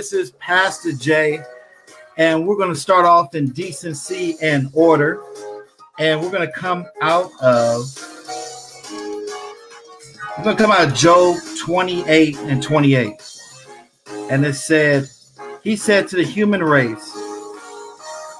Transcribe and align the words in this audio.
This 0.00 0.14
is 0.14 0.30
Pastor 0.30 0.92
Jay, 0.92 1.42
and 2.16 2.46
we're 2.46 2.56
going 2.56 2.72
to 2.72 2.80
start 2.80 3.04
off 3.04 3.34
in 3.34 3.50
decency 3.50 4.34
and 4.40 4.70
order. 4.72 5.22
And 5.98 6.22
we're 6.22 6.30
going 6.30 6.46
to 6.46 6.52
come 6.54 6.86
out 7.02 7.30
of 7.42 7.84
we're 10.38 10.44
going 10.44 10.56
to 10.56 10.62
come 10.62 10.72
out 10.72 10.88
of 10.88 10.94
Job 10.94 11.36
28 11.58 12.34
and 12.38 12.62
28. 12.62 13.12
And 14.30 14.46
it 14.46 14.54
said, 14.54 15.06
He 15.62 15.76
said 15.76 16.08
to 16.08 16.16
the 16.16 16.24
human 16.24 16.62
race, 16.62 17.12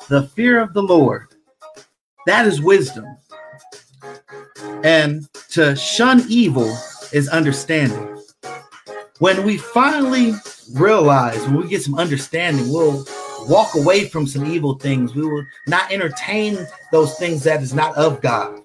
The 0.08 0.30
fear 0.34 0.62
of 0.62 0.72
the 0.72 0.82
Lord, 0.82 1.26
that 2.24 2.46
is 2.46 2.62
wisdom. 2.62 3.04
And 4.82 5.28
to 5.50 5.76
shun 5.76 6.24
evil 6.26 6.74
is 7.12 7.28
understanding. 7.28 8.18
When 9.18 9.44
we 9.44 9.58
finally 9.58 10.32
realize, 10.74 11.40
when 11.46 11.56
we 11.56 11.68
get 11.68 11.82
some 11.82 11.94
understanding, 11.94 12.68
we'll 12.68 13.06
walk 13.48 13.74
away 13.74 14.08
from 14.08 14.26
some 14.26 14.46
evil 14.46 14.74
things. 14.74 15.14
We 15.14 15.22
will 15.26 15.46
not 15.66 15.90
entertain 15.90 16.66
those 16.92 17.18
things 17.18 17.42
that 17.44 17.62
is 17.62 17.74
not 17.74 17.96
of 17.96 18.20
God 18.20 18.62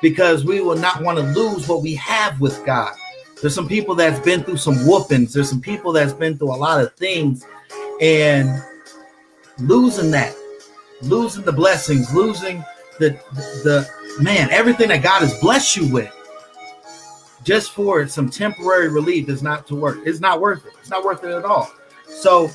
because 0.00 0.44
we 0.44 0.60
will 0.60 0.76
not 0.76 1.02
want 1.02 1.18
to 1.18 1.24
lose 1.24 1.68
what 1.68 1.82
we 1.82 1.94
have 1.96 2.40
with 2.40 2.64
God. 2.64 2.94
There's 3.40 3.54
some 3.54 3.68
people 3.68 3.94
that's 3.94 4.20
been 4.20 4.42
through 4.42 4.58
some 4.58 4.86
whoopings. 4.86 5.32
There's 5.32 5.50
some 5.50 5.60
people 5.60 5.92
that's 5.92 6.12
been 6.12 6.38
through 6.38 6.54
a 6.54 6.56
lot 6.56 6.82
of 6.82 6.94
things 6.94 7.44
and 8.00 8.62
losing 9.58 10.10
that, 10.12 10.34
losing 11.02 11.44
the 11.44 11.52
blessings, 11.52 12.14
losing 12.14 12.64
the 12.98 13.10
the 13.64 13.88
man, 14.20 14.50
everything 14.50 14.88
that 14.88 15.02
God 15.02 15.20
has 15.20 15.38
blessed 15.40 15.76
you 15.76 15.92
with 15.92 16.12
just 17.44 17.72
for 17.72 18.06
some 18.08 18.28
temporary 18.28 18.88
relief 18.88 19.28
is 19.28 19.42
not 19.42 19.66
to 19.68 19.74
work. 19.74 19.98
It's 20.04 20.20
not 20.20 20.40
worth 20.40 20.66
it. 20.66 20.72
It's 20.80 20.90
not 20.90 21.04
worth 21.04 21.22
it 21.22 21.30
at 21.30 21.44
all. 21.44 21.70
So 22.08 22.50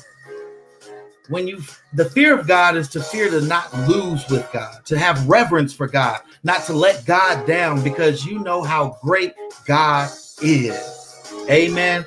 when 1.28 1.46
you 1.46 1.62
the 1.94 2.04
fear 2.04 2.38
of 2.38 2.46
God 2.46 2.76
is 2.76 2.88
to 2.90 3.00
fear 3.00 3.30
to 3.30 3.40
not 3.40 3.72
lose 3.88 4.28
with 4.28 4.48
God, 4.52 4.84
to 4.86 4.98
have 4.98 5.28
reverence 5.28 5.72
for 5.72 5.86
God, 5.86 6.20
not 6.42 6.64
to 6.64 6.72
let 6.72 7.06
God 7.06 7.46
down 7.46 7.82
because 7.82 8.26
you 8.26 8.40
know 8.40 8.62
how 8.62 8.98
great 9.02 9.32
God 9.64 10.10
is. 10.42 11.22
Amen. 11.48 12.04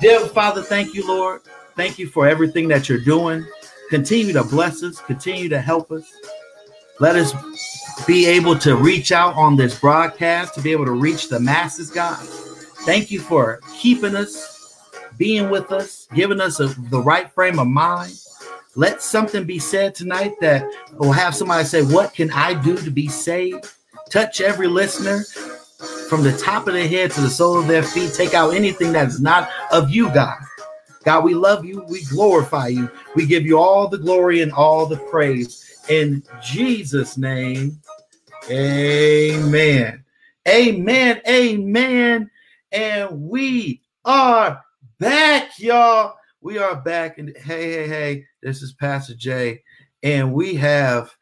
Dear 0.00 0.20
Father, 0.20 0.62
thank 0.62 0.94
you, 0.94 1.06
Lord. 1.06 1.42
Thank 1.74 1.98
you 1.98 2.08
for 2.08 2.26
everything 2.26 2.68
that 2.68 2.88
you're 2.88 3.04
doing. 3.04 3.46
Continue 3.90 4.32
to 4.32 4.44
bless 4.44 4.82
us, 4.82 5.00
continue 5.00 5.48
to 5.48 5.60
help 5.60 5.90
us. 5.92 6.04
Let 6.98 7.16
us 7.16 7.34
be 8.06 8.26
able 8.26 8.58
to 8.60 8.76
reach 8.76 9.12
out 9.12 9.34
on 9.34 9.56
this 9.56 9.78
broadcast, 9.78 10.54
to 10.54 10.62
be 10.62 10.72
able 10.72 10.86
to 10.86 10.92
reach 10.92 11.28
the 11.28 11.38
masses, 11.38 11.90
God. 11.90 12.18
Thank 12.86 13.10
you 13.10 13.20
for 13.20 13.60
keeping 13.78 14.16
us, 14.16 14.80
being 15.18 15.50
with 15.50 15.72
us, 15.72 16.08
giving 16.14 16.40
us 16.40 16.58
a, 16.60 16.68
the 16.90 17.00
right 17.00 17.30
frame 17.32 17.58
of 17.58 17.66
mind. 17.66 18.18
Let 18.76 19.02
something 19.02 19.44
be 19.44 19.58
said 19.58 19.94
tonight 19.94 20.34
that 20.40 20.66
will 20.98 21.12
have 21.12 21.34
somebody 21.34 21.64
say, 21.64 21.82
What 21.82 22.14
can 22.14 22.30
I 22.30 22.54
do 22.54 22.76
to 22.78 22.90
be 22.90 23.08
saved? 23.08 23.70
Touch 24.10 24.40
every 24.40 24.68
listener 24.68 25.24
from 26.08 26.22
the 26.22 26.36
top 26.38 26.66
of 26.66 26.74
their 26.74 26.88
head 26.88 27.10
to 27.12 27.20
the 27.20 27.30
sole 27.30 27.58
of 27.58 27.66
their 27.66 27.82
feet. 27.82 28.14
Take 28.14 28.32
out 28.32 28.54
anything 28.54 28.92
that 28.92 29.08
is 29.08 29.20
not 29.20 29.50
of 29.70 29.90
you, 29.90 30.12
God. 30.14 30.38
God, 31.04 31.24
we 31.24 31.34
love 31.34 31.64
you. 31.64 31.84
We 31.88 32.04
glorify 32.04 32.68
you. 32.68 32.90
We 33.14 33.26
give 33.26 33.44
you 33.44 33.58
all 33.58 33.88
the 33.88 33.98
glory 33.98 34.42
and 34.42 34.52
all 34.52 34.86
the 34.86 34.96
praise. 34.96 35.65
In 35.88 36.24
Jesus' 36.42 37.16
name, 37.16 37.80
amen. 38.50 40.04
Amen. 40.48 41.20
Amen. 41.28 42.30
And 42.72 43.20
we 43.20 43.82
are 44.04 44.64
back, 44.98 45.58
y'all. 45.60 46.16
We 46.40 46.58
are 46.58 46.74
back. 46.74 47.18
And 47.18 47.36
hey, 47.36 47.72
hey, 47.72 47.88
hey, 47.88 48.24
this 48.42 48.62
is 48.62 48.72
Pastor 48.72 49.14
Jay. 49.14 49.62
And 50.02 50.32
we 50.32 50.54
have 50.56 51.14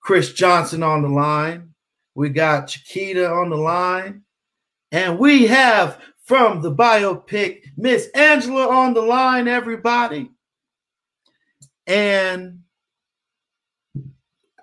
Chris 0.00 0.32
Johnson 0.32 0.82
on 0.82 1.02
the 1.02 1.08
line. 1.08 1.74
We 2.14 2.30
got 2.30 2.68
Chiquita 2.68 3.30
on 3.30 3.50
the 3.50 3.56
line. 3.56 4.22
And 4.92 5.18
we 5.18 5.46
have 5.46 6.00
from 6.24 6.62
the 6.62 6.74
biopic 6.74 7.64
Miss 7.76 8.08
Angela 8.14 8.68
on 8.68 8.94
the 8.94 9.02
line, 9.02 9.46
everybody. 9.46 10.30
And 11.86 12.61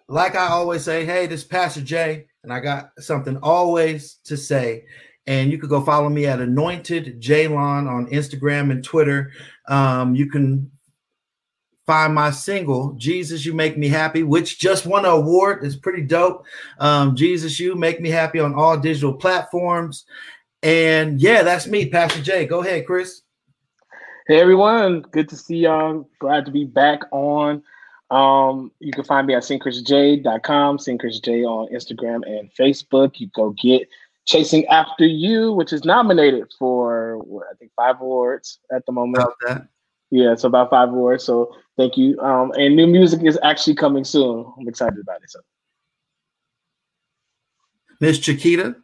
like 0.09 0.35
I 0.35 0.47
always 0.47 0.83
say, 0.83 1.05
hey, 1.05 1.27
this 1.27 1.41
is 1.41 1.47
Pastor 1.47 1.81
Jay, 1.81 2.25
and 2.43 2.51
I 2.51 2.59
got 2.59 2.91
something 2.99 3.37
always 3.37 4.15
to 4.25 4.35
say. 4.35 4.85
And 5.27 5.51
you 5.51 5.59
could 5.59 5.69
go 5.69 5.81
follow 5.81 6.09
me 6.09 6.25
at 6.25 6.41
Anointed 6.41 7.21
Jaylon 7.21 7.87
on 7.87 8.07
Instagram 8.07 8.71
and 8.71 8.83
Twitter. 8.83 9.31
Um, 9.67 10.15
you 10.15 10.27
can 10.27 10.71
find 11.85 12.13
my 12.13 12.29
single 12.29 12.93
jesus 12.99 13.43
you 13.43 13.51
make 13.51 13.75
me 13.75 13.87
happy 13.87 14.21
which 14.21 14.59
just 14.59 14.85
won 14.85 15.05
an 15.05 15.11
award. 15.11 15.63
It's 15.63 15.75
pretty 15.75 16.03
dope. 16.03 16.45
Um, 16.77 17.15
jesus 17.15 17.59
you 17.59 17.73
make 17.73 17.99
me 17.99 18.09
happy 18.09 18.39
on 18.39 18.53
all 18.53 18.77
digital 18.77 19.11
platforms. 19.13 20.05
And 20.61 21.19
yeah 21.19 21.41
that's 21.41 21.65
me 21.65 21.89
pastor 21.89 22.21
jay. 22.21 22.45
Go 22.45 22.61
ahead 22.61 22.85
chris. 22.85 23.23
Hey 24.27 24.39
everyone. 24.39 25.01
Good 25.01 25.29
to 25.29 25.35
see 25.35 25.57
y'all. 25.57 26.07
Glad 26.19 26.45
to 26.45 26.51
be 26.51 26.63
back 26.63 26.99
on 27.11 27.63
um, 28.11 28.71
you 28.79 28.91
can 28.91 29.03
find 29.03 29.27
me 29.27 29.35
at 29.35 29.43
syncchrisj.com, 29.43 30.77
syncchrisj 30.77 31.45
on 31.45 31.71
Instagram 31.73 32.21
and 32.25 32.49
Facebook. 32.53 33.19
You 33.19 33.29
go 33.35 33.51
get 33.51 33.87
Chasing 34.25 34.65
After 34.67 35.05
You, 35.05 35.53
which 35.53 35.73
is 35.73 35.85
nominated 35.85 36.51
for 36.57 37.19
what, 37.19 37.45
I 37.51 37.55
think 37.55 37.71
five 37.75 38.01
awards 38.01 38.59
at 38.71 38.85
the 38.85 38.91
moment. 38.91 39.23
Yeah, 40.11 40.31
it's 40.31 40.43
about 40.43 40.71
five 40.71 40.89
awards. 40.89 41.23
So 41.23 41.55
thank 41.77 41.97
you. 41.97 42.19
Um, 42.19 42.51
and 42.53 42.75
new 42.75 42.87
music 42.87 43.23
is 43.23 43.37
actually 43.43 43.75
coming 43.75 44.03
soon. 44.03 44.51
I'm 44.59 44.67
excited 44.67 44.99
about 44.99 45.21
it. 45.23 45.29
So. 45.29 45.39
Miss 47.99 48.17
Chiquita. 48.17 48.75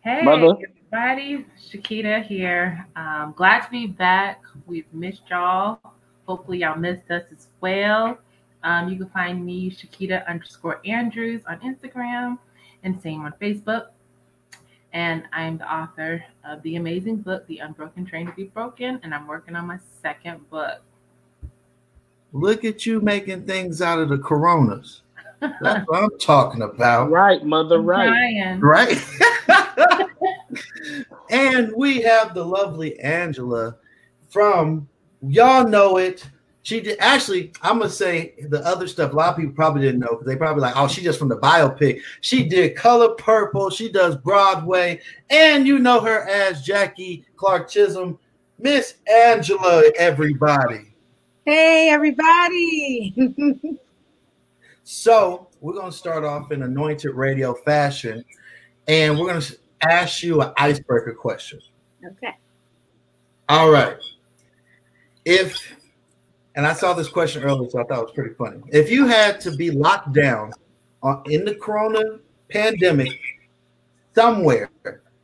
Hey, 0.00 0.22
Mother. 0.22 0.56
everybody. 0.92 1.46
Chiquita 1.70 2.20
here. 2.20 2.86
Um, 2.94 3.32
glad 3.36 3.60
to 3.60 3.70
be 3.70 3.86
back. 3.86 4.42
We've 4.66 4.92
missed 4.92 5.22
y'all. 5.30 5.80
Hopefully, 6.28 6.58
y'all 6.58 6.76
missed 6.76 7.10
us 7.10 7.22
as 7.32 7.48
well. 7.62 8.18
Um, 8.62 8.90
you 8.90 8.98
can 8.98 9.08
find 9.08 9.46
me, 9.46 9.70
Shakita 9.70 10.28
underscore 10.28 10.78
Andrews, 10.84 11.40
on 11.48 11.58
Instagram 11.60 12.38
and 12.82 13.00
same 13.00 13.24
on 13.24 13.32
Facebook. 13.40 13.86
And 14.92 15.22
I'm 15.32 15.56
the 15.56 15.72
author 15.72 16.22
of 16.44 16.62
the 16.64 16.76
amazing 16.76 17.16
book, 17.16 17.46
The 17.46 17.60
Unbroken 17.60 18.04
Train 18.04 18.26
to 18.26 18.32
Be 18.32 18.44
Broken, 18.44 19.00
and 19.02 19.14
I'm 19.14 19.26
working 19.26 19.56
on 19.56 19.66
my 19.66 19.78
second 20.02 20.48
book. 20.50 20.82
Look 22.34 22.62
at 22.62 22.84
you 22.84 23.00
making 23.00 23.46
things 23.46 23.80
out 23.80 23.98
of 23.98 24.10
the 24.10 24.18
coronas. 24.18 25.00
That's 25.40 25.86
what 25.88 26.02
I'm 26.02 26.18
talking 26.18 26.60
about. 26.60 27.10
Right, 27.10 27.42
mother, 27.42 27.80
right. 27.80 28.58
Right. 28.60 29.02
and 31.30 31.72
we 31.74 32.02
have 32.02 32.34
the 32.34 32.44
lovely 32.44 33.00
Angela 33.00 33.76
from 34.28 34.88
y'all 35.22 35.66
know 35.66 35.96
it. 35.96 36.28
She 36.62 36.80
did 36.80 36.98
actually. 37.00 37.52
I'm 37.62 37.78
gonna 37.78 37.90
say 37.90 38.34
the 38.48 38.60
other 38.66 38.86
stuff. 38.86 39.12
A 39.12 39.16
lot 39.16 39.30
of 39.30 39.36
people 39.36 39.54
probably 39.54 39.82
didn't 39.82 40.00
know 40.00 40.08
because 40.10 40.26
they 40.26 40.36
probably 40.36 40.60
like, 40.60 40.76
oh, 40.76 40.86
she 40.86 41.02
just 41.02 41.18
from 41.18 41.28
the 41.28 41.38
biopic. 41.38 42.00
She 42.20 42.46
did 42.46 42.76
Color 42.76 43.14
Purple. 43.14 43.70
She 43.70 43.90
does 43.90 44.16
Broadway, 44.16 45.00
and 45.30 45.66
you 45.66 45.78
know 45.78 46.00
her 46.00 46.28
as 46.28 46.62
Jacky 46.62 47.24
Clark 47.36 47.70
Chisholm, 47.70 48.18
Miss 48.58 48.96
Angela. 49.10 49.82
Everybody. 49.96 50.92
Hey, 51.46 51.88
everybody. 51.88 53.14
so 54.84 55.48
we're 55.60 55.72
gonna 55.72 55.90
start 55.90 56.24
off 56.24 56.52
in 56.52 56.64
anointed 56.64 57.14
radio 57.14 57.54
fashion, 57.54 58.22
and 58.88 59.18
we're 59.18 59.28
gonna 59.28 59.46
ask 59.80 60.22
you 60.22 60.42
an 60.42 60.52
icebreaker 60.58 61.14
question. 61.14 61.60
Okay. 62.04 62.36
All 63.48 63.70
right 63.70 63.96
if 65.28 65.74
and 66.54 66.66
I 66.66 66.72
saw 66.72 66.94
this 66.94 67.08
question 67.08 67.44
earlier, 67.44 67.70
so 67.70 67.80
I 67.80 67.84
thought 67.84 67.98
it 67.98 68.04
was 68.04 68.12
pretty 68.12 68.34
funny. 68.34 68.60
If 68.70 68.90
you 68.90 69.06
had 69.06 69.40
to 69.42 69.54
be 69.54 69.70
locked 69.70 70.12
down 70.12 70.52
in 71.26 71.44
the 71.44 71.54
corona 71.54 72.18
pandemic 72.50 73.20
somewhere 74.14 74.70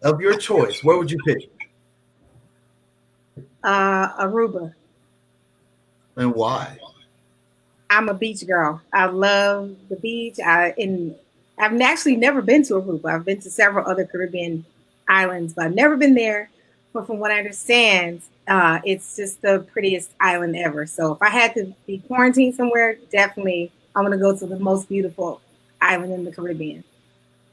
of 0.03 0.21
your 0.21 0.37
choice, 0.37 0.85
where 0.85 0.97
would 0.97 1.11
you 1.11 1.19
pick? 1.27 1.51
Uh, 3.65 4.25
Aruba. 4.25 4.75
And 6.17 6.35
why? 6.35 6.79
I'm 7.91 8.09
a 8.09 8.15
beach 8.15 8.47
girl. 8.47 8.81
I 8.93 9.07
love 9.07 9.75
the 9.89 9.97
beach. 9.97 10.39
I 10.45 10.75
in 10.77 11.17
I've 11.59 11.81
actually 11.81 12.17
never 12.17 12.43
been 12.43 12.63
to 12.65 12.75
Aruba. 12.75 13.07
I've 13.07 13.25
been 13.25 13.41
to 13.41 13.51
several 13.51 13.89
other 13.89 14.05
Caribbean 14.05 14.65
islands, 15.09 15.55
but 15.55 15.65
I've 15.65 15.75
never 15.75 15.97
been 15.97 16.15
there. 16.15 16.51
But 16.95 17.07
from 17.07 17.19
what 17.19 17.31
I 17.31 17.39
understand, 17.39 18.23
uh, 18.49 18.81
it's 18.85 19.17
just 19.17 19.43
the 19.43 19.67
prettiest 19.73 20.13
island 20.21 20.57
ever. 20.57 20.87
So 20.87 21.13
if 21.13 21.21
I 21.21 21.29
had 21.29 21.53
to 21.55 21.75
be 21.87 21.99
quarantined 21.99 22.55
somewhere, 22.55 22.97
definitely 23.11 23.71
I'm 23.95 24.05
gonna 24.05 24.17
go 24.17 24.35
to 24.35 24.47
the 24.47 24.59
most 24.59 24.89
beautiful 24.89 25.41
island 25.83 26.13
in 26.13 26.25
the 26.25 26.33
Caribbean. 26.33 26.85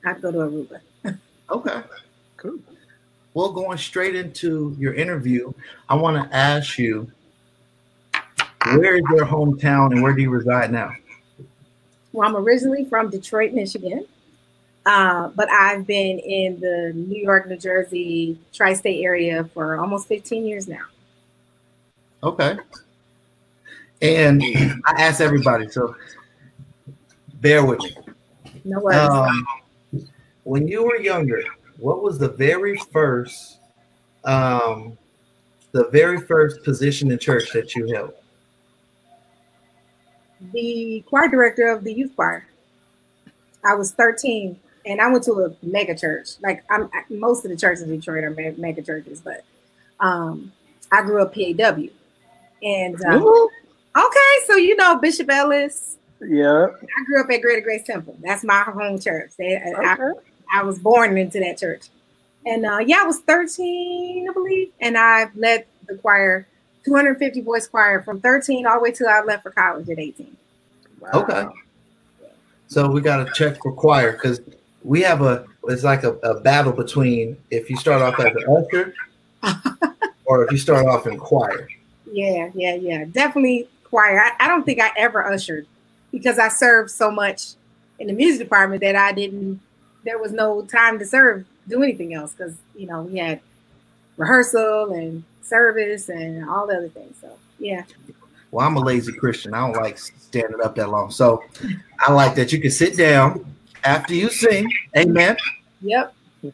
I'd 0.05 0.21
go 0.21 0.31
to 0.31 0.37
Aruba. 0.37 0.79
okay, 1.49 1.81
cool. 2.37 2.59
well, 3.33 3.51
going 3.51 3.77
straight 3.77 4.15
into 4.15 4.75
your 4.79 4.93
interview, 4.93 5.51
I 5.89 5.95
want 5.95 6.23
to 6.23 6.35
ask 6.35 6.77
you, 6.77 7.11
where 8.65 8.95
is 8.95 9.03
your 9.09 9.25
hometown 9.25 9.91
and 9.91 10.01
where 10.01 10.13
do 10.13 10.21
you 10.21 10.29
reside 10.29 10.71
now? 10.71 10.91
Well, 12.13 12.27
I'm 12.27 12.35
originally 12.35 12.85
from 12.85 13.09
Detroit, 13.09 13.53
Michigan, 13.53 14.05
uh, 14.85 15.29
but 15.29 15.49
I've 15.49 15.85
been 15.85 16.19
in 16.19 16.59
the 16.59 16.91
New 16.95 17.21
York, 17.21 17.47
New 17.47 17.57
Jersey, 17.57 18.39
tri 18.53 18.73
state 18.73 19.03
area 19.03 19.43
for 19.53 19.77
almost 19.79 20.07
15 20.07 20.45
years 20.45 20.67
now. 20.67 20.83
Okay. 22.23 22.57
And 24.01 24.41
I 24.85 25.01
ask 25.01 25.21
everybody, 25.21 25.69
so 25.69 25.95
bear 27.35 27.65
with 27.65 27.79
me. 27.79 27.95
No 28.63 28.79
worries. 28.79 28.97
Um, 28.97 30.07
when 30.43 30.67
you 30.67 30.83
were 30.83 30.97
younger, 30.97 31.43
what 31.77 32.01
was 32.01 32.17
the 32.17 32.29
very 32.29 32.77
first, 32.91 33.59
um, 34.23 34.97
the 35.71 35.87
very 35.89 36.19
first 36.21 36.63
position 36.63 37.11
in 37.11 37.19
church 37.19 37.51
that 37.53 37.75
you 37.75 37.93
held? 37.93 38.13
the 40.53 41.03
choir 41.07 41.27
director 41.27 41.69
of 41.69 41.83
the 41.83 41.93
youth 41.93 42.15
choir. 42.15 42.45
I 43.63 43.75
was 43.75 43.91
13 43.91 44.59
and 44.85 45.01
I 45.01 45.09
went 45.09 45.23
to 45.25 45.33
a 45.33 45.65
mega 45.65 45.95
church. 45.95 46.29
Like 46.41 46.63
I'm 46.69 46.89
most 47.09 47.45
of 47.45 47.51
the 47.51 47.57
churches 47.57 47.83
in 47.83 47.89
Detroit 47.89 48.23
are 48.23 48.53
mega 48.57 48.81
churches, 48.81 49.21
but 49.21 49.43
um, 49.99 50.51
I 50.91 51.01
grew 51.03 51.21
up 51.21 51.33
PAW. 51.33 51.87
And 52.63 53.03
um, 53.05 53.23
okay, 53.23 54.33
so 54.45 54.55
you 54.55 54.75
know 54.75 54.97
Bishop 54.97 55.29
Ellis. 55.29 55.97
Yeah. 56.21 56.67
I 56.67 57.05
grew 57.05 57.21
up 57.21 57.29
at 57.31 57.41
Greater 57.41 57.61
Grace 57.61 57.83
Temple. 57.85 58.15
That's 58.21 58.43
my 58.43 58.61
home 58.61 58.99
church. 58.99 59.31
They, 59.37 59.57
okay. 59.57 59.73
I, 59.83 59.97
I, 60.53 60.63
was 60.63 60.77
born 60.77 61.17
into 61.17 61.39
that 61.39 61.57
church. 61.57 61.87
And 62.45 62.63
uh, 62.65 62.77
yeah, 62.77 62.99
I 63.01 63.05
was 63.05 63.19
13, 63.21 64.29
I 64.29 64.33
believe, 64.33 64.71
and 64.79 64.97
I 64.97 65.29
led 65.35 65.65
the 65.87 65.95
choir 65.95 66.47
250 66.85 67.41
voice 67.41 67.67
choir 67.67 68.03
from 68.03 68.21
13 68.21 68.65
all 68.67 68.75
the 68.75 68.81
way 68.81 68.91
till 68.91 69.07
I 69.07 69.21
left 69.21 69.43
for 69.43 69.51
college 69.51 69.89
at 69.89 69.97
18. 69.97 70.37
Wow. 70.99 71.09
Okay. 71.13 71.47
So 72.67 72.89
we 72.89 73.01
got 73.01 73.25
to 73.25 73.33
check 73.33 73.61
for 73.61 73.73
choir 73.73 74.13
because 74.13 74.41
we 74.83 75.01
have 75.01 75.21
a 75.21 75.45
it's 75.65 75.83
like 75.83 76.03
a, 76.03 76.13
a, 76.23 76.39
battle 76.39 76.73
between 76.73 77.37
if 77.51 77.69
you 77.69 77.77
start 77.77 78.01
off 78.01 78.19
as 78.19 78.35
an 78.35 78.45
usher 78.49 78.93
or 80.25 80.43
if 80.43 80.51
you 80.51 80.57
start 80.57 80.87
off 80.87 81.05
in 81.05 81.17
choir. 81.17 81.67
Yeah, 82.11 82.49
yeah, 82.55 82.75
yeah. 82.75 83.05
Definitely 83.05 83.67
choir. 83.83 84.19
I, 84.19 84.31
I 84.39 84.47
don't 84.47 84.65
think 84.65 84.81
I 84.81 84.91
ever 84.97 85.31
ushered 85.31 85.67
because 86.11 86.39
I 86.39 86.47
served 86.47 86.89
so 86.89 87.11
much 87.11 87.53
in 87.99 88.07
the 88.07 88.13
music 88.13 88.41
department 88.41 88.81
that 88.81 88.95
I 88.95 89.11
didn't 89.11 89.61
there 90.03 90.17
was 90.17 90.31
no 90.31 90.63
time 90.63 90.97
to 90.99 91.05
serve 91.05 91.45
do 91.67 91.83
anything 91.83 92.13
else 92.13 92.33
because 92.33 92.55
you 92.75 92.87
know 92.87 93.03
we 93.03 93.19
had 93.19 93.39
rehearsal 94.17 94.93
and 94.93 95.23
service 95.41 96.09
and 96.09 96.49
all 96.49 96.67
the 96.67 96.75
other 96.75 96.89
things. 96.89 97.15
So 97.21 97.37
yeah. 97.59 97.83
Well, 98.51 98.67
I'm 98.67 98.75
a 98.75 98.81
lazy 98.81 99.13
Christian. 99.13 99.53
I 99.53 99.59
don't 99.59 99.81
like 99.81 99.97
standing 99.97 100.59
up 100.61 100.75
that 100.75 100.89
long. 100.89 101.11
So 101.11 101.43
I 101.99 102.11
like 102.11 102.35
that 102.35 102.51
you 102.51 102.59
can 102.59 102.71
sit 102.71 102.97
down 102.97 103.45
after 103.83 104.13
you 104.13 104.29
sing. 104.29 104.71
Amen. 104.97 105.37
Yep. 105.81 106.13
And 106.43 106.53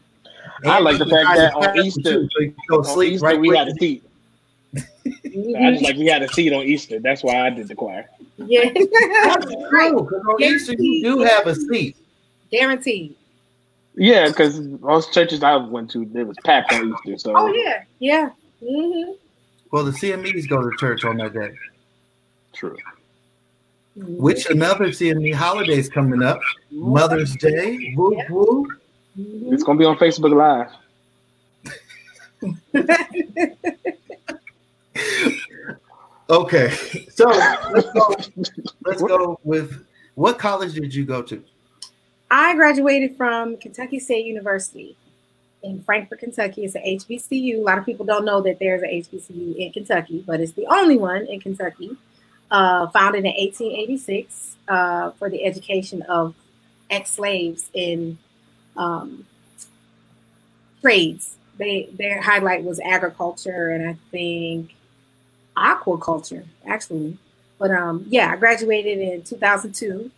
I 0.72 0.80
like 0.80 0.98
the 0.98 1.06
fact 1.06 1.38
that 1.38 1.54
on 1.54 1.86
Easter, 1.86 2.28
so 2.32 2.40
you 2.40 2.54
go 2.68 2.82
sleep 2.82 3.14
Easter, 3.14 3.26
right 3.26 3.40
we 3.40 3.56
had 3.56 3.68
a 3.68 3.74
seat. 3.76 4.04
I 4.76 5.72
just 5.72 5.84
like 5.84 5.98
we 5.98 6.08
had 6.08 6.24
a 6.24 6.28
seat 6.30 6.52
on 6.54 6.64
Easter. 6.64 7.00
That's 7.00 7.24
why 7.24 7.46
I 7.46 7.50
did 7.50 7.68
the 7.68 7.76
choir. 7.76 8.10
Yeah. 8.38 8.64
That's 8.74 9.46
true. 9.70 10.02
Because 10.02 10.24
on 10.28 10.42
Easter 10.42 10.74
you 10.78 11.04
do 11.04 11.20
have 11.20 11.46
a 11.46 11.56
seat. 11.56 11.98
Guaranteed. 12.52 13.16
Yeah, 13.96 14.28
because 14.28 14.60
most 14.60 15.12
churches 15.14 15.44
I 15.44 15.56
went 15.56 15.90
to, 15.92 16.04
it 16.14 16.24
was 16.28 16.38
packed 16.44 16.72
on 16.74 16.94
Easter. 16.94 17.18
So. 17.18 17.34
Oh 17.36 17.48
yeah, 17.48 17.84
yeah. 18.00 18.30
Mm-hmm. 18.62 19.14
Well, 19.72 19.84
the 19.84 19.92
CMEs 19.92 20.48
go 20.48 20.62
to 20.62 20.76
church 20.78 21.04
on 21.04 21.18
that 21.18 21.34
day. 21.34 21.52
True. 22.54 22.78
Which 24.00 24.46
another 24.48 24.88
CME 24.88 25.34
holidays 25.34 25.90
coming 25.90 26.22
up? 26.22 26.40
Mother's 26.70 27.36
Day. 27.36 27.96
Woo 27.96 28.16
woo. 28.30 28.68
It's 29.52 29.64
gonna 29.64 29.80
be 29.80 29.86
on 29.86 29.98
Facebook 29.98 30.36
Live. 30.36 30.70
okay, 36.30 36.70
so 37.10 37.26
let's 37.26 37.92
go. 37.92 38.16
Let's 38.86 39.02
go 39.02 39.40
with 39.44 39.84
what 40.14 40.38
college 40.38 40.74
did 40.74 40.94
you 40.94 41.04
go 41.04 41.24
to? 41.24 41.44
I 42.30 42.54
graduated 42.56 43.18
from 43.18 43.58
Kentucky 43.58 44.00
State 44.00 44.26
University 44.26 44.96
in 45.64 45.82
Frankfort, 45.82 46.20
Kentucky. 46.20 46.66
It's 46.66 46.76
a 46.76 46.80
HBCU. 46.80 47.58
A 47.58 47.62
lot 47.62 47.80
of 47.80 47.86
people 47.86 48.06
don't 48.06 48.26
know 48.26 48.42
that 48.42 48.60
there's 48.60 48.84
a 48.84 48.86
HBCU 48.86 49.56
in 49.56 49.72
Kentucky, 49.72 50.24
but 50.28 50.40
it's 50.40 50.52
the 50.52 50.68
only 50.68 50.98
one 50.98 51.26
in 51.26 51.40
Kentucky. 51.40 51.98
Uh, 52.50 52.88
founded 52.88 53.26
in 53.26 53.32
1886 53.32 54.56
uh, 54.70 55.12
for 55.12 55.30
the 55.30 55.44
education 55.44 56.02
of 56.04 56.34
ex-slaves 56.90 57.70
in 57.74 58.18
um, 58.78 59.26
trades. 60.82 61.36
They 61.58 61.90
their 61.92 62.22
highlight 62.22 62.64
was 62.64 62.80
agriculture 62.80 63.72
and 63.72 63.90
I 63.90 63.98
think 64.12 64.76
aquaculture 65.58 66.46
actually. 66.66 67.18
But 67.58 67.72
um, 67.72 68.06
yeah, 68.08 68.32
I 68.32 68.38
graduated 68.38 69.00
in 69.00 69.24
2002. 69.24 70.12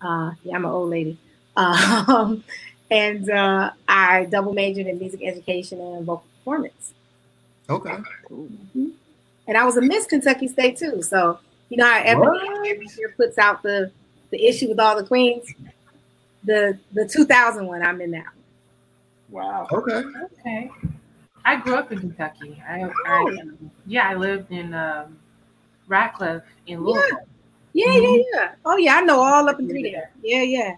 Uh, 0.00 0.32
yeah, 0.44 0.54
I'm 0.54 0.64
an 0.64 0.70
old 0.70 0.90
lady. 0.90 1.18
Um, 1.54 2.44
and 2.90 3.28
uh, 3.30 3.72
I 3.88 4.26
double 4.26 4.52
majored 4.52 4.86
in 4.86 4.98
music 4.98 5.20
education 5.22 5.80
and 5.80 6.04
vocal 6.04 6.24
performance. 6.38 6.92
Okay. 7.68 7.96
Mm-hmm. 8.30 8.88
And 9.48 9.56
I 9.56 9.64
was 9.64 9.76
a 9.76 9.82
Miss 9.82 10.06
Kentucky 10.06 10.48
State 10.48 10.76
too. 10.76 11.02
So 11.02 11.38
you 11.72 11.78
know 11.78 11.86
how 11.86 12.02
every, 12.04 12.26
every 12.70 12.86
year 12.98 13.14
puts 13.16 13.38
out 13.38 13.62
the 13.62 13.90
the 14.30 14.44
issue 14.46 14.68
with 14.68 14.78
all 14.78 14.94
the 14.94 15.04
queens. 15.04 15.46
The 16.44 16.78
the 16.92 17.08
2000 17.08 17.66
one, 17.66 17.82
I'm 17.82 17.98
in 18.02 18.10
now. 18.10 18.24
Wow. 19.30 19.66
Okay. 19.72 20.02
Okay. 20.38 20.70
I 21.46 21.56
grew 21.56 21.76
up 21.76 21.90
in 21.90 22.00
Kentucky. 22.00 22.62
I, 22.68 22.82
oh. 22.82 22.92
I 23.06 23.50
yeah, 23.86 24.10
I 24.10 24.14
lived 24.14 24.52
in 24.52 24.74
um, 24.74 25.18
Radcliff 25.88 26.42
in 26.66 26.84
Louisville. 26.84 27.20
Yeah. 27.72 27.86
Yeah, 27.86 27.96
yeah, 27.96 28.22
yeah. 28.34 28.52
Oh 28.66 28.76
yeah, 28.76 28.96
I 28.96 29.00
know 29.00 29.20
all 29.20 29.48
up 29.48 29.58
and 29.58 29.66
through 29.66 29.80
there. 29.80 30.10
Yeah, 30.22 30.42
yeah. 30.42 30.76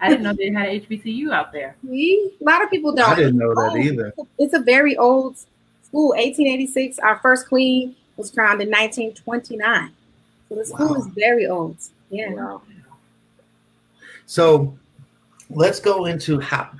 I 0.00 0.08
didn't 0.08 0.22
know 0.22 0.32
they 0.32 0.52
had 0.52 0.68
HBCU 0.68 1.32
out 1.32 1.50
there. 1.50 1.74
See? 1.84 2.30
A 2.40 2.44
lot 2.44 2.62
of 2.62 2.70
people 2.70 2.94
don't. 2.94 3.10
I 3.10 3.16
didn't 3.16 3.38
know 3.38 3.52
that 3.52 3.72
oh, 3.72 3.76
either. 3.76 4.14
It's 4.38 4.54
a 4.54 4.60
very 4.60 4.96
old 4.96 5.38
school. 5.82 6.10
1886. 6.10 7.00
Our 7.00 7.18
first 7.18 7.48
queen 7.48 7.96
was 8.16 8.30
crowned 8.30 8.62
in 8.62 8.68
1929. 8.68 9.90
So 10.48 10.54
the 10.54 10.64
school 10.64 10.88
wow. 10.88 10.94
is 10.94 11.06
very 11.08 11.46
old. 11.46 11.76
Yeah. 12.10 12.32
Wow. 12.32 12.62
So 14.26 14.76
let's 15.50 15.80
go 15.80 16.06
into 16.06 16.40
how 16.40 16.70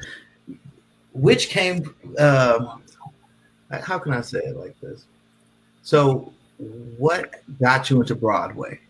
which 1.12 1.48
came 1.48 1.94
uh, 2.18 2.76
how 3.70 3.98
can 3.98 4.12
I 4.12 4.20
say 4.20 4.40
it 4.40 4.56
like 4.56 4.78
this? 4.80 5.04
So 5.82 6.32
what 6.98 7.42
got 7.60 7.90
you 7.90 8.00
into 8.00 8.14
Broadway? 8.14 8.80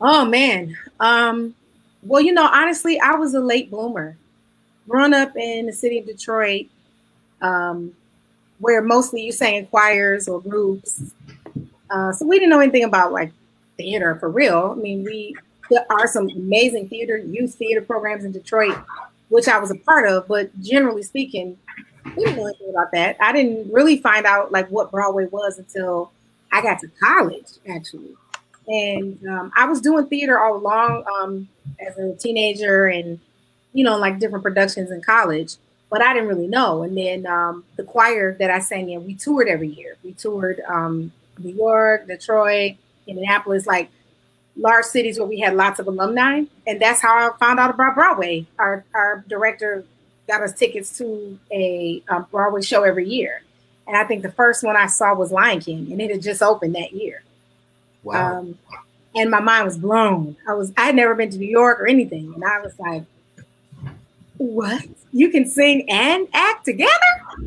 Oh 0.00 0.24
man. 0.24 0.76
Um 1.00 1.54
well, 2.02 2.22
you 2.22 2.32
know, 2.32 2.46
honestly, 2.46 2.98
I 3.00 3.14
was 3.16 3.34
a 3.34 3.40
late 3.40 3.70
bloomer. 3.70 4.16
Growing 4.88 5.12
up 5.12 5.36
in 5.36 5.66
the 5.66 5.72
city 5.72 5.98
of 5.98 6.06
Detroit, 6.06 6.66
um, 7.42 7.92
where 8.58 8.80
mostly 8.80 9.22
you 9.22 9.32
sang 9.32 9.56
in 9.56 9.66
choirs 9.66 10.28
or 10.28 10.40
groups. 10.40 11.02
Uh, 11.90 12.12
so 12.12 12.26
we 12.26 12.38
didn't 12.38 12.50
know 12.50 12.60
anything 12.60 12.84
about 12.84 13.12
like 13.12 13.32
theater 13.78 14.16
for 14.16 14.28
real. 14.28 14.74
I 14.76 14.80
mean, 14.80 15.02
we 15.04 15.34
there 15.70 15.86
are 15.90 16.06
some 16.06 16.28
amazing 16.28 16.88
theater, 16.88 17.16
youth 17.16 17.54
theater 17.54 17.80
programs 17.82 18.24
in 18.24 18.32
Detroit, 18.32 18.76
which 19.28 19.48
I 19.48 19.58
was 19.58 19.70
a 19.70 19.74
part 19.74 20.10
of, 20.10 20.26
but 20.28 20.50
generally 20.60 21.02
speaking, 21.02 21.58
we 22.16 22.24
didn't 22.24 22.36
know 22.36 22.46
anything 22.46 22.70
about 22.70 22.92
that. 22.92 23.16
I 23.20 23.32
didn't 23.32 23.72
really 23.72 23.98
find 23.98 24.26
out 24.26 24.50
like 24.50 24.68
what 24.68 24.90
Broadway 24.90 25.26
was 25.26 25.58
until 25.58 26.10
I 26.50 26.62
got 26.62 26.78
to 26.80 26.88
college, 27.02 27.46
actually. 27.68 28.16
And 28.66 29.18
um, 29.26 29.52
I 29.56 29.66
was 29.66 29.80
doing 29.80 30.06
theater 30.06 30.38
all 30.38 30.56
along 30.56 31.04
um, 31.18 31.48
as 31.86 31.96
a 31.98 32.14
teenager 32.14 32.86
and, 32.86 33.18
you 33.72 33.84
know, 33.84 33.96
like 33.98 34.18
different 34.18 34.42
productions 34.42 34.90
in 34.90 35.02
college, 35.02 35.54
but 35.90 36.02
I 36.02 36.12
didn't 36.12 36.28
really 36.28 36.48
know. 36.48 36.82
And 36.82 36.96
then 36.96 37.26
um, 37.26 37.64
the 37.76 37.84
choir 37.84 38.36
that 38.38 38.50
I 38.50 38.58
sang 38.58 38.90
in, 38.90 39.06
we 39.06 39.14
toured 39.14 39.48
every 39.48 39.68
year. 39.68 39.96
We 40.02 40.12
toured 40.12 40.60
um, 40.68 41.12
New 41.38 41.54
York, 41.54 42.06
Detroit, 42.06 42.76
Indianapolis, 43.08 43.66
like 43.66 43.90
large 44.56 44.84
cities 44.84 45.18
where 45.18 45.28
we 45.28 45.40
had 45.40 45.54
lots 45.54 45.80
of 45.80 45.86
alumni. 45.86 46.42
And 46.66 46.80
that's 46.80 47.00
how 47.00 47.14
I 47.14 47.36
found 47.38 47.58
out 47.58 47.70
about 47.70 47.94
Broadway. 47.94 48.46
Our, 48.58 48.84
our 48.94 49.24
director 49.28 49.84
got 50.26 50.42
us 50.42 50.52
tickets 50.52 50.96
to 50.98 51.38
a 51.52 52.02
um, 52.08 52.26
Broadway 52.30 52.62
show 52.62 52.82
every 52.82 53.08
year. 53.08 53.42
And 53.86 53.96
I 53.96 54.04
think 54.04 54.22
the 54.22 54.32
first 54.32 54.62
one 54.62 54.76
I 54.76 54.86
saw 54.86 55.14
was 55.14 55.32
Lion 55.32 55.60
King, 55.60 55.90
and 55.90 56.00
it 56.00 56.10
had 56.10 56.20
just 56.20 56.42
opened 56.42 56.74
that 56.74 56.92
year. 56.92 57.22
Wow. 58.02 58.40
Um, 58.40 58.58
and 59.14 59.30
my 59.30 59.40
mind 59.40 59.64
was 59.64 59.78
blown. 59.78 60.36
I 60.46 60.52
was 60.52 60.72
I 60.76 60.86
had 60.86 60.94
never 60.94 61.14
been 61.14 61.30
to 61.30 61.38
New 61.38 61.48
York 61.48 61.80
or 61.80 61.88
anything, 61.88 62.32
and 62.34 62.44
I 62.44 62.60
was 62.60 62.78
like, 62.78 63.04
what? 64.36 64.84
You 65.12 65.30
can 65.30 65.48
sing 65.48 65.88
and 65.88 66.28
act 66.34 66.66
together? 66.66 66.92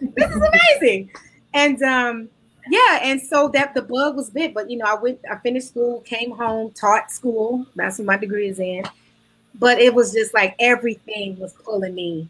this 0.00 0.30
is 0.30 0.42
amazing. 0.42 1.10
And 1.52 1.82
um, 1.82 2.28
yeah, 2.70 3.00
and 3.02 3.20
so 3.20 3.48
that 3.48 3.74
the 3.74 3.82
bug 3.82 4.16
was 4.16 4.30
bit. 4.30 4.54
But 4.54 4.70
you 4.70 4.78
know, 4.78 4.86
I 4.86 4.94
went, 4.94 5.20
I 5.30 5.36
finished 5.36 5.68
school, 5.68 6.00
came 6.00 6.30
home, 6.30 6.70
taught 6.72 7.10
school. 7.10 7.66
That's 7.74 7.98
what 7.98 8.06
my 8.06 8.16
degree 8.16 8.48
is 8.48 8.58
in. 8.58 8.84
But 9.56 9.78
it 9.78 9.94
was 9.94 10.12
just 10.12 10.34
like 10.34 10.56
everything 10.58 11.38
was 11.38 11.52
pulling 11.52 11.94
me 11.94 12.28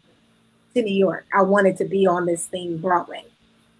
to 0.73 0.81
New 0.81 0.93
York. 0.93 1.25
I 1.33 1.41
wanted 1.41 1.77
to 1.77 1.85
be 1.85 2.05
on 2.05 2.25
this 2.25 2.47
thing 2.47 2.77
Broadway. 2.77 3.25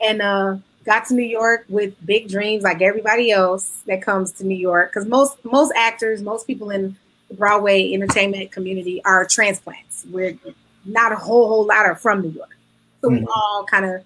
And 0.02 0.22
uh 0.22 0.58
got 0.86 1.06
to 1.08 1.16
New 1.16 1.24
York 1.24 1.66
with 1.68 1.94
big 2.06 2.30
dreams 2.30 2.64
like 2.64 2.82
everybody 2.82 3.32
else 3.32 3.82
that 3.88 4.02
comes 4.02 4.32
to 4.34 4.46
New 4.46 4.58
York. 4.58 4.92
Because 4.92 5.08
most 5.08 5.44
most 5.44 5.74
actors, 5.76 6.22
most 6.22 6.48
people 6.48 6.70
in 6.72 6.96
the 7.30 7.36
Broadway 7.36 7.94
entertainment 7.94 8.52
community 8.52 9.04
are 9.04 9.26
transplants. 9.26 10.06
We're 10.10 10.38
not 10.86 11.12
a 11.12 11.16
whole 11.16 11.48
whole 11.48 11.66
lot 11.66 11.86
are 11.86 11.96
from 11.96 12.22
New 12.22 12.30
York. 12.30 12.56
So 13.02 13.10
mm-hmm. 13.10 13.26
we 13.26 13.28
all 13.36 13.66
kind 13.66 13.86
of 13.86 14.04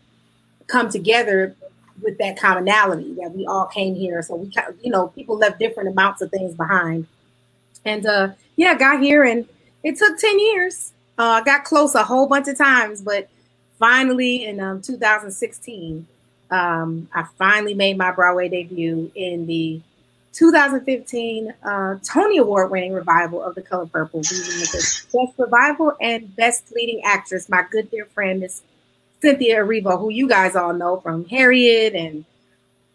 come 0.68 0.90
together 0.90 1.56
with 2.02 2.18
that 2.18 2.40
commonality 2.40 3.16
that 3.20 3.32
we 3.32 3.46
all 3.46 3.66
came 3.66 3.96
here. 3.96 4.22
So 4.22 4.36
we, 4.36 4.52
you 4.82 4.92
know, 4.92 5.08
people 5.10 5.38
left 5.38 5.60
different 5.60 5.90
amounts 5.90 6.22
of 6.22 6.32
things 6.32 6.56
behind. 6.56 7.08
And 7.86 8.06
uh, 8.06 8.30
yeah, 8.56 8.78
got 8.78 9.02
here 9.02 9.24
and 9.24 9.48
it 9.84 9.98
took 9.98 10.18
10 10.18 10.40
years. 10.40 10.94
Uh, 11.18 11.42
I 11.42 11.44
got 11.44 11.64
close 11.64 11.96
a 11.96 12.04
whole 12.04 12.28
bunch 12.28 12.48
of 12.48 12.58
times, 12.58 13.02
but 13.02 13.30
finally 13.78 14.46
in 14.46 14.60
um, 14.60 14.82
2016, 14.82 16.08
um, 16.52 17.08
I 17.14 17.26
finally 17.38 17.74
made 17.74 17.98
my 17.98 18.12
Broadway 18.12 18.50
debut 18.50 19.12
in 19.16 19.46
the 19.46 19.82
2015 20.34 21.54
uh, 21.64 21.96
Tony 22.04 22.38
Award 22.38 22.72
winning 22.72 22.94
revival 22.94 23.44
of 23.44 23.56
The 23.56 23.62
Color 23.62 23.88
Purple, 23.88 24.22
the 24.22 25.06
best 25.14 25.34
revival 25.38 25.96
and 26.00 26.36
best 26.36 26.72
leading 26.72 27.02
actress, 27.04 27.50
my 27.50 27.66
good 27.70 27.90
dear 27.92 28.06
friend, 28.06 28.40
Miss 28.40 28.62
Cynthia 29.22 29.64
Erivo, 29.64 30.00
who 30.00 30.10
you 30.10 30.28
guys 30.28 30.56
all 30.56 30.74
know 30.74 31.00
from 31.00 31.26
Harriet 31.26 31.94
and 31.94 32.26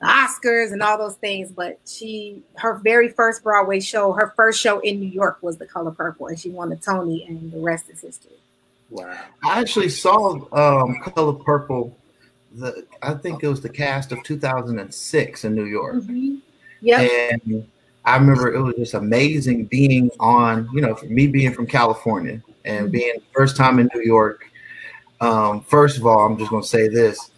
the 0.01 0.07
Oscars 0.07 0.73
and 0.73 0.83
all 0.83 0.99
those 0.99 1.17
things. 1.17 1.51
But 1.51 1.79
she, 1.87 2.43
her 2.57 2.75
very 2.75 3.09
first 3.11 3.43
Broadway 3.43 3.81
show, 3.81 4.13
her 4.13 4.33
first 4.37 4.61
show 4.61 4.81
in 4.81 5.01
New 5.01 5.09
York 5.09 5.39
was 5.43 5.57
The 5.57 5.67
Color 5.67 5.93
Purple, 5.93 6.29
and 6.29 6.39
she 6.39 6.51
won 6.51 6.71
the 6.71 6.77
Tony, 6.77 7.25
and 7.29 7.53
the 7.53 7.61
rest 7.61 7.89
is 7.91 8.01
history. 8.01 8.33
Wow! 8.91 9.19
I 9.45 9.61
actually 9.61 9.89
saw 9.89 10.35
um, 10.53 11.01
Color 11.01 11.35
Purple. 11.35 11.97
The 12.53 12.87
I 13.03 13.15
think 13.15 13.43
it 13.43 13.49
was 13.49 13.61
the 13.61 13.69
cast 13.69 14.13
of 14.13 14.23
2006 14.23 15.45
in 15.45 15.55
New 15.55 15.65
York. 15.65 15.97
Mm-hmm. 15.97 16.37
Yeah. 16.81 17.01
And 17.01 17.67
I 18.05 18.17
remember 18.17 18.53
it 18.53 18.61
was 18.61 18.77
just 18.77 18.95
amazing 18.95 19.65
being 19.65 20.11
on, 20.21 20.69
you 20.73 20.83
know, 20.83 20.95
for 20.95 21.07
me 21.07 21.27
being 21.27 21.53
from 21.53 21.67
California 21.67 22.43
and 22.65 22.87
mm-hmm. 22.87 22.93
being 22.93 23.15
first 23.33 23.57
time 23.57 23.79
in 23.79 23.89
New 23.95 24.03
York 24.03 24.47
um, 25.25 25.63
first 25.63 25.97
of 25.97 26.07
all, 26.07 26.27
I'm 26.27 26.37
just 26.39 26.51
going 26.51 26.63
to 26.63 26.69
say 26.69 26.89
this: 26.89 27.31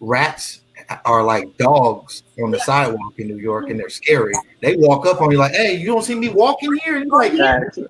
rats 0.00 0.60
are 1.04 1.22
like 1.24 1.56
dogs 1.56 2.22
on 2.40 2.50
the 2.52 2.60
sidewalk 2.60 3.14
in 3.18 3.26
New 3.26 3.38
York, 3.38 3.70
and 3.70 3.78
they're 3.78 3.88
scary. 3.88 4.32
They 4.62 4.76
walk 4.76 5.04
up 5.06 5.20
on 5.20 5.30
you 5.30 5.38
like, 5.38 5.52
"Hey, 5.52 5.74
you 5.74 5.86
don't 5.86 6.04
see 6.04 6.14
me 6.14 6.28
walking 6.28 6.72
here?" 6.84 6.96
And 6.96 7.06
you're 7.06 7.18
like, 7.18 7.32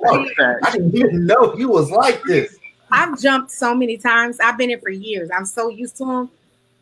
oh, 0.07 0.27
"I 0.65 0.71
didn't 0.73 0.95
even 0.97 1.27
know 1.27 1.55
you 1.57 1.69
was 1.69 1.91
like 1.91 2.23
this." 2.23 2.57
I've 2.91 3.21
jumped 3.21 3.51
so 3.51 3.75
many 3.75 3.99
times. 3.99 4.39
I've 4.41 4.57
been 4.57 4.71
here 4.71 4.79
for 4.79 4.91
years. 4.91 5.29
I'm 5.37 5.45
so 5.45 5.69
used 5.69 5.97
to 5.99 6.07
them. 6.07 6.31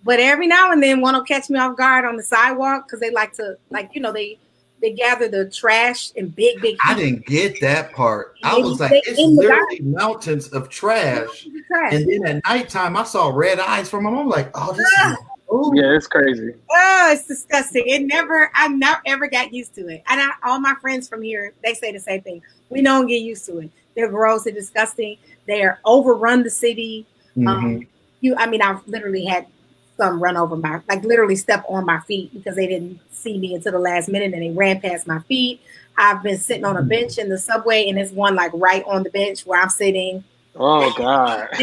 But 0.04 0.20
every 0.20 0.46
now 0.46 0.70
and 0.70 0.82
then, 0.82 1.00
one 1.00 1.14
will 1.14 1.24
catch 1.24 1.48
me 1.48 1.58
off 1.58 1.76
guard 1.76 2.04
on 2.04 2.16
the 2.16 2.22
sidewalk 2.22 2.86
because 2.86 3.00
they 3.00 3.10
like 3.10 3.32
to, 3.34 3.56
like 3.70 3.90
you 3.94 4.00
know, 4.00 4.12
they 4.12 4.38
they 4.84 4.92
gather 4.92 5.28
the 5.28 5.48
trash 5.48 6.10
in 6.10 6.28
big, 6.28 6.60
big. 6.60 6.76
I 6.84 6.92
didn't 6.92 7.24
get 7.24 7.58
that 7.62 7.92
part. 7.92 8.36
I 8.44 8.58
was 8.58 8.80
like, 8.80 8.92
it's 8.92 9.18
literally 9.18 9.80
mountains 9.80 10.48
of 10.48 10.68
trash. 10.68 11.48
trash. 11.68 11.94
And 11.94 12.06
then 12.06 12.26
at 12.26 12.44
nighttime, 12.44 12.94
I 12.94 13.04
saw 13.04 13.28
red 13.28 13.58
eyes 13.58 13.88
from 13.88 14.04
them. 14.04 14.18
I'm 14.18 14.28
like, 14.28 14.50
oh, 14.52 14.74
this 14.74 14.86
is. 14.86 15.16
Ooh. 15.50 15.72
Yeah, 15.74 15.96
it's 15.96 16.06
crazy. 16.06 16.52
Oh, 16.70 17.10
it's 17.12 17.26
disgusting. 17.26 17.84
It 17.86 18.02
never, 18.02 18.50
I 18.54 18.68
never 18.68 19.00
ever 19.06 19.26
got 19.26 19.54
used 19.54 19.74
to 19.76 19.88
it. 19.88 20.02
And 20.06 20.20
I, 20.20 20.32
all 20.42 20.60
my 20.60 20.74
friends 20.82 21.08
from 21.08 21.22
here, 21.22 21.54
they 21.64 21.72
say 21.72 21.90
the 21.90 22.00
same 22.00 22.20
thing. 22.20 22.42
We 22.68 22.82
don't 22.82 23.06
get 23.06 23.22
used 23.22 23.46
to 23.46 23.60
it. 23.60 23.70
They're 23.96 24.08
gross. 24.08 24.44
They're 24.44 24.52
disgusting. 24.52 25.16
They 25.46 25.62
are 25.62 25.78
overrun 25.86 26.42
the 26.42 26.50
city. 26.50 27.06
Mm-hmm. 27.38 27.48
Um, 27.48 27.86
you, 28.20 28.36
I 28.36 28.48
mean, 28.48 28.60
I've 28.60 28.86
literally 28.86 29.24
had 29.24 29.46
some 29.96 30.22
run 30.22 30.36
over 30.36 30.56
my, 30.56 30.80
like 30.88 31.04
literally 31.04 31.36
step 31.36 31.64
on 31.68 31.84
my 31.84 32.00
feet 32.00 32.32
because 32.34 32.56
they 32.56 32.66
didn't 32.66 33.00
see 33.12 33.38
me 33.38 33.54
until 33.54 33.72
the 33.72 33.78
last 33.78 34.08
minute 34.08 34.32
and 34.32 34.42
they 34.42 34.50
ran 34.50 34.80
past 34.80 35.06
my 35.06 35.20
feet. 35.20 35.60
I've 35.96 36.22
been 36.22 36.38
sitting 36.38 36.64
on 36.64 36.76
a 36.76 36.80
mm-hmm. 36.80 36.88
bench 36.88 37.18
in 37.18 37.28
the 37.28 37.38
subway 37.38 37.88
and 37.88 37.98
there's 37.98 38.12
one 38.12 38.34
like 38.34 38.50
right 38.54 38.84
on 38.86 39.02
the 39.02 39.10
bench 39.10 39.46
where 39.46 39.60
I'm 39.60 39.70
sitting. 39.70 40.24
Oh 40.56 40.92
God. 40.96 41.48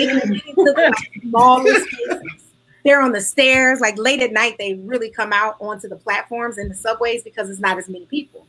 They're 2.83 3.01
on 3.01 3.11
the 3.11 3.21
stairs. 3.21 3.79
Like 3.79 3.97
late 3.97 4.21
at 4.21 4.31
night, 4.31 4.55
they 4.57 4.73
really 4.75 5.09
come 5.09 5.33
out 5.33 5.55
onto 5.59 5.87
the 5.87 5.95
platforms 5.95 6.57
in 6.57 6.67
the 6.69 6.75
subways 6.75 7.23
because 7.23 7.49
it's 7.49 7.59
not 7.59 7.77
as 7.77 7.87
many 7.87 8.05
people. 8.05 8.47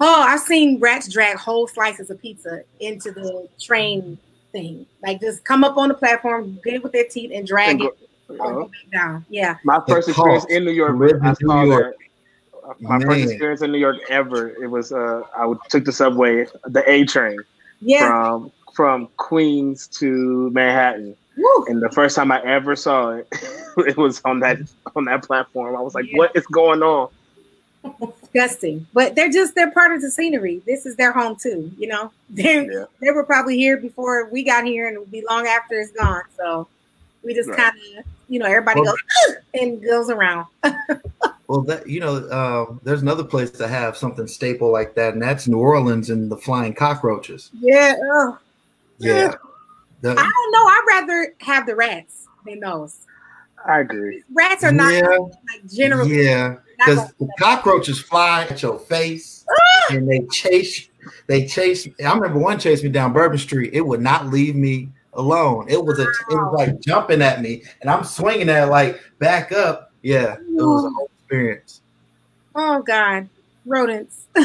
Oh, 0.00 0.22
I've 0.22 0.40
seen 0.40 0.78
rats 0.78 1.08
drag 1.08 1.36
whole 1.38 1.66
slices 1.66 2.08
of 2.10 2.22
pizza 2.22 2.62
into 2.78 3.10
the 3.10 3.48
train 3.58 4.16
thing. 4.52 4.86
Like 5.02 5.20
just 5.20 5.44
come 5.44 5.64
up 5.64 5.76
on 5.76 5.88
the 5.88 5.94
platform, 5.94 6.60
get 6.64 6.74
it 6.74 6.82
with 6.82 6.92
their 6.92 7.06
teeth, 7.08 7.32
and 7.34 7.46
drag 7.46 7.70
and 7.70 7.80
go, 7.80 7.86
it 7.88 8.07
down. 8.92 9.24
Yeah. 9.28 9.56
My 9.64 9.80
first 9.88 10.08
experience 10.08 10.46
in 10.46 10.64
New 10.64 10.72
York, 10.72 10.96
I 11.22 11.32
saw 11.34 11.62
New 11.62 11.70
York 11.70 11.96
my 12.80 12.98
Man. 12.98 13.08
first 13.08 13.30
experience 13.30 13.62
in 13.62 13.72
New 13.72 13.78
York 13.78 13.96
ever. 14.08 14.48
It 14.62 14.66
was 14.68 14.92
uh, 14.92 15.22
I 15.34 15.52
took 15.68 15.84
the 15.84 15.92
subway, 15.92 16.46
the 16.66 16.88
A 16.90 17.04
train, 17.04 17.38
yeah, 17.80 18.08
from 18.08 18.52
from 18.74 19.08
Queens 19.16 19.86
to 19.88 20.50
Manhattan. 20.50 21.16
Woo. 21.36 21.64
And 21.68 21.80
the 21.80 21.90
first 21.90 22.16
time 22.16 22.32
I 22.32 22.42
ever 22.42 22.74
saw 22.74 23.10
it, 23.10 23.28
it 23.78 23.96
was 23.96 24.20
on 24.24 24.40
that 24.40 24.58
on 24.96 25.04
that 25.06 25.24
platform. 25.24 25.76
I 25.76 25.80
was 25.80 25.94
like, 25.94 26.06
yeah. 26.06 26.18
"What 26.18 26.36
is 26.36 26.46
going 26.46 26.82
on?" 26.82 27.08
Disgusting, 28.20 28.86
but 28.92 29.14
they're 29.14 29.30
just 29.30 29.54
they're 29.54 29.70
part 29.70 29.92
of 29.92 30.02
the 30.02 30.10
scenery. 30.10 30.62
This 30.66 30.84
is 30.84 30.96
their 30.96 31.12
home 31.12 31.36
too. 31.36 31.70
You 31.78 31.88
know, 31.88 32.12
they 32.30 32.66
yeah. 32.66 32.84
they 33.00 33.10
were 33.10 33.24
probably 33.24 33.56
here 33.56 33.76
before 33.76 34.26
we 34.26 34.42
got 34.42 34.64
here, 34.64 34.86
and 34.88 34.96
it 34.96 35.00
would 35.00 35.10
be 35.10 35.24
long 35.28 35.46
after 35.46 35.80
it's 35.80 35.92
gone. 35.92 36.22
So 36.36 36.68
we 37.22 37.34
just 37.34 37.48
right. 37.48 37.58
kind 37.58 37.76
of 37.98 38.04
you 38.28 38.38
know 38.38 38.46
everybody 38.46 38.80
well, 38.80 38.94
goes 39.26 39.36
and 39.54 39.82
goes 39.82 40.10
around. 40.10 40.46
Well, 41.48 41.62
that 41.62 41.88
you 41.88 41.98
know, 41.98 42.30
um, 42.30 42.80
there's 42.84 43.00
another 43.00 43.24
place 43.24 43.50
to 43.52 43.66
have 43.66 43.96
something 43.96 44.26
staple 44.26 44.70
like 44.70 44.94
that, 44.96 45.14
and 45.14 45.22
that's 45.22 45.48
New 45.48 45.58
Orleans 45.58 46.10
and 46.10 46.30
the 46.30 46.36
flying 46.36 46.74
cockroaches. 46.74 47.50
Yeah. 47.58 47.94
Oh. 47.98 48.38
Yeah. 48.98 49.34
The, 50.02 50.10
I 50.10 50.14
don't 50.14 50.52
know. 50.52 50.66
I'd 50.66 50.84
rather 50.86 51.34
have 51.40 51.66
the 51.66 51.74
rats 51.74 52.26
than 52.44 52.60
those. 52.60 53.06
I 53.66 53.80
agree. 53.80 54.22
Rats 54.32 54.62
are 54.62 54.72
not 54.72 54.92
yeah, 54.92 55.08
like 55.08 55.66
generally. 55.66 56.22
Yeah, 56.22 56.56
because 56.76 57.12
the 57.14 57.28
cockroaches 57.38 57.98
fly 57.98 58.42
at 58.42 58.60
your 58.62 58.78
face 58.78 59.46
ah! 59.50 59.94
and 59.94 60.06
they 60.06 60.26
chase. 60.30 60.90
They 61.28 61.46
chase. 61.46 61.88
I 62.04 62.12
remember 62.12 62.38
one 62.38 62.58
chased 62.58 62.84
me 62.84 62.90
down 62.90 63.14
Bourbon 63.14 63.38
Street. 63.38 63.72
It 63.72 63.80
would 63.80 64.02
not 64.02 64.26
leave 64.26 64.54
me 64.54 64.90
alone. 65.14 65.66
It 65.68 65.82
was 65.82 65.98
a. 65.98 66.02
It 66.02 66.34
was 66.34 66.54
like 66.54 66.80
jumping 66.80 67.22
at 67.22 67.40
me, 67.40 67.62
and 67.80 67.90
I'm 67.90 68.04
swinging 68.04 68.48
at 68.48 68.68
it 68.68 68.70
like 68.70 69.00
back 69.18 69.52
up. 69.52 69.92
Yeah, 70.02 70.34
it 70.34 70.54
was 70.54 70.84
a 70.84 70.90
whole 70.90 71.10
experience. 71.18 71.80
Oh 72.54 72.82
God, 72.82 73.28
rodents. 73.66 74.26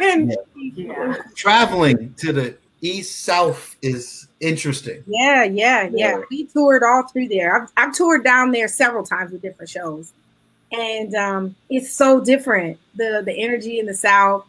and, 0.00 0.36
yeah. 0.54 1.16
Traveling 1.34 2.14
to 2.18 2.32
the 2.32 2.56
east 2.80 3.22
south 3.22 3.76
is 3.82 4.28
interesting. 4.40 5.02
Yeah, 5.06 5.44
yeah, 5.44 5.88
yeah, 5.92 6.20
We 6.30 6.44
toured 6.44 6.82
all 6.82 7.06
through 7.08 7.28
there. 7.28 7.62
I've, 7.62 7.72
I've 7.76 7.94
toured 7.94 8.24
down 8.24 8.52
there 8.52 8.68
several 8.68 9.04
times 9.04 9.32
with 9.32 9.42
different 9.42 9.70
shows, 9.70 10.12
and 10.72 11.14
um, 11.14 11.56
it's 11.70 11.92
so 11.92 12.20
different. 12.20 12.78
The 12.96 13.22
the 13.24 13.32
energy 13.32 13.78
in 13.78 13.86
the 13.86 13.94
south, 13.94 14.46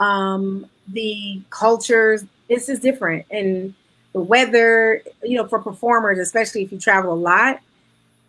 um, 0.00 0.66
the 0.88 1.40
cultures. 1.50 2.24
This 2.48 2.68
is 2.68 2.80
different, 2.80 3.26
and 3.30 3.74
the 4.12 4.20
weather. 4.20 5.02
You 5.22 5.36
know, 5.36 5.46
for 5.46 5.58
performers, 5.58 6.18
especially 6.18 6.62
if 6.62 6.72
you 6.72 6.78
travel 6.78 7.12
a 7.12 7.14
lot, 7.14 7.60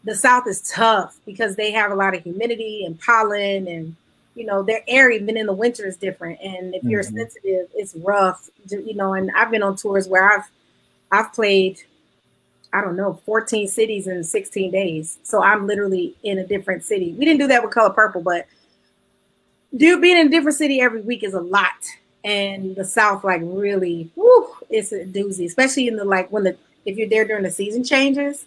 the 0.04 0.16
South 0.16 0.48
is 0.48 0.62
tough 0.62 1.18
because 1.26 1.56
they 1.56 1.72
have 1.72 1.92
a 1.92 1.96
lot 1.96 2.16
of 2.16 2.24
humidity 2.24 2.86
and 2.86 3.00
pollen 3.00 3.68
and 3.68 3.96
you 4.36 4.46
know 4.46 4.64
their 4.64 4.82
air 4.88 5.12
even 5.12 5.38
in 5.38 5.46
the 5.46 5.54
winter 5.54 5.86
is 5.86 5.98
different 5.98 6.40
and 6.42 6.74
if 6.74 6.84
you're 6.84 7.04
mm-hmm. 7.04 7.18
sensitive 7.18 7.68
it's 7.74 7.96
rough 7.96 8.50
you 8.70 8.96
know 8.96 9.14
and 9.14 9.30
I've 9.36 9.52
been 9.52 9.64
on 9.64 9.76
tours 9.76 10.08
where 10.08 10.32
I've 10.32 10.50
I've 11.12 11.34
played 11.34 11.82
I 12.72 12.82
don't 12.82 12.96
know 12.96 13.20
14 13.26 13.68
cities 13.68 14.08
in 14.08 14.24
16 14.24 14.72
days 14.72 15.18
so 15.24 15.44
I'm 15.44 15.68
literally 15.68 16.16
in 16.24 16.38
a 16.38 16.48
different 16.48 16.86
city 16.86 17.14
we 17.14 17.26
didn't 17.26 17.40
do 17.40 17.48
that 17.48 17.64
with 17.64 17.74
color 17.74 17.90
purple 17.90 18.22
but 18.22 18.48
dude 19.76 20.02
being 20.02 20.18
in 20.18 20.28
a 20.28 20.30
different 20.30 20.58
city 20.58 20.80
every 20.80 21.02
week 21.02 21.24
is 21.24 21.34
a 21.34 21.42
lot 21.42 21.86
and 22.24 22.76
the 22.76 22.86
South 22.86 23.24
like 23.24 23.42
really 23.44 24.10
whew, 24.16 24.56
it's 24.70 24.92
a 24.92 25.06
doozy 25.06 25.46
especially 25.46 25.88
in 25.88 25.96
the 25.96 26.06
like 26.06 26.32
when 26.32 26.44
the 26.44 26.58
if 26.86 26.98
you're 26.98 27.10
there 27.10 27.26
during 27.26 27.44
the 27.44 27.52
season 27.52 27.84
changes 27.84 28.46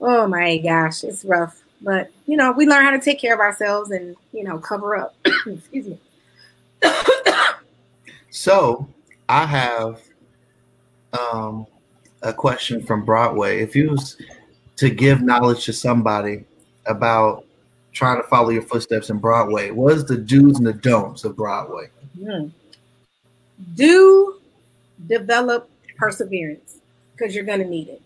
oh 0.00 0.26
my 0.26 0.58
gosh, 0.58 1.04
it's 1.04 1.24
rough. 1.24 1.62
But 1.82 2.10
you 2.26 2.36
know, 2.36 2.52
we 2.52 2.66
learn 2.66 2.84
how 2.84 2.90
to 2.90 3.00
take 3.00 3.20
care 3.20 3.34
of 3.34 3.40
ourselves 3.40 3.90
and 3.90 4.16
you 4.32 4.44
know 4.44 4.58
cover 4.58 4.96
up. 4.96 5.14
Excuse 5.46 5.86
me. 5.86 6.00
so 8.30 8.88
I 9.28 9.46
have 9.46 10.00
um, 11.12 11.66
a 12.22 12.32
question 12.32 12.82
from 12.82 13.04
Broadway. 13.04 13.60
If 13.60 13.76
you 13.76 13.90
was 13.90 14.16
to 14.76 14.90
give 14.90 15.22
knowledge 15.22 15.64
to 15.66 15.72
somebody 15.72 16.44
about 16.86 17.44
trying 17.92 18.20
to 18.20 18.28
follow 18.28 18.50
your 18.50 18.62
footsteps 18.62 19.10
in 19.10 19.18
Broadway, 19.18 19.70
what 19.70 19.94
is 19.94 20.04
the 20.04 20.16
do's 20.16 20.58
and 20.58 20.66
the 20.66 20.74
don'ts 20.74 21.24
of 21.24 21.36
Broadway? 21.36 21.88
Hmm. 22.18 22.48
Do 23.74 24.40
develop 25.06 25.70
perseverance 25.96 26.78
because 27.12 27.34
you're 27.34 27.44
going 27.44 27.60
to 27.60 27.68
need 27.68 27.88
it. 27.88 28.02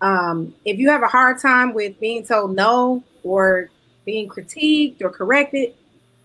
Um, 0.00 0.54
if 0.64 0.78
you 0.78 0.90
have 0.90 1.02
a 1.02 1.08
hard 1.08 1.40
time 1.40 1.72
with 1.72 1.98
being 2.00 2.24
told 2.24 2.54
no 2.54 3.02
or 3.22 3.70
being 4.04 4.28
critiqued 4.28 5.02
or 5.02 5.10
corrected, 5.10 5.74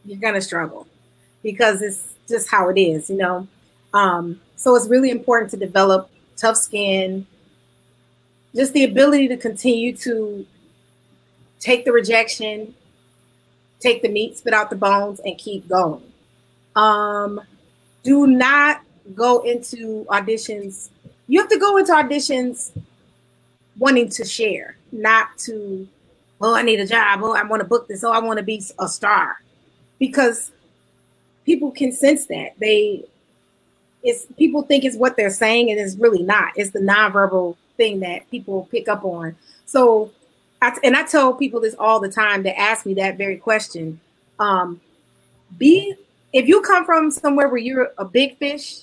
you're 0.06 0.20
going 0.20 0.34
to 0.34 0.42
struggle 0.42 0.88
because 1.44 1.82
it's 1.82 2.14
just 2.28 2.50
how 2.50 2.70
it 2.70 2.80
is, 2.80 3.10
you 3.10 3.18
know. 3.18 3.48
Um, 3.94 4.42
so 4.56 4.76
it's 4.76 4.88
really 4.88 5.10
important 5.10 5.52
to 5.52 5.58
develop 5.58 6.10
tough 6.36 6.58
skin, 6.58 7.26
just 8.56 8.74
the 8.74 8.84
ability 8.84 9.28
to 9.30 9.38
continue 9.38 9.96
to 9.98 10.46
take 11.60 11.86
the 11.86 11.92
rejection, 11.92 12.74
take 13.80 14.02
the 14.02 14.10
meat, 14.10 14.38
spit 14.38 14.54
out 14.54 14.70
the 14.70 14.76
bones, 14.76 15.20
and 15.22 15.38
keep 15.38 15.68
going. 15.68 16.04
Um, 16.76 17.42
do 18.04 18.28
not 18.28 18.82
go 19.16 19.40
into 19.42 20.06
auditions. 20.10 20.90
You 21.28 21.40
have 21.40 21.50
to 21.50 21.60
go 21.60 21.78
into 21.78 21.92
auditions 21.92 22.72
wanting 23.78 24.10
to 24.10 24.26
share, 24.26 24.78
not 24.92 25.38
to, 25.40 25.88
oh, 26.42 26.56
I 26.56 26.62
need 26.62 26.80
a 26.80 26.88
job. 26.88 27.22
Oh, 27.24 27.34
I 27.34 27.44
want 27.44 27.62
to 27.62 27.68
book 27.68 27.88
this. 27.88 28.04
Oh, 28.04 28.12
I 28.12 28.20
want 28.20 28.38
to 28.38 28.44
be 28.44 28.64
a 28.80 28.88
star. 28.88 29.42
Because 30.00 30.52
people 31.46 31.72
can 31.72 31.92
sense 31.92 32.26
that. 32.28 32.54
They 32.60 33.06
it's 34.02 34.26
people 34.38 34.62
think 34.62 34.86
it's 34.86 34.96
what 34.96 35.18
they're 35.18 35.30
saying 35.30 35.70
and 35.72 35.80
it's 35.80 35.96
really 35.96 36.24
not. 36.24 36.54
It's 36.56 36.72
the 36.72 36.80
nonverbal 36.80 37.58
thing 37.78 38.00
that 38.02 38.30
people 38.32 38.68
pick 38.72 38.88
up 38.88 39.04
on. 39.04 39.36
So 39.66 40.12
I, 40.62 40.78
and 40.84 40.96
I 40.96 41.04
tell 41.04 41.34
people 41.34 41.60
this 41.60 41.76
all 41.78 42.00
the 42.00 42.10
time 42.10 42.44
to 42.44 42.58
ask 42.58 42.86
me 42.86 42.94
that 42.96 43.18
very 43.18 43.38
question. 43.38 44.00
Um, 44.40 44.80
be 45.58 45.96
if 46.34 46.48
you 46.48 46.62
come 46.62 46.86
from 46.86 47.12
somewhere 47.12 47.50
where 47.50 47.58
you're 47.58 47.92
a 47.98 48.06
big 48.06 48.38
fish 48.38 48.82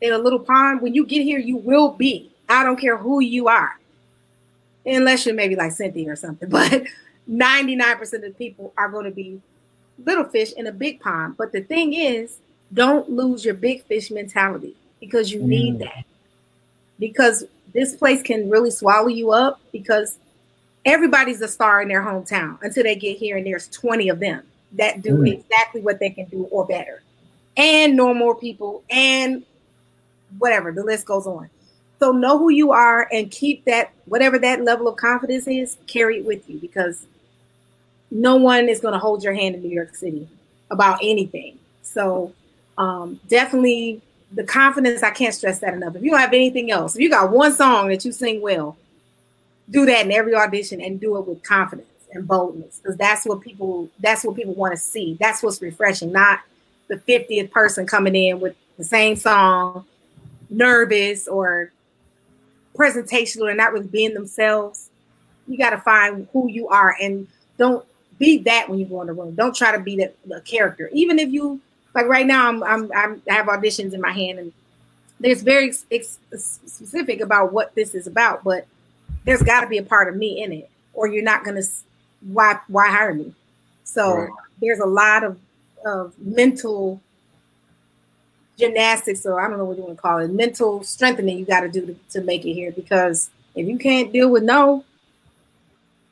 in 0.00 0.12
a 0.12 0.18
little 0.18 0.38
pond, 0.38 0.82
when 0.82 0.94
you 0.94 1.06
get 1.06 1.22
here, 1.22 1.38
you 1.38 1.56
will 1.56 1.90
be. 1.90 2.30
I 2.48 2.64
don't 2.64 2.78
care 2.78 2.96
who 2.96 3.20
you 3.20 3.48
are, 3.48 3.78
unless 4.84 5.24
you're 5.24 5.34
maybe 5.34 5.56
like 5.56 5.72
Cynthia 5.72 6.10
or 6.10 6.16
something. 6.16 6.48
But 6.50 6.84
99% 7.30 8.00
of 8.14 8.20
the 8.22 8.34
people 8.36 8.72
are 8.76 8.88
going 8.88 9.04
to 9.04 9.12
be 9.12 9.40
little 10.04 10.24
fish 10.24 10.52
in 10.52 10.66
a 10.66 10.72
big 10.72 11.00
pond. 11.00 11.36
But 11.36 11.52
the 11.52 11.62
thing 11.62 11.94
is, 11.94 12.38
don't 12.74 13.08
lose 13.08 13.44
your 13.44 13.54
big 13.54 13.84
fish 13.84 14.10
mentality 14.10 14.74
because 14.98 15.32
you 15.32 15.42
need 15.42 15.76
mm. 15.76 15.78
that. 15.80 16.04
Because 16.98 17.44
this 17.72 17.94
place 17.94 18.22
can 18.22 18.50
really 18.50 18.70
swallow 18.70 19.08
you 19.08 19.30
up 19.30 19.60
because 19.70 20.18
everybody's 20.84 21.40
a 21.40 21.48
star 21.48 21.80
in 21.80 21.88
their 21.88 22.02
hometown 22.02 22.58
until 22.62 22.82
they 22.82 22.96
get 22.96 23.16
here 23.16 23.36
and 23.36 23.46
there's 23.46 23.68
20 23.68 24.08
of 24.08 24.18
them 24.18 24.42
that 24.74 25.02
do 25.02 25.18
mm. 25.18 25.32
exactly 25.32 25.80
what 25.80 25.98
they 25.98 26.10
can 26.10 26.26
do 26.26 26.44
or 26.50 26.66
better. 26.66 27.02
And 27.56 27.96
know 27.96 28.14
more 28.14 28.34
people 28.34 28.82
and 28.90 29.44
whatever, 30.38 30.72
the 30.72 30.82
list 30.82 31.06
goes 31.06 31.26
on. 31.26 31.50
So 31.98 32.10
know 32.10 32.38
who 32.38 32.50
you 32.50 32.72
are 32.72 33.08
and 33.12 33.30
keep 33.30 33.64
that 33.66 33.92
whatever 34.06 34.38
that 34.38 34.62
level 34.64 34.88
of 34.88 34.96
confidence 34.96 35.46
is, 35.46 35.76
carry 35.86 36.18
it 36.18 36.24
with 36.24 36.48
you 36.48 36.58
because 36.58 37.06
no 38.10 38.36
one 38.36 38.68
is 38.68 38.80
going 38.80 38.92
to 38.92 38.98
hold 38.98 39.22
your 39.22 39.34
hand 39.34 39.54
in 39.54 39.62
New 39.62 39.68
York 39.68 39.94
City 39.94 40.28
about 40.70 40.98
anything. 41.02 41.58
So 41.82 42.32
um, 42.78 43.20
definitely 43.28 44.00
the 44.32 44.44
confidence. 44.44 45.02
I 45.02 45.10
can't 45.10 45.34
stress 45.34 45.60
that 45.60 45.74
enough. 45.74 45.94
If 45.94 46.02
you 46.02 46.10
don't 46.10 46.20
have 46.20 46.32
anything 46.32 46.70
else, 46.70 46.96
if 46.96 47.00
you 47.00 47.10
got 47.10 47.30
one 47.30 47.52
song 47.52 47.88
that 47.88 48.04
you 48.04 48.12
sing 48.12 48.40
well, 48.40 48.76
do 49.70 49.86
that 49.86 50.06
in 50.06 50.12
every 50.12 50.34
audition 50.34 50.80
and 50.80 51.00
do 51.00 51.16
it 51.18 51.26
with 51.26 51.42
confidence 51.42 51.88
and 52.12 52.26
boldness 52.26 52.80
because 52.82 52.96
that's 52.96 53.24
what 53.24 53.40
people 53.40 53.88
that's 54.00 54.24
what 54.24 54.36
people 54.36 54.54
want 54.54 54.72
to 54.72 54.78
see. 54.78 55.16
That's 55.20 55.42
what's 55.42 55.60
refreshing, 55.62 56.12
not 56.12 56.40
the 56.88 56.96
50th 56.96 57.50
person 57.50 57.86
coming 57.86 58.14
in 58.14 58.40
with 58.40 58.54
the 58.78 58.84
same 58.84 59.16
song, 59.16 59.84
nervous 60.50 61.26
or 61.26 61.72
presentational 62.76 63.48
and 63.48 63.56
not 63.56 63.72
really 63.72 63.86
being 63.86 64.14
themselves. 64.14 64.90
You 65.46 65.58
got 65.58 65.70
to 65.70 65.78
find 65.78 66.28
who 66.32 66.48
you 66.48 66.68
are 66.68 66.96
and 67.00 67.26
don't 67.58 67.84
be 68.18 68.38
that 68.38 68.68
when 68.68 68.78
you 68.78 68.84
go 68.84 69.00
in 69.00 69.08
the 69.08 69.12
room. 69.12 69.34
Don't 69.34 69.54
try 69.54 69.72
to 69.72 69.80
be 69.80 69.96
that 69.96 70.14
the 70.26 70.40
character. 70.42 70.88
Even 70.92 71.18
if 71.18 71.30
you 71.30 71.60
like 71.94 72.06
right 72.06 72.26
now, 72.26 72.48
I'm, 72.48 72.62
I'm, 72.62 72.90
I'm 72.94 73.22
i 73.28 73.34
have 73.34 73.46
auditions 73.46 73.92
in 73.92 74.00
my 74.00 74.12
hand, 74.12 74.38
and 74.38 74.52
there's 75.20 75.42
very 75.42 75.72
ex- 75.90 76.18
specific 76.36 77.20
about 77.20 77.52
what 77.52 77.74
this 77.74 77.94
is 77.94 78.06
about. 78.06 78.44
But 78.44 78.66
there's 79.24 79.42
got 79.42 79.62
to 79.62 79.66
be 79.66 79.78
a 79.78 79.82
part 79.82 80.08
of 80.08 80.16
me 80.16 80.42
in 80.42 80.52
it, 80.52 80.70
or 80.94 81.06
you're 81.06 81.24
not 81.24 81.44
gonna. 81.44 81.62
Why 82.26 82.58
why 82.68 82.88
hire 82.88 83.14
me? 83.14 83.34
So 83.84 84.14
right. 84.14 84.28
there's 84.60 84.80
a 84.80 84.86
lot 84.86 85.24
of 85.24 85.38
of 85.84 86.14
mental 86.18 87.00
gymnastics, 88.58 89.26
or 89.26 89.40
I 89.40 89.48
don't 89.48 89.58
know 89.58 89.64
what 89.64 89.76
you 89.76 89.82
want 89.82 89.96
to 89.96 90.02
call 90.02 90.18
it, 90.18 90.30
mental 90.30 90.82
strengthening 90.84 91.38
you 91.38 91.44
got 91.44 91.60
to 91.60 91.68
do 91.68 91.98
to 92.10 92.20
make 92.20 92.44
it 92.44 92.54
here. 92.54 92.72
Because 92.72 93.30
if 93.54 93.66
you 93.66 93.78
can't 93.78 94.12
deal 94.12 94.30
with 94.30 94.42
no, 94.42 94.84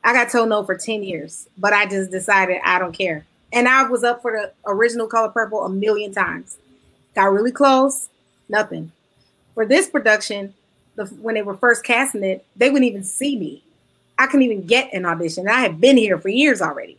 I 0.02 0.12
got 0.12 0.30
told 0.30 0.48
no 0.48 0.64
for 0.64 0.76
10 0.76 1.02
years, 1.02 1.48
but 1.58 1.72
I 1.72 1.86
just 1.86 2.10
decided 2.10 2.60
I 2.64 2.78
don't 2.78 2.96
care. 2.96 3.26
And 3.52 3.68
I 3.68 3.84
was 3.84 4.04
up 4.04 4.22
for 4.22 4.32
the 4.32 4.52
original 4.70 5.06
Color 5.06 5.30
Purple 5.30 5.64
a 5.64 5.68
million 5.68 6.12
times. 6.12 6.56
Got 7.14 7.32
really 7.32 7.52
close, 7.52 8.08
nothing. 8.48 8.92
For 9.54 9.66
this 9.66 9.88
production, 9.88 10.54
the, 10.94 11.06
when 11.06 11.34
they 11.34 11.42
were 11.42 11.56
first 11.56 11.84
casting 11.84 12.22
it, 12.22 12.44
they 12.56 12.70
wouldn't 12.70 12.88
even 12.88 13.04
see 13.04 13.36
me. 13.36 13.62
I 14.20 14.26
couldn't 14.26 14.42
even 14.42 14.66
get 14.66 14.92
an 14.92 15.06
audition. 15.06 15.48
I 15.48 15.60
had 15.60 15.80
been 15.80 15.96
here 15.96 16.18
for 16.18 16.28
years 16.28 16.60
already, 16.60 16.98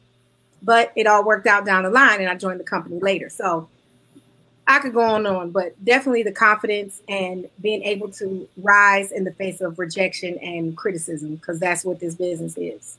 but 0.63 0.91
it 0.95 1.05
all 1.05 1.23
worked 1.23 1.45
out 1.45 1.67
down 1.67 1.84
the 1.84 1.91
line, 1.91 2.19
and 2.19 2.27
I 2.27 2.34
joined 2.34 2.60
the 2.60 2.63
company 2.63 2.99
later. 2.99 3.29
So 3.29 3.69
I 4.65 4.79
could 4.79 4.95
go 4.95 5.01
on 5.01 5.27
and 5.27 5.38
on, 5.38 5.51
but 5.51 5.75
definitely 5.86 6.23
the 6.23 6.31
confidence 6.31 7.03
and 7.07 7.47
being 7.62 7.84
able 7.84 8.10
to 8.13 8.49
rise 8.57 9.12
in 9.12 9.23
the 9.23 9.34
face 9.34 9.62
of 9.62 9.77
rejection 9.77 10.39
and 10.39 10.75
criticism, 10.75 11.36
because 11.36 11.60
that's 11.60 11.86
what 11.86 11.99
this 11.99 12.15
business 12.15 12.57
is. 12.57 12.97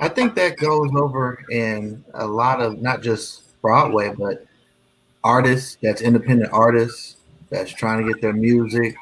I 0.00 0.08
think 0.08 0.34
that 0.36 0.56
goes 0.56 0.88
over 0.96 1.44
in 1.50 2.02
a 2.14 2.26
lot 2.26 2.62
of 2.62 2.80
not 2.80 3.02
just 3.02 3.60
Broadway, 3.60 4.14
but 4.16 4.46
artists 5.22 5.76
that's 5.82 6.00
independent 6.00 6.54
artists 6.54 7.16
that's 7.50 7.70
trying 7.70 8.06
to 8.06 8.10
get 8.10 8.22
their 8.22 8.32
music, 8.32 8.96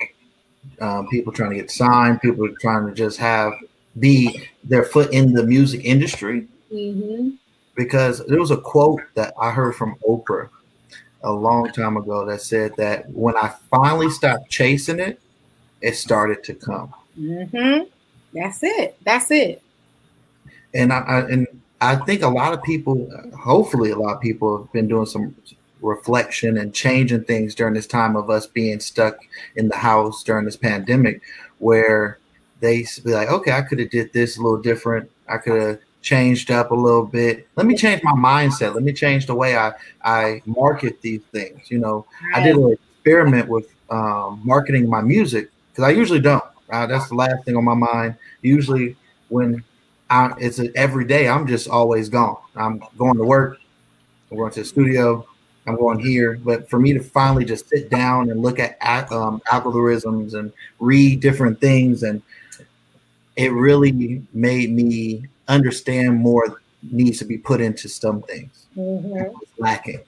um, 0.80 1.06
people 1.06 1.32
trying 1.32 1.50
to 1.50 1.56
get 1.56 1.70
signed, 1.70 2.20
people 2.20 2.48
trying 2.60 2.84
to 2.88 2.92
just 2.92 3.18
have 3.18 3.52
be 3.98 4.48
their 4.64 4.84
foot 4.84 5.12
in 5.12 5.32
the 5.32 5.42
music 5.42 5.84
industry. 5.84 6.46
Mm-hmm. 6.72 7.30
Because 7.74 8.24
there 8.26 8.40
was 8.40 8.50
a 8.50 8.56
quote 8.56 9.02
that 9.14 9.34
I 9.40 9.50
heard 9.50 9.74
from 9.74 9.96
Oprah 10.08 10.48
a 11.22 11.32
long 11.32 11.70
time 11.72 11.96
ago 11.96 12.24
that 12.24 12.40
said 12.40 12.72
that 12.76 13.08
when 13.10 13.36
I 13.36 13.52
finally 13.70 14.10
stopped 14.10 14.50
chasing 14.50 14.98
it, 14.98 15.20
it 15.82 15.94
started 15.94 16.42
to 16.44 16.54
come. 16.54 16.94
Mm-hmm. 17.18 17.84
That's 18.32 18.62
it. 18.62 18.96
That's 19.04 19.30
it 19.30 19.62
and 20.76 20.92
I, 20.92 20.98
I, 20.98 21.20
and 21.20 21.46
I 21.80 21.96
think 21.96 22.22
a 22.22 22.28
lot 22.28 22.52
of 22.52 22.62
people, 22.62 23.10
hopefully, 23.38 23.90
a 23.90 23.96
lot 23.96 24.16
of 24.16 24.20
people 24.20 24.58
have 24.58 24.72
been 24.72 24.88
doing 24.88 25.06
some 25.06 25.34
reflection 25.80 26.58
and 26.58 26.74
changing 26.74 27.24
things 27.24 27.54
during 27.54 27.74
this 27.74 27.86
time 27.86 28.16
of 28.16 28.30
us 28.30 28.46
being 28.46 28.80
stuck 28.80 29.18
in 29.56 29.68
the 29.68 29.76
house 29.76 30.22
during 30.22 30.44
this 30.44 30.56
pandemic, 30.56 31.22
where 31.58 32.18
they 32.60 32.86
be 33.04 33.12
like, 33.12 33.28
okay, 33.28 33.52
I 33.52 33.62
could 33.62 33.78
have 33.78 33.90
did 33.90 34.12
this 34.12 34.38
a 34.38 34.42
little 34.42 34.60
different. 34.60 35.10
I 35.28 35.38
could 35.38 35.60
have 35.60 35.78
changed 36.02 36.50
up 36.50 36.70
a 36.70 36.74
little 36.74 37.04
bit. 37.04 37.48
Let 37.56 37.66
me 37.66 37.76
change 37.76 38.02
my 38.02 38.12
mindset. 38.12 38.74
Let 38.74 38.82
me 38.82 38.92
change 38.92 39.26
the 39.26 39.34
way 39.34 39.56
I 39.56 39.72
I 40.04 40.42
market 40.46 41.00
these 41.02 41.22
things. 41.32 41.70
You 41.70 41.78
know, 41.78 42.06
right. 42.32 42.42
I 42.42 42.46
did 42.46 42.56
an 42.56 42.72
experiment 42.72 43.48
with 43.48 43.68
um, 43.90 44.40
marketing 44.44 44.88
my 44.88 45.00
music 45.00 45.50
because 45.70 45.84
I 45.84 45.90
usually 45.90 46.20
don't. 46.20 46.44
Uh, 46.70 46.86
that's 46.86 47.08
the 47.08 47.14
last 47.14 47.44
thing 47.44 47.56
on 47.56 47.64
my 47.64 47.74
mind. 47.74 48.16
Usually, 48.42 48.96
when 49.28 49.62
I, 50.10 50.32
it's 50.38 50.58
a, 50.58 50.74
every 50.76 51.04
day. 51.04 51.28
I'm 51.28 51.46
just 51.46 51.68
always 51.68 52.08
gone. 52.08 52.36
I'm 52.54 52.82
going 52.96 53.16
to 53.16 53.24
work. 53.24 53.58
I'm 54.30 54.38
going 54.38 54.52
to 54.52 54.60
the 54.60 54.66
studio. 54.66 55.26
I'm 55.66 55.76
going 55.76 55.98
here. 55.98 56.38
But 56.42 56.70
for 56.70 56.78
me 56.78 56.92
to 56.92 57.00
finally 57.00 57.44
just 57.44 57.68
sit 57.68 57.90
down 57.90 58.30
and 58.30 58.40
look 58.40 58.58
at 58.58 58.76
um, 59.12 59.42
algorithms 59.48 60.34
and 60.34 60.52
read 60.78 61.20
different 61.20 61.60
things, 61.60 62.04
and 62.04 62.22
it 63.36 63.52
really 63.52 64.22
made 64.32 64.72
me 64.72 65.26
understand 65.48 66.16
more 66.16 66.60
needs 66.90 67.18
to 67.18 67.24
be 67.24 67.38
put 67.38 67.60
into 67.60 67.88
some 67.88 68.22
things. 68.22 68.66
Mm-hmm. 68.76 69.36
Lacking. 69.58 70.00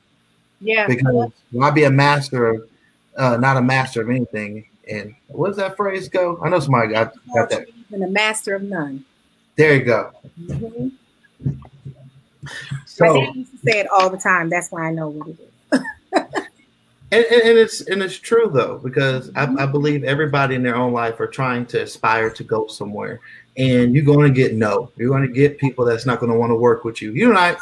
Yeah. 0.60 0.86
Because 0.86 1.30
why 1.50 1.70
be 1.70 1.84
a 1.84 1.90
master 1.90 2.48
of, 2.48 2.68
uh, 3.16 3.36
not 3.36 3.56
a 3.56 3.62
master 3.62 4.02
of 4.02 4.10
anything? 4.10 4.66
And 4.90 5.14
what 5.28 5.48
does 5.48 5.56
that 5.58 5.76
phrase 5.76 6.08
go? 6.08 6.40
I 6.42 6.48
know 6.48 6.60
somebody 6.60 6.92
got, 6.92 7.12
got 7.34 7.50
that. 7.50 7.66
And 7.92 8.02
a 8.02 8.08
master 8.08 8.54
of 8.54 8.62
none. 8.62 9.04
There 9.56 9.74
you 9.74 9.84
go. 9.84 10.12
Mm-hmm. 10.40 10.88
So, 12.86 13.20
I 13.20 13.30
used 13.32 13.52
to 13.52 13.58
say 13.58 13.80
it 13.80 13.86
all 13.88 14.08
the 14.08 14.16
time. 14.16 14.48
That's 14.48 14.70
why 14.70 14.88
I 14.88 14.92
know 14.92 15.08
what 15.08 15.28
it 15.28 15.32
is. 15.32 15.48
And, 17.10 17.24
and, 17.24 17.42
and, 17.42 17.58
it's 17.58 17.80
and 17.82 18.02
it's 18.02 18.18
true 18.18 18.50
though 18.52 18.78
because 18.78 19.30
I, 19.34 19.44
I, 19.58 19.64
believe 19.64 20.04
everybody 20.04 20.54
in 20.54 20.62
their 20.62 20.76
own 20.76 20.92
life 20.92 21.18
are 21.20 21.26
trying 21.26 21.64
to 21.66 21.82
aspire 21.82 22.28
to 22.28 22.44
go 22.44 22.66
somewhere, 22.66 23.20
and 23.56 23.94
you're 23.94 24.04
going 24.04 24.28
to 24.28 24.34
get 24.34 24.54
no. 24.54 24.90
You're 24.96 25.08
going 25.08 25.26
to 25.26 25.32
get 25.32 25.58
people 25.58 25.86
that's 25.86 26.04
not 26.04 26.20
going 26.20 26.30
to 26.30 26.38
want 26.38 26.50
to 26.50 26.56
work 26.56 26.84
with 26.84 27.00
you. 27.00 27.12
You 27.12 27.32
know, 27.32 27.38
I 27.38 27.56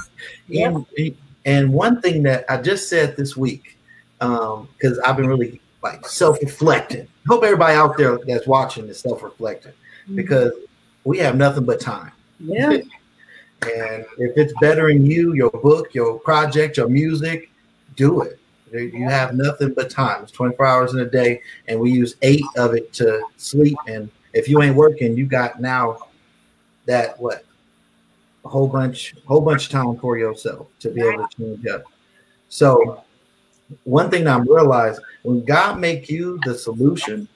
yeah. 0.48 0.68
and, 0.98 1.16
and 1.44 1.72
one 1.72 2.02
thing 2.02 2.24
that 2.24 2.44
I 2.48 2.60
just 2.60 2.88
said 2.88 3.16
this 3.16 3.36
week 3.36 3.76
because 4.18 4.98
um, 4.98 5.04
I've 5.04 5.16
been 5.16 5.28
really 5.28 5.60
like 5.82 6.06
self-reflecting. 6.06 7.06
Hope 7.28 7.44
everybody 7.44 7.74
out 7.74 7.96
there 7.96 8.18
that's 8.26 8.46
watching 8.46 8.88
is 8.88 8.98
self-reflecting 8.98 9.72
mm-hmm. 9.72 10.16
because 10.16 10.52
we 11.04 11.18
have 11.18 11.36
nothing 11.36 11.64
but 11.64 11.80
time. 11.80 12.10
Yeah. 12.40 12.70
And 13.62 14.04
if 14.18 14.36
it's 14.36 14.52
bettering 14.60 15.06
you, 15.06 15.34
your 15.34 15.50
book, 15.50 15.94
your 15.94 16.18
project, 16.18 16.76
your 16.76 16.88
music, 16.88 17.50
do 17.94 18.22
it. 18.22 18.38
You 18.84 19.08
have 19.08 19.34
nothing 19.34 19.74
but 19.74 19.90
time. 19.90 20.22
It's 20.22 20.32
24 20.32 20.66
hours 20.66 20.92
in 20.94 21.00
a 21.00 21.10
day, 21.10 21.42
and 21.68 21.78
we 21.78 21.90
use 21.90 22.16
eight 22.22 22.44
of 22.56 22.74
it 22.74 22.92
to 22.94 23.22
sleep. 23.36 23.76
And 23.86 24.10
if 24.32 24.48
you 24.48 24.62
ain't 24.62 24.76
working, 24.76 25.16
you 25.16 25.26
got 25.26 25.60
now 25.60 25.98
that 26.86 27.18
what 27.20 27.44
a 28.44 28.48
whole 28.48 28.68
bunch, 28.68 29.14
whole 29.26 29.40
bunch 29.40 29.66
of 29.66 29.72
time 29.72 29.96
for 29.98 30.18
yourself 30.18 30.68
to 30.80 30.90
be 30.90 31.02
able 31.02 31.26
to 31.26 31.36
change 31.36 31.66
up. 31.66 31.84
So, 32.48 33.02
one 33.84 34.10
thing 34.10 34.28
I'm 34.28 34.48
realizing 34.48 35.04
when 35.22 35.44
God 35.44 35.80
make 35.80 36.08
you 36.08 36.38
the 36.44 36.54
solution, 36.56 37.28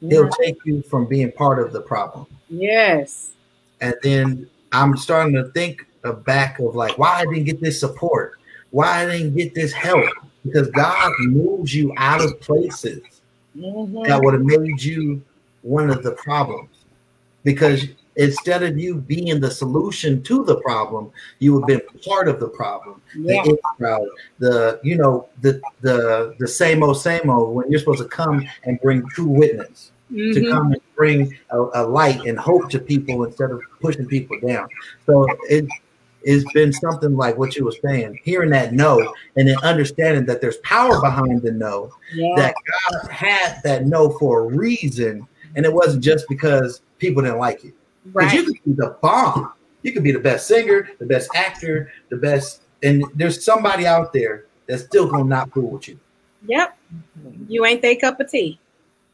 He'll 0.00 0.24
mm-hmm. 0.24 0.42
take 0.42 0.58
you 0.64 0.82
from 0.82 1.06
being 1.06 1.32
part 1.32 1.58
of 1.58 1.72
the 1.72 1.80
problem. 1.80 2.26
Yes. 2.48 3.32
And 3.80 3.94
then 4.02 4.48
I'm 4.70 4.96
starting 4.96 5.34
to 5.34 5.50
think 5.50 5.84
back 6.12 6.58
of 6.58 6.74
like 6.74 6.96
why 6.98 7.20
I 7.20 7.24
didn't 7.24 7.44
get 7.44 7.60
this 7.60 7.80
support, 7.80 8.38
why 8.70 9.02
I 9.02 9.06
didn't 9.06 9.36
get 9.36 9.54
this 9.54 9.72
help, 9.72 10.08
because 10.44 10.68
God 10.70 11.12
moves 11.20 11.74
you 11.74 11.92
out 11.96 12.24
of 12.24 12.40
places 12.40 13.02
mm-hmm. 13.56 14.02
that 14.04 14.20
would 14.22 14.34
have 14.34 14.44
made 14.44 14.82
you 14.82 15.22
one 15.62 15.90
of 15.90 16.02
the 16.02 16.12
problems. 16.12 16.70
Because 17.44 17.86
instead 18.16 18.62
of 18.62 18.78
you 18.78 18.96
being 18.96 19.40
the 19.40 19.50
solution 19.50 20.22
to 20.24 20.44
the 20.44 20.56
problem, 20.56 21.10
you 21.38 21.58
have 21.58 21.66
been 21.66 21.80
part 22.04 22.28
of 22.28 22.40
the 22.40 22.48
problem. 22.48 23.00
Yeah. 23.16 23.42
The 23.44 23.58
crowd, 23.76 24.08
the 24.38 24.80
you 24.82 24.96
know 24.96 25.28
the 25.40 25.60
the 25.80 26.34
the 26.38 26.48
same 26.48 26.82
old 26.82 26.98
same 27.00 27.30
old. 27.30 27.54
When 27.54 27.70
you're 27.70 27.80
supposed 27.80 28.02
to 28.02 28.08
come 28.08 28.46
and 28.64 28.80
bring 28.80 29.06
true 29.08 29.28
witness, 29.28 29.92
mm-hmm. 30.12 30.32
to 30.32 30.50
come 30.50 30.72
and 30.72 30.82
bring 30.96 31.38
a, 31.50 31.62
a, 31.74 31.82
light 31.86 32.24
and 32.26 32.38
hope 32.38 32.68
to 32.70 32.78
people 32.78 33.24
instead 33.24 33.50
of 33.50 33.60
pushing 33.80 34.06
people 34.06 34.38
down. 34.40 34.68
So 35.06 35.26
it 35.48 35.66
it's 36.22 36.50
been 36.52 36.72
something 36.72 37.16
like 37.16 37.36
what 37.38 37.56
you 37.56 37.64
were 37.64 37.74
saying, 37.84 38.18
hearing 38.22 38.50
that 38.50 38.72
no, 38.72 39.14
and 39.36 39.48
then 39.48 39.56
understanding 39.62 40.26
that 40.26 40.40
there's 40.40 40.58
power 40.58 41.00
behind 41.00 41.42
the 41.42 41.52
no, 41.52 41.92
yeah. 42.12 42.34
that 42.36 42.54
God 42.70 43.10
had 43.10 43.60
that 43.64 43.86
no 43.86 44.10
for 44.18 44.40
a 44.40 44.56
reason, 44.56 45.26
and 45.56 45.64
it 45.64 45.72
wasn't 45.72 46.02
just 46.02 46.28
because 46.28 46.82
people 46.98 47.22
didn't 47.22 47.38
like 47.38 47.64
it. 47.64 47.74
Right. 48.12 48.32
You 48.32 48.44
could 48.44 48.64
be 48.64 48.72
the 48.72 48.96
bomb. 49.00 49.52
You 49.82 49.92
could 49.92 50.02
be 50.02 50.12
the 50.12 50.18
best 50.18 50.48
singer, 50.48 50.88
the 50.98 51.06
best 51.06 51.30
actor, 51.34 51.92
the 52.08 52.16
best, 52.16 52.62
and 52.82 53.04
there's 53.14 53.44
somebody 53.44 53.86
out 53.86 54.12
there 54.12 54.46
that's 54.66 54.84
still 54.84 55.08
gonna 55.08 55.24
not 55.24 55.52
fool 55.52 55.70
with 55.70 55.88
you. 55.88 55.98
Yep. 56.46 56.76
You 57.48 57.64
ain't 57.64 57.82
they 57.82 57.96
cup 57.96 58.20
of 58.20 58.30
tea. 58.30 58.58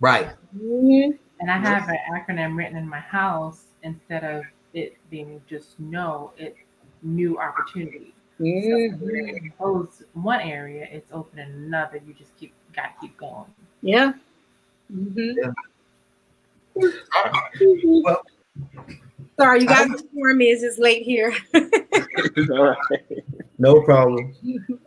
Right. 0.01 0.29
Mm-hmm. 0.57 1.17
And 1.41 1.51
I 1.51 1.59
have 1.59 1.89
an 1.89 1.99
acronym 2.13 2.57
written 2.57 2.77
in 2.77 2.89
my 2.89 3.01
house 3.01 3.65
instead 3.83 4.25
of 4.25 4.45
it 4.73 4.97
being 5.11 5.41
just 5.49 5.79
no, 5.79 6.33
it's 6.37 6.59
new 7.05 7.39
opportunity. 7.39 8.15
Mm-hmm. 8.41 9.47
So 9.47 9.51
close 9.57 10.03
one 10.15 10.41
area, 10.41 10.89
it's 10.91 11.13
opening 11.13 11.49
another. 11.49 12.01
You 12.05 12.15
just 12.15 12.37
keep 12.37 12.53
gotta 12.75 12.91
keep 13.01 13.17
going. 13.17 13.47
Yeah. 13.83 14.15
Mm-hmm. 14.93 15.39
yeah. 15.39 15.53
Well, 18.03 18.23
Sorry, 19.39 19.61
you 19.63 19.67
guys 19.67 19.87
inform 19.87 20.39
me. 20.39 20.47
It's 20.47 20.63
just 20.63 20.79
late 20.79 21.03
here. 21.03 21.35
No 23.59 23.81
problem. 23.83 24.35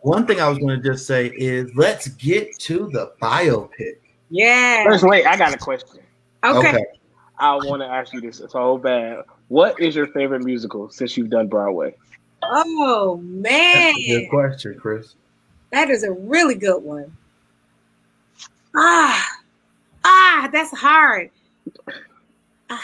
One 0.00 0.26
thing 0.26 0.40
I 0.40 0.48
was 0.48 0.58
going 0.58 0.80
to 0.80 0.88
just 0.88 1.06
say 1.06 1.32
is 1.36 1.70
let's 1.74 2.08
get 2.08 2.58
to 2.60 2.88
the 2.92 3.12
biopic. 3.20 3.96
Yeah. 4.30 4.84
First, 4.84 5.04
wait, 5.04 5.26
I 5.26 5.36
got 5.36 5.54
a 5.54 5.58
question. 5.58 6.00
Okay. 6.44 6.68
okay. 6.68 6.84
I 7.38 7.54
want 7.54 7.82
to 7.82 7.86
ask 7.86 8.12
you 8.12 8.20
this 8.20 8.40
It's 8.40 8.52
so 8.52 8.76
bad. 8.76 9.24
What 9.48 9.80
is 9.80 9.96
your 9.96 10.06
favorite 10.08 10.44
musical 10.44 10.90
since 10.90 11.16
you've 11.16 11.30
done 11.30 11.48
Broadway? 11.48 11.94
Oh 12.42 13.16
man. 13.22 13.94
good 14.06 14.28
question, 14.28 14.78
Chris. 14.78 15.14
That 15.72 15.90
is 15.90 16.04
a 16.04 16.12
really 16.12 16.54
good 16.54 16.82
one. 16.82 17.16
Ah, 18.76 19.26
ah, 20.04 20.48
that's 20.52 20.76
hard. 20.76 21.30
Ah. 22.70 22.82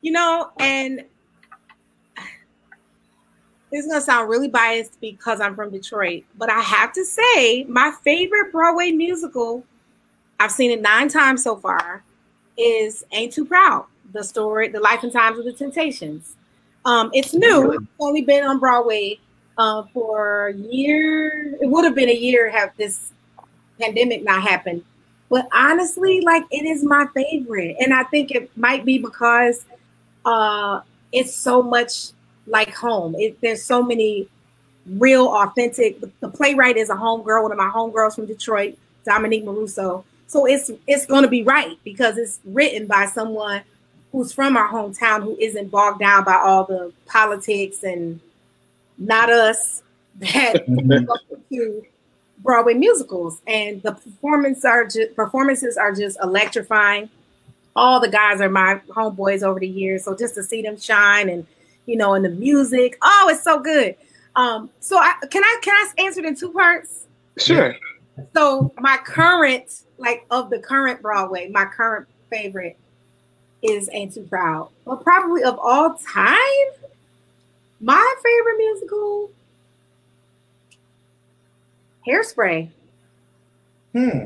You 0.00 0.12
know, 0.12 0.50
and 0.58 1.04
this 3.70 3.84
is 3.84 3.86
gonna 3.86 4.00
sound 4.00 4.30
really 4.30 4.48
biased 4.48 5.00
because 5.00 5.40
I'm 5.40 5.54
from 5.54 5.70
Detroit, 5.70 6.24
but 6.36 6.50
I 6.50 6.60
have 6.60 6.92
to 6.94 7.04
say 7.04 7.64
my 7.64 7.92
favorite 8.02 8.52
Broadway 8.52 8.92
musical, 8.92 9.64
I've 10.40 10.52
seen 10.52 10.70
it 10.70 10.80
nine 10.80 11.08
times 11.08 11.42
so 11.42 11.56
far, 11.56 12.02
is 12.56 13.04
Ain't 13.12 13.32
Too 13.32 13.44
Proud, 13.44 13.86
the 14.12 14.24
story, 14.24 14.68
the 14.68 14.80
life 14.80 15.02
and 15.02 15.12
times 15.12 15.38
of 15.38 15.44
the 15.44 15.52
Temptations. 15.52 16.36
Um, 16.84 17.10
it's 17.12 17.34
new. 17.34 17.72
It's 17.72 17.84
only 17.98 18.22
been 18.22 18.44
on 18.44 18.58
Broadway 18.58 19.18
uh, 19.58 19.84
for 19.92 20.48
a 20.48 20.54
year. 20.54 21.56
It 21.60 21.68
would 21.68 21.84
have 21.84 21.94
been 21.94 22.08
a 22.08 22.14
year 22.14 22.48
have 22.50 22.72
this 22.76 23.12
pandemic 23.80 24.24
not 24.24 24.42
happened. 24.42 24.84
But 25.28 25.46
honestly, 25.52 26.22
like 26.22 26.44
it 26.50 26.64
is 26.64 26.82
my 26.82 27.06
favorite, 27.14 27.76
and 27.80 27.92
I 27.92 28.04
think 28.04 28.30
it 28.30 28.50
might 28.56 28.84
be 28.84 28.98
because 28.98 29.64
uh, 30.24 30.80
it's 31.12 31.34
so 31.34 31.62
much 31.62 32.12
like 32.46 32.74
home. 32.74 33.14
It, 33.16 33.38
there's 33.42 33.62
so 33.62 33.82
many 33.82 34.26
real, 34.86 35.28
authentic. 35.28 36.00
The 36.20 36.28
playwright 36.28 36.78
is 36.78 36.88
a 36.88 36.94
homegirl, 36.94 37.42
one 37.42 37.52
of 37.52 37.58
my 37.58 37.68
homegirls 37.68 38.14
from 38.14 38.24
Detroit, 38.24 38.78
Dominique 39.04 39.44
Morisseau. 39.44 40.04
So 40.28 40.46
it's 40.46 40.70
it's 40.86 41.04
going 41.04 41.22
to 41.22 41.28
be 41.28 41.42
right 41.42 41.78
because 41.84 42.16
it's 42.16 42.40
written 42.44 42.86
by 42.86 43.06
someone 43.06 43.62
who's 44.12 44.32
from 44.32 44.56
our 44.56 44.68
hometown 44.68 45.22
who 45.22 45.36
isn't 45.38 45.70
bogged 45.70 46.00
down 46.00 46.24
by 46.24 46.34
all 46.34 46.64
the 46.64 46.92
politics 47.06 47.82
and 47.82 48.20
not 48.96 49.30
us 49.30 49.82
that 50.18 50.66
to 51.50 51.82
Broadway 52.38 52.74
musicals. 52.74 53.40
And 53.46 53.82
the 53.82 53.92
performance 53.92 54.64
are 54.64 54.84
just, 54.84 55.14
performances 55.14 55.76
are 55.76 55.92
just 55.92 56.18
electrifying 56.22 57.10
all 57.78 58.00
the 58.00 58.08
guys 58.08 58.40
are 58.40 58.48
my 58.48 58.80
homeboys 58.88 59.42
over 59.42 59.60
the 59.60 59.68
years. 59.68 60.04
So 60.04 60.16
just 60.16 60.34
to 60.34 60.42
see 60.42 60.62
them 60.62 60.78
shine 60.78 61.28
and 61.28 61.46
you 61.86 61.96
know, 61.96 62.12
and 62.14 62.24
the 62.24 62.28
music, 62.28 62.98
oh, 63.00 63.28
it's 63.30 63.42
so 63.42 63.60
good. 63.60 63.96
Um, 64.36 64.68
so 64.80 64.98
I, 64.98 65.14
can 65.30 65.42
I 65.42 65.58
can 65.62 65.74
I 65.74 66.02
answer 66.02 66.20
it 66.20 66.26
in 66.26 66.34
two 66.34 66.52
parts? 66.52 67.06
Sure. 67.38 67.74
So 68.34 68.72
my 68.78 68.98
current, 69.04 69.82
like 69.96 70.26
of 70.30 70.50
the 70.50 70.58
current 70.58 71.00
Broadway, 71.00 71.48
my 71.48 71.64
current 71.64 72.06
favorite 72.30 72.76
is 73.62 73.88
Ain't 73.92 74.14
Too 74.14 74.22
Proud. 74.22 74.70
But 74.84 75.02
probably 75.02 75.42
of 75.42 75.58
all 75.58 75.94
time, 75.94 76.38
my 77.80 78.14
favorite 78.22 78.58
musical, 78.58 79.30
Hairspray. 82.06 82.68
Hmm. 83.92 84.18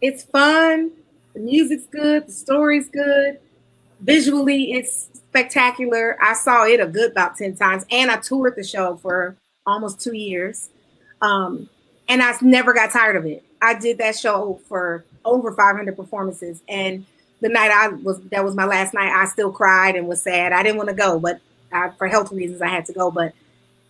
It's 0.00 0.24
fun. 0.24 0.92
The 1.34 1.40
music's 1.40 1.86
good, 1.86 2.26
the 2.26 2.32
story's 2.32 2.88
good. 2.88 3.38
Visually, 4.00 4.72
it's 4.72 5.08
spectacular. 5.14 6.16
I 6.20 6.34
saw 6.34 6.66
it 6.66 6.80
a 6.80 6.86
good 6.86 7.12
about 7.12 7.36
10 7.36 7.56
times, 7.56 7.86
and 7.90 8.10
I 8.10 8.16
toured 8.16 8.56
the 8.56 8.64
show 8.64 8.96
for 8.96 9.36
almost 9.64 10.00
two 10.00 10.14
years. 10.14 10.68
Um, 11.22 11.68
and 12.08 12.22
I 12.22 12.34
never 12.42 12.74
got 12.74 12.90
tired 12.90 13.16
of 13.16 13.24
it. 13.26 13.44
I 13.62 13.74
did 13.74 13.98
that 13.98 14.16
show 14.16 14.60
for 14.68 15.04
over 15.24 15.52
500 15.52 15.96
performances, 15.96 16.60
and 16.68 17.06
the 17.42 17.48
night 17.48 17.70
I 17.70 17.88
was 17.88 18.20
that 18.30 18.44
was 18.44 18.54
my 18.54 18.64
last 18.64 18.94
night. 18.94 19.12
I 19.12 19.26
still 19.26 19.52
cried 19.52 19.96
and 19.96 20.08
was 20.08 20.22
sad. 20.22 20.52
I 20.52 20.62
didn't 20.62 20.78
want 20.78 20.88
to 20.88 20.94
go, 20.94 21.18
but 21.18 21.40
I, 21.72 21.90
for 21.98 22.06
health 22.06 22.32
reasons, 22.32 22.62
I 22.62 22.68
had 22.68 22.86
to 22.86 22.92
go. 22.92 23.10
But 23.10 23.34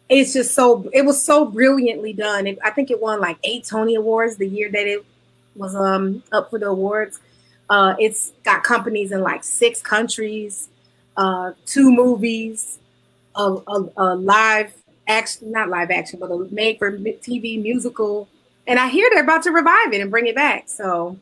it's 0.08 0.32
just 0.32 0.54
so 0.54 0.88
it 0.92 1.04
was 1.04 1.22
so 1.22 1.44
brilliantly 1.44 2.14
done. 2.14 2.46
It, 2.46 2.58
I 2.64 2.70
think 2.70 2.90
it 2.90 3.00
won 3.00 3.20
like 3.20 3.38
eight 3.44 3.64
Tony 3.64 3.94
Awards 3.94 4.36
the 4.36 4.48
year 4.48 4.70
that 4.72 4.86
it 4.86 5.04
was 5.54 5.76
um 5.76 6.22
up 6.32 6.50
for 6.50 6.58
the 6.58 6.66
awards. 6.66 7.20
Uh, 7.68 7.94
it's 7.98 8.32
got 8.42 8.64
companies 8.64 9.12
in 9.12 9.20
like 9.20 9.44
six 9.44 9.80
countries, 9.80 10.68
uh, 11.16 11.52
two 11.64 11.92
movies, 11.92 12.78
a, 13.36 13.56
a, 13.66 13.88
a 13.96 14.14
live 14.16 14.74
action, 15.08 15.52
not 15.52 15.68
live 15.68 15.90
action, 15.90 16.18
but 16.18 16.30
a 16.30 16.36
made 16.50 16.78
for 16.78 16.92
TV 16.92 17.62
musical. 17.62 18.28
And 18.66 18.78
I 18.78 18.88
hear 18.88 19.08
they're 19.10 19.22
about 19.22 19.42
to 19.44 19.50
revive 19.50 19.92
it 19.92 20.00
and 20.00 20.10
bring 20.10 20.26
it 20.26 20.34
back. 20.34 20.68
So, 20.68 21.18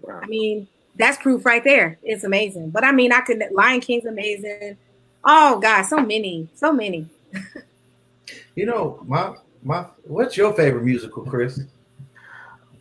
wow. 0.00 0.20
I 0.22 0.26
mean, 0.26 0.66
that's 0.96 1.18
proof 1.22 1.44
right 1.44 1.62
there. 1.64 1.98
It's 2.02 2.24
amazing. 2.24 2.70
But 2.70 2.84
I 2.84 2.92
mean, 2.92 3.12
I 3.12 3.20
could, 3.20 3.42
Lion 3.52 3.80
King's 3.80 4.04
amazing. 4.06 4.76
Oh, 5.24 5.58
God, 5.60 5.82
so 5.82 5.98
many, 5.98 6.48
so 6.54 6.72
many. 6.72 7.08
you 8.54 8.66
know, 8.66 9.02
my, 9.06 9.34
my, 9.62 9.86
what's 10.04 10.36
your 10.36 10.52
favorite 10.54 10.84
musical, 10.84 11.24
Chris? 11.24 11.60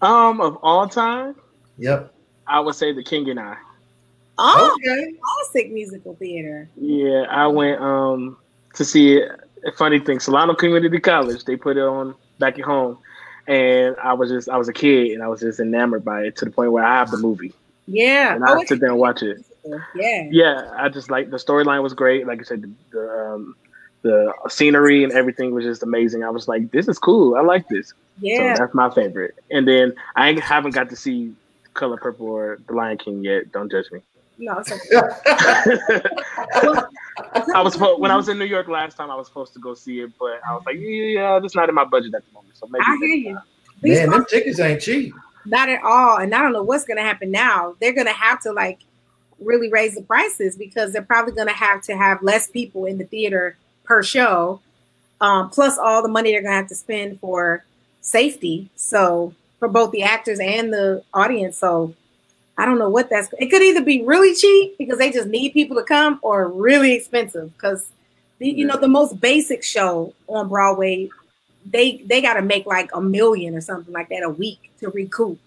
Um, 0.02 0.42
of 0.42 0.58
all 0.62 0.88
time, 0.88 1.36
Yep. 1.78 2.14
I 2.46 2.60
would 2.60 2.76
say 2.76 2.92
The 2.94 3.04
King 3.04 3.30
and 3.30 3.40
I. 3.40 3.56
Oh, 4.38 4.78
Okay. 4.86 5.14
classic 5.22 5.72
musical 5.72 6.16
theater. 6.16 6.68
Yeah, 6.76 7.26
I 7.30 7.48
went 7.48 7.80
um 7.82 8.38
to 8.76 8.84
see 8.86 9.18
it. 9.18 9.30
A 9.66 9.72
funny 9.72 10.00
thing, 10.00 10.20
Solano 10.20 10.54
Community 10.56 11.00
College, 11.00 11.46
they 11.46 11.56
put 11.56 11.78
it 11.78 11.84
on 11.84 12.16
back 12.38 12.60
at 12.60 12.66
home, 12.66 12.98
and 13.48 13.96
I 14.04 14.12
was 14.14 14.30
just 14.30 14.50
I 14.50 14.58
was 14.58 14.68
a 14.68 14.74
kid 14.74 15.12
and 15.12 15.24
I 15.24 15.28
was 15.30 15.40
just 15.40 15.60
enamored 15.62 16.04
by 16.04 16.24
it 16.24 16.36
to 16.38 16.46
the 16.46 16.52
point 16.52 16.72
where 16.74 16.84
I 16.84 16.98
have 16.98 17.12
the 17.12 17.18
movie 17.18 17.54
Yeah. 17.88 18.36
and 18.36 18.44
Oh, 18.48 18.54
I 18.58 18.60
it's 18.62 18.70
sit 18.70 18.80
there 18.80 18.90
and 18.90 19.00
watch 19.00 19.22
it. 19.24 19.44
Yeah. 19.96 20.28
Yeah, 20.30 20.72
I 20.78 20.90
just 20.90 21.10
like 21.10 21.30
the 21.30 21.38
storyline 21.38 21.82
was 21.84 21.94
great. 21.94 22.28
Like 22.28 22.40
I 22.42 22.44
said, 22.44 22.62
the 22.64 22.72
the, 22.92 23.10
um, 23.34 23.56
the 24.02 24.34
scenery 24.50 25.04
and 25.04 25.14
everything 25.14 25.54
was 25.54 25.64
just 25.64 25.84
amazing. 25.84 26.24
I 26.24 26.30
was 26.30 26.48
like, 26.48 26.72
this 26.72 26.88
is 26.88 27.00
cool. 27.00 27.36
I 27.36 27.42
like 27.42 27.68
this. 27.70 27.94
Yeah. 28.20 28.56
So 28.56 28.64
that's 28.64 28.74
my 28.74 28.90
favorite. 28.94 29.36
And 29.52 29.66
then 29.68 29.94
I 30.16 30.38
haven't 30.42 30.72
got 30.76 30.90
to 30.90 30.96
see 30.96 31.34
Color 31.74 31.98
Purple 31.98 32.28
or 32.28 32.60
The 32.68 32.74
Lion 32.74 32.98
King 32.98 33.24
yet. 33.24 33.52
Don't 33.54 33.72
judge 33.72 33.90
me. 33.92 34.02
no, 34.38 34.60
it's 34.60 34.72
okay. 34.72 34.90
I 37.56 37.62
was 37.62 37.74
supposed, 37.74 38.02
when 38.02 38.12
I 38.12 38.16
was 38.18 38.28
in 38.28 38.38
New 38.38 38.46
York 38.46 38.68
last 38.68 38.98
time. 38.98 39.10
I 39.10 39.16
was 39.16 39.28
supposed 39.28 39.54
to 39.54 39.60
go 39.60 39.74
see 39.74 40.02
it, 40.02 40.12
but 40.20 40.42
I 40.48 40.54
was 40.54 40.64
like, 40.66 40.78
yeah, 40.80 41.40
that's 41.40 41.56
not 41.56 41.70
in 41.70 41.76
my 41.76 41.86
budget 41.86 42.14
at 42.14 42.26
the 42.26 42.34
moment. 42.34 42.58
So 42.58 42.68
maybe 42.68 42.84
I 42.86 42.98
hear 42.98 43.16
you. 43.16 43.40
These 43.82 44.00
Man, 44.00 44.10
them 44.10 44.26
tickets 44.30 44.60
ain't 44.60 44.82
cheap. 44.82 45.14
Not 45.46 45.70
at 45.70 45.84
all. 45.84 46.18
And 46.18 46.34
I 46.34 46.42
don't 46.42 46.54
know 46.54 46.64
what's 46.64 46.86
going 46.86 46.98
to 46.98 47.04
happen 47.04 47.32
now. 47.32 47.76
They're 47.80 47.94
going 47.94 48.08
to 48.08 48.14
have 48.14 48.42
to 48.42 48.52
like 48.52 48.80
really 49.40 49.70
raise 49.70 49.96
the 49.96 50.02
prices 50.02 50.56
because 50.56 50.94
they're 50.94 51.02
probably 51.02 51.34
going 51.34 51.48
to 51.48 51.54
have 51.54 51.82
to 51.84 51.98
have 51.98 52.24
less 52.24 52.48
people 52.48 52.86
in 52.86 52.98
the 52.98 53.06
theater 53.06 53.58
per 53.84 54.02
show, 54.02 54.62
um, 55.20 55.50
plus 55.50 55.78
all 55.78 56.02
the 56.02 56.08
money 56.08 56.32
they're 56.32 56.42
going 56.42 56.54
to 56.54 56.58
have 56.58 56.68
to 56.70 56.76
spend 56.76 57.20
for 57.20 57.64
safety. 58.02 58.70
So 58.76 59.34
for 59.60 59.68
both 59.68 59.92
the 59.92 60.04
actors 60.04 60.40
and 60.40 60.74
the 60.74 61.04
audience. 61.14 61.58
So 61.58 61.94
I 62.58 62.66
don't 62.66 62.78
know 62.78 62.90
what 62.90 63.10
that's. 63.10 63.34
It 63.40 63.48
could 63.48 63.62
either 63.62 63.82
be 63.82 64.04
really 64.04 64.36
cheap 64.36 64.78
because 64.78 64.98
they 64.98 65.12
just 65.12 65.28
need 65.28 65.54
people 65.54 65.78
to 65.78 65.84
come, 65.84 66.20
or 66.22 66.50
really 66.50 66.94
expensive 66.94 67.52
because 67.54 67.88
the, 68.40 68.50
you 68.50 68.66
know 68.66 68.78
the 68.78 68.88
most 68.88 69.20
basic 69.20 69.64
show 69.64 70.14
on 70.28 70.50
Broadway 70.50 71.10
they 71.66 71.98
they 72.06 72.22
got 72.22 72.36
to 72.36 72.42
make 72.42 72.66
like 72.66 72.90
a 72.94 73.02
million 73.02 73.56
or 73.56 73.62
something 73.62 73.94
like 73.94 74.10
that 74.10 74.24
a 74.24 74.30
week 74.30 74.72
to 74.80 74.90
recoup 74.90 75.40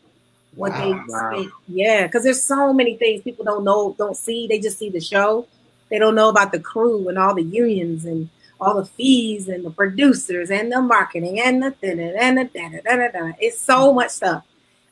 what 0.55 0.73
they 0.73 0.91
Wow. 0.93 1.05
Wow. 1.09 1.47
Yeah, 1.69 2.07
because 2.07 2.25
there's 2.25 2.43
so 2.43 2.73
many 2.73 2.97
things 2.97 3.23
people 3.23 3.45
don't 3.45 3.65
know, 3.65 3.95
don't 3.99 4.17
see. 4.17 4.47
They 4.47 4.59
just 4.59 4.79
see 4.79 4.91
the 4.91 5.01
show. 5.01 5.47
They 5.91 5.99
don't 5.99 6.15
know 6.15 6.29
about 6.29 6.53
the 6.53 6.59
crew 6.59 7.09
and 7.09 7.19
all 7.19 7.35
the 7.35 7.43
unions 7.43 8.05
and 8.05 8.29
all 8.61 8.75
the 8.75 8.87
fees 8.87 9.49
and 9.49 9.65
the 9.65 9.71
producers 9.71 10.51
and 10.51 10.73
the 10.73 10.81
marketing 10.81 11.41
and 11.41 11.63
the 11.63 11.71
da 11.71 11.95
da 11.95 12.13
da 12.13 12.45
da 12.45 12.81
da 12.81 12.97
da 12.97 13.09
da. 13.09 13.33
It's 13.39 13.61
so 13.61 13.93
much 13.93 14.11
stuff 14.11 14.45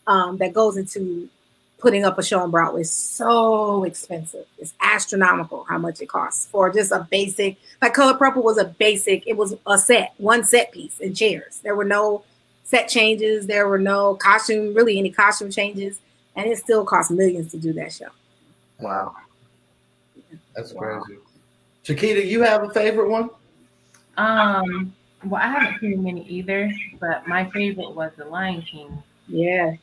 um, 0.06 0.36
that 0.38 0.52
goes 0.52 0.76
into 0.76 1.28
putting 1.84 2.04
up 2.06 2.18
a 2.18 2.22
show 2.22 2.40
on 2.40 2.50
Broadway. 2.50 2.80
is 2.80 2.90
so 2.90 3.84
expensive. 3.84 4.46
It's 4.58 4.72
astronomical 4.80 5.64
how 5.68 5.76
much 5.76 6.00
it 6.00 6.06
costs 6.08 6.46
for 6.46 6.72
just 6.72 6.90
a 6.90 7.06
basic. 7.10 7.58
Like 7.82 7.92
Color 7.92 8.14
Purple 8.14 8.42
was 8.42 8.56
a 8.56 8.64
basic. 8.64 9.22
It 9.26 9.36
was 9.36 9.54
a 9.66 9.76
set, 9.76 10.14
one 10.16 10.44
set 10.44 10.72
piece 10.72 10.98
and 10.98 11.14
chairs. 11.14 11.60
There 11.62 11.76
were 11.76 11.84
no 11.84 12.24
set 12.64 12.88
changes. 12.88 13.46
There 13.46 13.68
were 13.68 13.78
no 13.78 14.14
costume, 14.14 14.72
really 14.72 14.98
any 14.98 15.10
costume 15.10 15.50
changes, 15.50 16.00
and 16.34 16.46
it 16.46 16.56
still 16.56 16.86
cost 16.86 17.10
millions 17.10 17.50
to 17.52 17.58
do 17.58 17.74
that 17.74 17.92
show. 17.92 18.08
Wow. 18.80 19.14
That's 20.56 20.72
Wow. 20.72 21.02
crazy. 21.02 21.20
Chiquita, 21.82 22.24
you 22.24 22.40
have 22.40 22.62
a 22.64 22.70
favorite 22.70 23.10
one? 23.10 23.28
Um, 24.16 24.94
well, 25.26 25.42
I 25.42 25.48
haven't 25.48 25.80
seen 25.80 26.02
many 26.02 26.26
either, 26.28 26.72
but 26.98 27.26
my 27.28 27.50
favorite 27.50 27.90
was 27.90 28.10
The 28.16 28.24
Lion 28.24 28.62
King. 28.62 29.02
Yeah, 29.28 29.74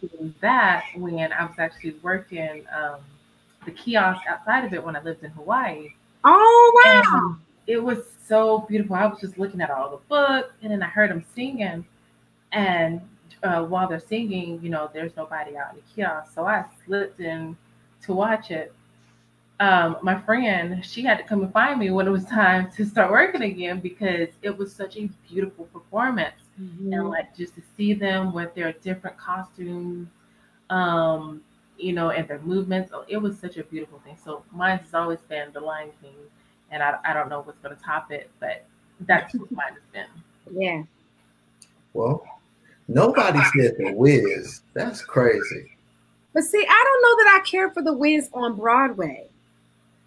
that 0.42 0.86
when 0.96 1.32
I 1.32 1.46
was 1.46 1.56
actually 1.58 1.96
working 2.04 2.64
um, 2.76 3.00
the 3.66 3.72
kiosk 3.72 4.22
outside 4.28 4.66
of 4.66 4.74
it 4.74 4.84
when 4.84 4.96
I 4.96 5.02
lived 5.02 5.24
in 5.24 5.32
Hawaii. 5.32 5.94
Oh 6.24 6.82
wow! 6.86 7.04
And 7.26 7.38
it 7.66 7.82
was 7.82 8.00
so 8.28 8.60
beautiful. 8.70 8.96
I 8.96 9.08
was 9.08 9.20
just 9.20 9.40
looking 9.40 9.62
at 9.62 9.72
all 9.72 9.90
the 9.90 10.00
books, 10.08 10.54
and 10.62 10.72
then 10.72 10.84
I 10.84 10.88
heard 10.88 11.10
them 11.10 11.26
singing. 11.34 11.86
And 12.52 13.02
uh, 13.42 13.64
while 13.64 13.88
they're 13.88 14.00
singing, 14.00 14.60
you 14.62 14.70
know, 14.70 14.92
there's 14.94 15.16
nobody 15.16 15.58
out 15.58 15.74
in 15.74 15.78
the 15.78 15.84
kiosk, 15.96 16.34
so 16.36 16.46
I 16.46 16.66
slipped 16.86 17.20
in 17.20 17.58
to 18.04 18.14
watch 18.14 18.52
it. 18.52 18.74
Um, 19.60 19.98
my 20.02 20.20
friend, 20.22 20.84
she 20.84 21.04
had 21.04 21.18
to 21.18 21.24
come 21.24 21.44
and 21.44 21.54
find 21.54 21.80
me 21.80 21.90
when 21.90 22.08
it 22.08 22.12
was 22.12 22.26
time 22.42 22.72
to 22.78 22.86
start 22.86 23.10
working 23.10 23.42
again 23.42 23.80
because 23.80 24.30
it 24.44 24.56
was 24.56 24.74
such 24.74 24.98
a 24.98 25.10
beautiful 25.28 25.66
performance 25.66 26.41
and 26.58 27.10
like 27.10 27.36
just 27.36 27.56
to 27.56 27.62
see 27.78 27.94
them 27.94 28.34
with 28.34 28.54
their 28.56 28.74
different 28.74 29.18
costumes, 29.18 30.08
um, 30.70 31.42
you 31.78 31.94
know, 31.94 32.10
and 32.12 32.28
their 32.28 32.40
movements. 32.40 32.92
oh, 32.94 33.04
It 33.08 33.18
was 33.18 33.38
such 33.40 33.58
a 33.58 33.64
beautiful 33.64 34.00
thing. 34.06 34.18
So 34.24 34.44
mine 34.52 34.78
has 34.80 34.94
always 34.94 35.20
been 35.28 35.50
The 35.54 35.60
Lion 35.60 35.90
King, 36.02 36.14
and 36.70 36.84
I, 36.84 36.98
I 37.04 37.14
don't 37.14 37.30
know 37.30 37.42
what's 37.42 37.60
going 37.60 37.76
to 37.76 37.82
top 37.84 38.12
it, 38.12 38.30
but 38.40 38.66
that's 39.02 39.34
what 39.36 39.52
mine 39.52 39.74
has 39.74 39.82
been. 39.92 40.60
Yeah, 40.60 40.84
Well, 41.94 42.24
nobody 42.88 43.40
said 43.58 43.76
the 43.78 43.94
Wiz. 43.94 44.62
That's 44.74 45.02
crazy. 45.04 45.72
but 46.34 46.44
see, 46.44 46.66
I 46.70 46.84
don't 46.86 47.02
know 47.02 47.24
that 47.24 47.40
I 47.42 47.50
care 47.50 47.72
for 47.72 47.82
the 47.82 47.94
Wiz 47.94 48.30
on 48.34 48.56
Broadway. 48.56 49.28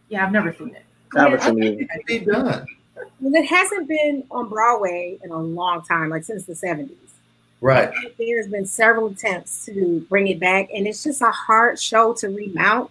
Yeah, 0.09 0.25
I've 0.25 0.33
never 0.33 0.53
seen 0.53 0.75
it. 0.75 0.85
I 1.17 1.23
haven't 1.25 1.41
I 1.43 1.47
seen 1.47 1.63
it. 1.63 1.81
it 1.81 1.89
could 1.91 2.07
be 2.07 2.19
done. 2.21 2.67
Well, 2.97 3.35
it 3.35 3.47
hasn't 3.47 3.89
been 3.89 4.25
on 4.31 4.49
Broadway 4.49 5.19
in 5.23 5.31
a 5.31 5.39
long 5.39 5.83
time, 5.83 6.11
like 6.11 6.25
since 6.25 6.45
the 6.47 6.55
70s. 6.55 6.91
Right. 7.61 7.93
There's 8.19 8.49
been 8.49 8.67
several 8.67 9.07
attempts 9.07 9.65
to 9.67 10.05
bring 10.09 10.29
it 10.29 10.39
back, 10.39 10.69
and 10.75 10.87
it's 10.87 11.03
just 11.03 11.23
a 11.23 11.31
hard 11.31 11.81
show 11.81 12.13
to 12.15 12.29
remount, 12.29 12.91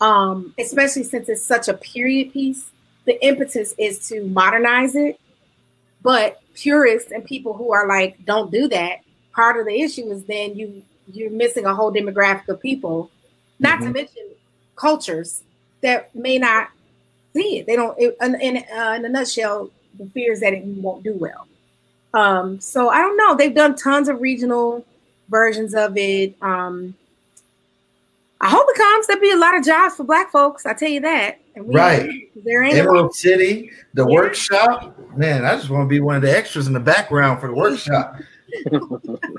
um, 0.00 0.54
especially 0.58 1.02
since 1.02 1.28
it's 1.28 1.42
such 1.42 1.68
a 1.68 1.74
period 1.74 2.32
piece. 2.32 2.70
The 3.04 3.24
impetus 3.24 3.74
is 3.78 4.08
to 4.08 4.24
modernize 4.26 4.94
it, 4.94 5.18
but 6.02 6.40
purists 6.54 7.10
and 7.10 7.24
people 7.24 7.52
who 7.54 7.72
are 7.72 7.88
like, 7.88 8.24
don't 8.24 8.50
do 8.50 8.68
that. 8.68 9.00
Part 9.32 9.58
of 9.58 9.66
the 9.66 9.80
issue 9.80 10.10
is 10.10 10.24
then 10.24 10.56
you 10.56 10.82
you're 11.12 11.30
missing 11.30 11.64
a 11.66 11.74
whole 11.74 11.92
demographic 11.92 12.48
of 12.48 12.60
people, 12.60 13.10
not 13.60 13.78
to 13.80 13.86
Mhm. 13.86 13.94
mention 13.94 14.24
cultures 14.74 15.44
that 15.82 16.12
may 16.16 16.36
not 16.36 16.70
see 17.36 17.58
it. 17.58 17.66
They 17.66 17.76
don't. 17.76 17.98
It, 17.98 18.16
in 18.20 18.40
in, 18.40 18.56
uh, 18.76 18.92
in 18.92 19.04
a 19.04 19.08
nutshell, 19.08 19.70
the 19.98 20.06
fear 20.06 20.32
is 20.32 20.40
that 20.40 20.52
it 20.52 20.64
won't 20.64 21.02
do 21.04 21.14
well. 21.14 21.46
Um, 22.14 22.60
so 22.60 22.88
I 22.88 22.98
don't 22.98 23.16
know. 23.16 23.34
They've 23.36 23.54
done 23.54 23.76
tons 23.76 24.08
of 24.08 24.20
regional 24.20 24.84
versions 25.28 25.74
of 25.74 25.96
it. 25.96 26.34
Um, 26.40 26.94
I 28.40 28.48
hope 28.48 28.66
it 28.68 28.76
comes. 28.76 29.06
There'll 29.06 29.20
be 29.20 29.32
a 29.32 29.36
lot 29.36 29.56
of 29.56 29.64
jobs 29.64 29.96
for 29.96 30.04
Black 30.04 30.30
folks. 30.30 30.66
I 30.66 30.74
tell 30.74 30.88
you 30.90 31.00
that. 31.00 31.38
And 31.54 31.72
Right. 31.74 32.30
There 32.44 32.62
ain't. 32.62 32.76
Emerald 32.76 33.14
City, 33.14 33.70
the 33.94 34.06
Yeah. 34.06 34.14
workshop. 34.14 34.98
Man, 35.16 35.44
I 35.44 35.56
just 35.56 35.70
want 35.70 35.84
to 35.84 35.88
be 35.88 36.00
one 36.00 36.16
of 36.16 36.22
the 36.22 36.36
extras 36.36 36.66
in 36.66 36.72
the 36.74 36.80
background 36.80 37.40
for 37.40 37.48
the 37.48 37.54
workshop. 37.54 38.16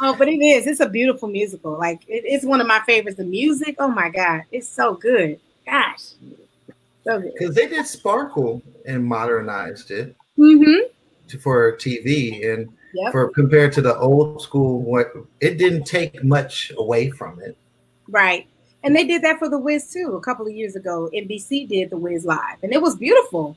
Oh, 0.00 0.14
but 0.16 0.28
it 0.28 0.38
is. 0.40 0.66
It's 0.66 0.80
a 0.80 0.88
beautiful 0.88 1.28
musical. 1.28 1.76
Like 1.76 2.02
it, 2.08 2.22
it's 2.24 2.44
one 2.44 2.60
of 2.60 2.66
my 2.68 2.80
favorites. 2.86 3.16
The 3.16 3.24
music. 3.24 3.76
Oh 3.78 3.88
my 3.88 4.08
god, 4.10 4.42
it's 4.52 4.68
so 4.68 4.94
good. 4.94 5.40
Gosh. 5.66 6.12
Because 7.04 7.54
they 7.54 7.66
did 7.68 7.86
Sparkle 7.86 8.62
and 8.86 9.04
modernized 9.04 9.90
it 9.90 10.14
Mm-hmm. 10.38 10.86
to, 11.28 11.38
for 11.38 11.76
TV. 11.76 12.52
And 12.52 12.68
Yep. 12.94 13.12
for 13.12 13.28
compared 13.28 13.72
to 13.74 13.82
the 13.82 13.96
old 13.98 14.40
school, 14.40 14.80
what 14.80 15.12
it 15.40 15.58
didn't 15.58 15.84
take 15.84 16.24
much 16.24 16.72
away 16.78 17.10
from 17.10 17.38
it. 17.40 17.54
Right. 18.08 18.46
And 18.82 18.96
they 18.96 19.04
did 19.04 19.20
that 19.22 19.38
for 19.38 19.50
the 19.50 19.58
Wiz 19.58 19.92
too 19.92 20.14
a 20.16 20.20
couple 20.22 20.46
of 20.46 20.52
years 20.54 20.74
ago. 20.74 21.10
NBC 21.14 21.68
did 21.68 21.90
the 21.90 21.98
Wiz 21.98 22.24
live, 22.24 22.56
and 22.62 22.72
it 22.72 22.80
was 22.80 22.96
beautiful. 22.96 23.56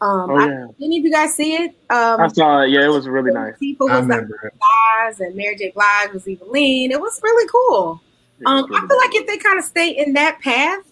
Um, 0.00 0.30
Oh 0.30 0.36
I, 0.36 0.46
yeah, 0.48 0.66
any 0.82 0.98
of 0.98 1.04
you 1.04 1.10
guys 1.12 1.34
see 1.34 1.56
it? 1.56 1.70
Um, 1.90 2.20
I 2.22 2.28
saw 2.28 2.62
it. 2.62 2.70
Yeah, 2.70 2.86
it 2.86 2.88
was 2.88 3.06
really 3.06 3.32
nice. 3.32 3.52
People 3.58 3.90
I 3.90 3.98
was 3.98 4.06
like 4.08 4.20
remember 4.22 4.46
it. 4.46 4.54
Blige 4.58 5.26
and 5.28 5.36
Mary 5.36 5.56
J. 5.56 5.72
Blige 5.74 6.14
was 6.14 6.24
Evillene. 6.24 6.90
It 6.90 7.00
was 7.00 7.20
really 7.22 7.48
cool. 7.52 8.00
Um, 8.46 8.64
I 8.72 8.86
feel 8.88 8.96
like 8.96 9.14
if 9.14 9.26
they 9.26 9.36
kind 9.36 9.58
of 9.58 9.64
stay 9.66 9.90
in 9.90 10.14
that 10.14 10.40
path, 10.40 10.89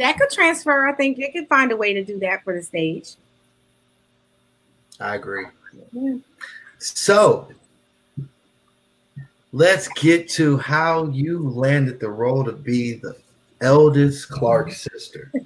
that 0.00 0.18
could 0.18 0.30
transfer. 0.30 0.86
I 0.86 0.92
think 0.92 1.18
they 1.18 1.28
could 1.28 1.48
find 1.48 1.72
a 1.72 1.76
way 1.76 1.92
to 1.92 2.04
do 2.04 2.18
that 2.20 2.42
for 2.44 2.54
the 2.54 2.62
stage. 2.62 3.14
I 4.98 5.14
agree. 5.14 5.46
Yeah. 5.92 6.16
So 6.78 7.48
let's 9.52 9.88
get 9.88 10.28
to 10.30 10.58
how 10.58 11.06
you 11.06 11.48
landed 11.48 12.00
the 12.00 12.10
role 12.10 12.44
to 12.44 12.52
be 12.52 12.94
the 12.94 13.16
eldest 13.60 14.30
Clark 14.30 14.72
sister. 14.72 15.30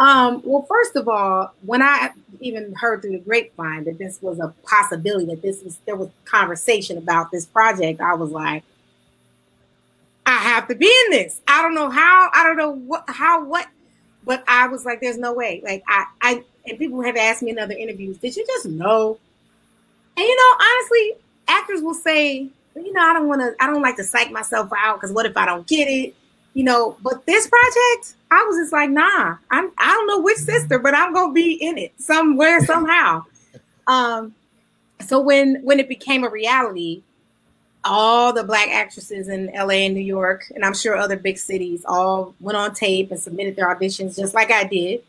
Um, 0.00 0.40
well, 0.46 0.64
first 0.66 0.96
of 0.96 1.08
all, 1.08 1.52
when 1.60 1.82
I 1.82 2.08
even 2.40 2.72
heard 2.74 3.02
through 3.02 3.12
the 3.12 3.18
grapevine 3.18 3.84
that 3.84 3.98
this 3.98 4.18
was 4.22 4.40
a 4.40 4.48
possibility, 4.62 5.26
that 5.26 5.42
this 5.42 5.62
was 5.62 5.76
there 5.84 5.94
was 5.94 6.08
conversation 6.24 6.96
about 6.96 7.30
this 7.30 7.44
project, 7.44 8.00
I 8.00 8.14
was 8.14 8.30
like, 8.30 8.64
I 10.30 10.38
have 10.38 10.68
to 10.68 10.74
be 10.74 10.86
in 11.06 11.12
this. 11.12 11.40
I 11.48 11.62
don't 11.62 11.74
know 11.74 11.90
how, 11.90 12.30
I 12.32 12.44
don't 12.44 12.56
know 12.56 12.70
what, 12.70 13.04
how, 13.08 13.44
what, 13.44 13.66
but 14.24 14.44
I 14.46 14.68
was 14.68 14.84
like, 14.84 15.00
there's 15.00 15.18
no 15.18 15.32
way. 15.32 15.60
Like 15.64 15.82
I, 15.88 16.04
I, 16.20 16.44
and 16.66 16.78
people 16.78 17.02
have 17.02 17.16
asked 17.16 17.42
me 17.42 17.50
in 17.50 17.58
other 17.58 17.74
interviews, 17.74 18.18
did 18.18 18.36
you 18.36 18.46
just 18.46 18.66
know? 18.66 19.18
And 20.16 20.24
you 20.26 20.36
know, 20.36 20.64
honestly, 20.66 21.12
actors 21.48 21.82
will 21.82 21.94
say 21.94 22.50
you 22.76 22.92
know, 22.92 23.02
I 23.02 23.12
don't 23.12 23.28
want 23.28 23.40
to, 23.40 23.54
I 23.62 23.66
don't 23.66 23.82
like 23.82 23.96
to 23.96 24.04
psych 24.04 24.30
myself 24.30 24.70
out 24.76 25.00
because 25.00 25.12
what 25.12 25.26
if 25.26 25.36
I 25.36 25.46
don't 25.46 25.66
get 25.66 25.88
it? 25.88 26.14
You 26.54 26.64
know, 26.64 26.96
but 27.02 27.26
this 27.26 27.46
project, 27.46 28.14
I 28.30 28.44
was 28.44 28.56
just 28.56 28.72
like, 28.72 28.90
nah, 28.90 29.36
I'm, 29.50 29.70
I 29.78 29.92
don't 29.92 30.06
know 30.06 30.20
which 30.20 30.38
sister, 30.38 30.78
but 30.78 30.94
I'm 30.94 31.12
gonna 31.12 31.32
be 31.32 31.54
in 31.54 31.78
it 31.78 31.92
somewhere 31.98 32.64
somehow. 32.64 33.24
um, 33.86 34.34
so 35.06 35.20
when 35.20 35.60
when 35.62 35.80
it 35.80 35.88
became 35.88 36.24
a 36.24 36.30
reality, 36.30 37.02
all 37.84 38.32
the 38.32 38.44
black 38.44 38.68
actresses 38.68 39.28
in 39.28 39.50
LA 39.54 39.84
and 39.86 39.94
New 39.94 40.00
York, 40.00 40.50
and 40.54 40.64
I'm 40.64 40.74
sure 40.74 40.96
other 40.96 41.16
big 41.16 41.38
cities, 41.38 41.84
all 41.86 42.34
went 42.40 42.56
on 42.56 42.74
tape 42.74 43.10
and 43.10 43.20
submitted 43.20 43.56
their 43.56 43.74
auditions 43.74 44.16
just 44.16 44.34
like 44.34 44.50
I 44.50 44.64
did. 44.64 45.02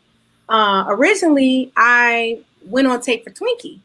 Uh, 0.48 0.84
originally, 0.88 1.72
I 1.76 2.40
went 2.64 2.86
on 2.88 3.00
tape 3.00 3.24
for 3.24 3.30
Twinkie. 3.30 3.80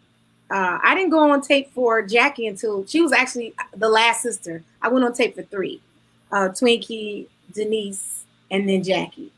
Uh, 0.50 0.80
I 0.82 0.96
didn't 0.96 1.10
go 1.10 1.30
on 1.32 1.42
tape 1.42 1.74
for 1.74 2.02
Jacky 2.02 2.48
until 2.48 2.86
she 2.86 3.02
was 3.02 3.12
actually 3.12 3.54
the 3.76 3.90
last 3.90 4.22
sister. 4.22 4.64
I 4.82 4.88
went 4.88 5.04
on 5.04 5.14
tape 5.14 5.36
for 5.36 5.44
three 5.44 5.82
uh, 6.32 6.50
Twinkie, 6.50 7.28
Denise, 7.54 8.26
and 8.52 8.68
then 8.68 8.84
Jacky. 8.84 9.32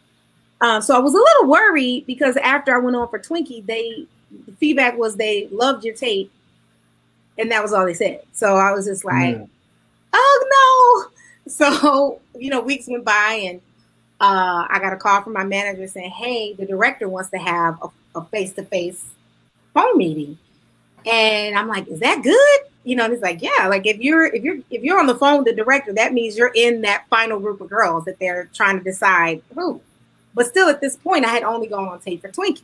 Uh, 0.62 0.82
so 0.82 0.96
I 0.96 1.00
was 1.00 1.14
a 1.14 1.18
little 1.18 1.48
worried 1.48 2.06
because 2.06 2.36
after 2.38 2.76
I 2.76 2.80
went 2.80 2.96
on 2.96 3.08
for 3.10 3.20
Twinkie, 3.20 3.66
they 3.66 4.06
the 4.46 4.52
feedback 4.54 4.98
was 4.98 5.16
they 5.16 5.48
loved 5.48 5.84
your 5.84 5.96
tape, 5.96 6.32
and 7.40 7.52
that 7.52 7.64
was 7.64 7.74
all 7.74 7.86
they 7.86 7.94
said. 7.94 8.22
So 8.34 8.56
I 8.56 8.72
was 8.72 8.86
just 8.86 9.04
like, 9.06 9.38
mm. 9.38 9.50
"Oh 10.14 11.08
no!" 11.10 11.16
So 11.50 12.22
you 12.38 12.52
know, 12.52 12.62
weeks 12.62 12.88
went 12.88 13.04
by, 13.04 13.42
and 13.44 13.62
uh, 14.22 14.68
I 14.70 14.78
got 14.80 14.94
a 14.94 14.98
call 14.98 15.24
from 15.24 15.34
my 15.34 15.44
manager 15.44 15.88
saying, 15.88 16.12
"Hey, 16.12 16.54
the 16.54 16.66
director 16.66 17.10
wants 17.10 17.32
to 17.32 17.40
have 17.40 17.80
a 18.14 18.24
face 18.26 18.54
to 18.54 18.64
face 18.64 19.04
phone 19.74 19.98
meeting." 19.98 20.38
And 21.06 21.58
I'm 21.58 21.68
like, 21.68 21.88
is 21.88 22.00
that 22.00 22.22
good? 22.24 22.60
You 22.84 22.96
know, 22.96 23.06
and 23.06 23.14
he's 23.14 23.22
like, 23.22 23.42
yeah, 23.42 23.68
like 23.68 23.86
if 23.86 23.98
you're 23.98 24.26
if 24.26 24.44
you're 24.44 24.58
if 24.70 24.84
you're 24.84 25.00
on 25.00 25.08
the 25.08 25.16
phone 25.16 25.44
with 25.44 25.48
the 25.48 25.64
director, 25.64 25.94
that 25.94 26.14
means 26.14 26.38
you're 26.38 26.52
in 26.54 26.82
that 26.82 27.06
final 27.10 27.40
group 27.40 27.62
of 27.62 27.70
girls 27.70 28.06
that 28.06 28.20
they're 28.20 28.50
trying 28.54 28.78
to 28.78 28.84
decide 28.84 29.42
who. 29.54 29.82
But 30.34 30.48
still, 30.48 30.70
at 30.70 30.82
this 30.82 30.96
point, 30.96 31.26
I 31.26 31.30
had 31.30 31.44
only 31.44 31.68
gone 31.68 31.88
on 31.88 32.00
tape 32.00 32.22
for 32.22 32.30
Twinkie. 32.30 32.62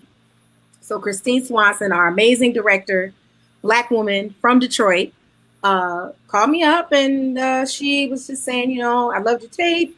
So 0.81 0.99
Christine 0.99 1.43
Swanson, 1.43 1.91
our 1.91 2.07
amazing 2.07 2.53
director, 2.53 3.13
black 3.65 3.89
woman 3.89 4.29
from 4.39 4.59
Detroit, 4.59 5.11
uh, 5.63 6.11
called 6.27 6.51
me 6.51 6.61
up 6.61 6.91
and 6.91 7.39
uh, 7.39 7.65
she 7.65 8.07
was 8.07 8.27
just 8.27 8.43
saying, 8.45 8.69
you 8.69 8.79
know, 8.79 9.11
I 9.11 9.17
loved 9.17 9.41
your 9.41 9.49
tape, 9.49 9.97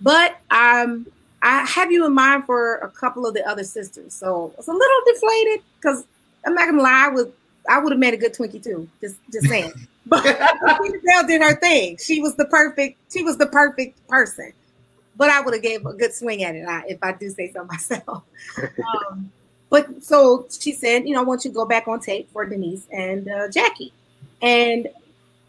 but 0.00 0.38
um, 0.50 1.06
I 1.42 1.66
have 1.66 1.92
you 1.92 2.06
in 2.06 2.14
mind 2.14 2.46
for 2.46 2.76
a 2.76 2.88
couple 2.88 3.26
of 3.26 3.34
the 3.34 3.46
other 3.46 3.62
sisters. 3.62 4.14
So 4.14 4.52
I 4.54 4.56
was 4.56 4.68
a 4.68 4.72
little 4.72 5.00
deflated 5.04 5.60
because 5.76 6.06
I'm 6.46 6.54
not 6.54 6.66
gonna 6.66 6.82
lie, 6.82 7.06
I 7.06 7.08
would 7.10 7.32
I 7.68 7.78
would 7.78 7.92
have 7.92 8.00
made 8.00 8.14
a 8.14 8.16
good 8.16 8.32
Twinkie 8.32 8.62
too. 8.62 8.88
Just 9.02 9.16
just 9.30 9.46
saying. 9.48 9.72
but 10.06 10.24
Giselle 10.24 11.26
did 11.26 11.42
her 11.42 11.54
thing. 11.56 11.98
She 12.02 12.20
was 12.22 12.34
the 12.36 12.46
perfect. 12.46 12.98
She 13.12 13.22
was 13.22 13.36
the 13.36 13.46
perfect 13.46 14.04
person. 14.08 14.52
But 15.14 15.28
I 15.28 15.42
would 15.42 15.52
have 15.54 15.62
gave 15.62 15.84
a 15.84 15.92
good 15.92 16.14
swing 16.14 16.42
at 16.42 16.56
it 16.56 16.66
if 16.88 16.98
I 17.02 17.12
do 17.12 17.28
say 17.30 17.52
so 17.52 17.64
myself. 17.70 18.24
Um, 18.58 19.30
but 19.72 20.04
so 20.04 20.46
she 20.50 20.72
said, 20.72 21.08
you 21.08 21.14
know, 21.14 21.22
I 21.22 21.24
want 21.24 21.44
you 21.44 21.50
to 21.50 21.54
go 21.54 21.64
back 21.64 21.88
on 21.88 21.98
tape 21.98 22.30
for 22.32 22.44
Denise 22.46 22.86
and 22.92 23.28
uh, 23.28 23.48
Jacky. 23.48 23.92
And 24.40 24.86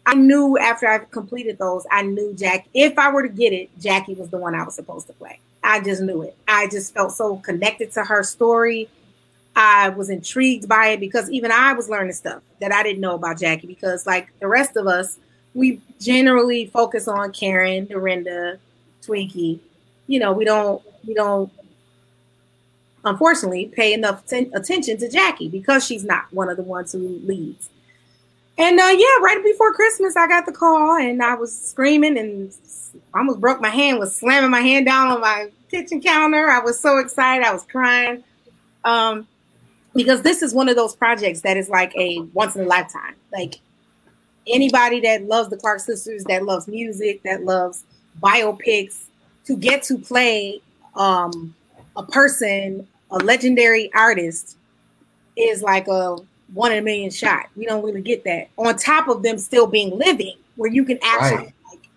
I 0.06 0.14
knew 0.14 0.58
after 0.58 0.88
I 0.88 0.98
completed 0.98 1.58
those, 1.58 1.86
I 1.92 2.02
knew 2.02 2.34
Jack. 2.34 2.66
If 2.74 2.98
I 2.98 3.12
were 3.12 3.22
to 3.22 3.28
get 3.28 3.52
it, 3.52 3.70
Jacky 3.78 4.14
was 4.14 4.30
the 4.30 4.38
one 4.38 4.54
I 4.54 4.64
was 4.64 4.74
supposed 4.74 5.06
to 5.08 5.12
play. 5.12 5.38
I 5.62 5.80
just 5.80 6.02
knew 6.02 6.22
it. 6.22 6.36
I 6.48 6.68
just 6.68 6.94
felt 6.94 7.12
so 7.12 7.36
connected 7.36 7.92
to 7.92 8.02
her 8.02 8.22
story 8.22 8.88
I 9.56 9.90
was 9.90 10.10
intrigued 10.10 10.68
by 10.68 10.88
it 10.88 11.00
because 11.00 11.30
even 11.30 11.52
I 11.52 11.72
was 11.74 11.88
learning 11.88 12.14
stuff 12.14 12.42
that 12.60 12.72
I 12.72 12.82
didn't 12.82 13.00
know 13.00 13.14
about 13.14 13.38
Jacky 13.38 13.66
because, 13.66 14.06
like 14.06 14.28
the 14.40 14.48
rest 14.48 14.76
of 14.76 14.86
us, 14.86 15.18
we 15.54 15.80
generally 16.00 16.66
focus 16.66 17.06
on 17.06 17.32
Karen, 17.32 17.86
Dorinda, 17.86 18.58
Twinkie. 19.02 19.60
You 20.06 20.18
know, 20.18 20.32
we 20.32 20.44
don't 20.44 20.82
we 21.06 21.14
don't 21.14 21.52
unfortunately 23.04 23.66
pay 23.66 23.92
enough 23.92 24.26
t- 24.26 24.50
attention 24.54 24.96
to 24.98 25.10
Jacky 25.10 25.48
because 25.48 25.86
she's 25.86 26.04
not 26.04 26.32
one 26.32 26.48
of 26.48 26.56
the 26.56 26.62
ones 26.62 26.92
who 26.92 27.20
leads. 27.24 27.70
And 28.56 28.78
uh, 28.78 28.84
yeah, 28.84 29.18
right 29.20 29.40
before 29.42 29.72
Christmas, 29.74 30.16
I 30.16 30.26
got 30.28 30.46
the 30.46 30.52
call 30.52 30.96
and 30.96 31.22
I 31.22 31.34
was 31.34 31.56
screaming 31.56 32.16
and 32.16 32.52
almost 33.12 33.40
broke 33.40 33.60
my 33.60 33.68
hand, 33.68 33.98
was 33.98 34.16
slamming 34.16 34.50
my 34.50 34.60
hand 34.60 34.86
down 34.86 35.08
on 35.08 35.20
my 35.20 35.50
kitchen 35.70 36.00
counter. 36.00 36.48
I 36.48 36.60
was 36.60 36.78
so 36.78 36.98
excited, 36.98 37.44
I 37.44 37.52
was 37.52 37.64
crying. 37.64 38.22
Um, 38.84 39.26
because 39.94 40.22
this 40.22 40.42
is 40.42 40.52
one 40.54 40.68
of 40.68 40.76
those 40.76 40.94
projects 40.94 41.40
that 41.42 41.56
is 41.56 41.68
like 41.68 41.94
a 41.96 42.20
once 42.32 42.56
in 42.56 42.62
a 42.62 42.66
lifetime. 42.66 43.14
Like 43.32 43.60
anybody 44.46 45.00
that 45.00 45.24
loves 45.24 45.50
the 45.50 45.56
Clark 45.56 45.80
sisters, 45.80 46.24
that 46.24 46.44
loves 46.44 46.68
music, 46.68 47.22
that 47.22 47.44
loves 47.44 47.84
biopics, 48.20 49.04
to 49.46 49.56
get 49.56 49.82
to 49.84 49.98
play 49.98 50.60
um, 50.94 51.54
a 51.96 52.02
person, 52.02 52.86
a 53.14 53.24
legendary 53.24 53.92
artist, 53.94 54.56
is 55.36 55.62
like 55.62 55.88
a 55.88 56.16
one 56.52 56.72
in 56.72 56.78
a 56.78 56.82
million 56.82 57.10
shot. 57.10 57.46
We 57.56 57.66
don't 57.66 57.84
really 57.84 58.02
get 58.02 58.24
that. 58.24 58.48
On 58.56 58.76
top 58.76 59.08
of 59.08 59.22
them 59.22 59.38
still 59.38 59.66
being 59.66 59.96
living, 59.96 60.36
where 60.56 60.70
you 60.70 60.84
can 60.84 60.98
actually 61.02 61.46
right. 61.46 61.54
like, 61.70 61.88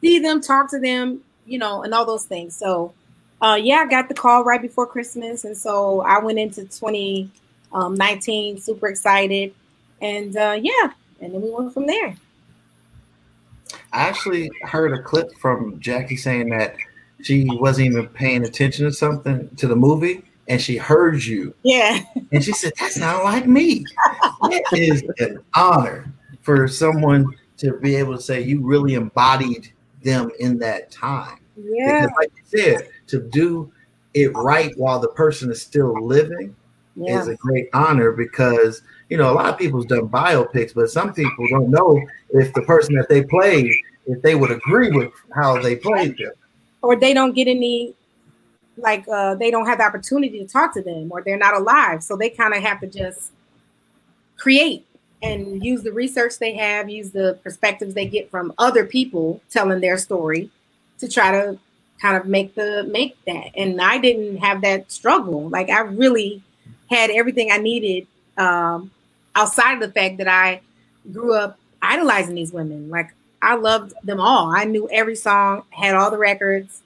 see 0.00 0.18
them, 0.18 0.40
talk 0.40 0.70
to 0.70 0.78
them, 0.78 1.20
you 1.46 1.58
know, 1.58 1.82
and 1.82 1.92
all 1.92 2.06
those 2.06 2.24
things. 2.24 2.56
So 2.56 2.92
uh, 3.40 3.58
yeah, 3.60 3.76
I 3.76 3.86
got 3.86 4.08
the 4.08 4.14
call 4.14 4.44
right 4.44 4.60
before 4.60 4.86
Christmas, 4.86 5.44
and 5.44 5.56
so 5.56 6.00
I 6.00 6.18
went 6.18 6.38
into 6.38 6.62
2019 6.62 8.54
um, 8.54 8.60
super 8.60 8.88
excited, 8.88 9.54
and 10.00 10.36
uh, 10.36 10.58
yeah, 10.60 10.92
and 11.20 11.34
then 11.34 11.40
we 11.40 11.50
went 11.50 11.72
from 11.72 11.86
there. 11.86 12.16
I 13.92 14.08
actually 14.08 14.50
heard 14.62 14.92
a 14.92 15.02
clip 15.02 15.32
from 15.38 15.78
Jacky 15.80 16.16
saying 16.16 16.50
that 16.50 16.76
she 17.22 17.46
wasn't 17.48 17.88
even 17.88 18.08
paying 18.08 18.44
attention 18.44 18.84
to 18.86 18.92
something 18.92 19.48
to 19.56 19.68
the 19.68 19.76
movie, 19.76 20.22
and 20.48 20.60
she 20.60 20.76
heard 20.76 21.22
you. 21.22 21.54
Yeah, 21.62 22.02
and 22.32 22.42
she 22.42 22.52
said, 22.52 22.72
"That's 22.78 22.96
not 22.96 23.24
like 23.24 23.46
me." 23.46 23.84
it 24.44 24.64
is 24.72 25.02
an 25.18 25.38
honor 25.54 26.12
for 26.42 26.66
someone 26.68 27.26
to 27.58 27.78
be 27.78 27.96
able 27.96 28.16
to 28.16 28.22
say 28.22 28.40
you 28.40 28.64
really 28.64 28.94
embodied 28.94 29.72
them 30.02 30.30
in 30.38 30.58
that 30.58 30.90
time. 30.90 31.40
Yeah, 31.56 32.02
because 32.02 32.16
like 32.16 32.32
you 32.36 32.58
said 32.58 32.88
to 33.08 33.20
do 33.20 33.72
it 34.14 34.34
right 34.34 34.72
while 34.76 34.98
the 34.98 35.08
person 35.08 35.50
is 35.50 35.60
still 35.60 35.94
living 36.04 36.54
yeah. 36.98 37.20
is 37.20 37.28
a 37.28 37.36
great 37.36 37.68
honor 37.72 38.12
because 38.12 38.82
you 39.08 39.16
know 39.16 39.30
a 39.30 39.34
lot 39.34 39.46
of 39.46 39.58
people's 39.58 39.86
done 39.86 40.08
biopics, 40.08 40.74
but 40.74 40.90
some 40.90 41.12
people 41.12 41.46
don't 41.50 41.70
know 41.70 42.00
if 42.30 42.52
the 42.54 42.62
person 42.62 42.94
that 42.96 43.08
they 43.08 43.22
played 43.22 43.72
if 44.06 44.22
they 44.22 44.34
would 44.34 44.50
agree 44.50 44.90
with 44.90 45.12
how 45.34 45.60
they 45.60 45.76
played 45.76 46.16
them, 46.16 46.32
or 46.82 46.96
they 46.96 47.12
don't 47.12 47.32
get 47.32 47.48
any 47.48 47.94
like 48.78 49.06
uh, 49.08 49.34
they 49.34 49.50
don't 49.50 49.66
have 49.66 49.78
the 49.78 49.84
opportunity 49.84 50.38
to 50.38 50.46
talk 50.46 50.74
to 50.74 50.82
them, 50.82 51.10
or 51.10 51.22
they're 51.22 51.36
not 51.36 51.54
alive, 51.54 52.02
so 52.02 52.16
they 52.16 52.30
kind 52.30 52.54
of 52.54 52.62
have 52.62 52.80
to 52.80 52.86
just 52.86 53.32
create 54.36 54.86
and 55.22 55.64
use 55.64 55.82
the 55.82 55.92
research 55.92 56.38
they 56.38 56.54
have, 56.54 56.88
use 56.88 57.10
the 57.10 57.38
perspectives 57.42 57.94
they 57.94 58.06
get 58.06 58.30
from 58.30 58.52
other 58.58 58.84
people 58.84 59.40
telling 59.50 59.80
their 59.80 59.98
story 59.98 60.50
to 60.98 61.08
try 61.08 61.32
to 61.32 61.58
kind 62.00 62.16
of 62.16 62.26
make 62.26 62.54
the 62.54 62.84
make 62.84 63.16
that. 63.26 63.50
And 63.56 63.80
I 63.80 63.98
didn't 63.98 64.38
have 64.38 64.62
that 64.62 64.90
struggle. 64.92 65.48
Like 65.48 65.70
I 65.70 65.80
really 65.80 66.42
had 66.88 67.10
everything 67.10 67.50
I 67.50 67.58
needed 67.58 68.06
um, 68.36 68.90
outside 69.34 69.74
of 69.74 69.80
the 69.80 69.90
fact 69.90 70.18
that 70.18 70.28
I 70.28 70.60
grew 71.12 71.34
up 71.34 71.58
idolizing 71.82 72.34
these 72.34 72.52
women. 72.52 72.88
Like 72.88 73.12
I 73.42 73.56
loved 73.56 73.94
them 74.04 74.20
all. 74.20 74.54
I 74.54 74.64
knew 74.64 74.88
every 74.90 75.16
song, 75.16 75.64
had 75.70 75.94
all 75.94 76.10
the 76.10 76.18
records, 76.18 76.82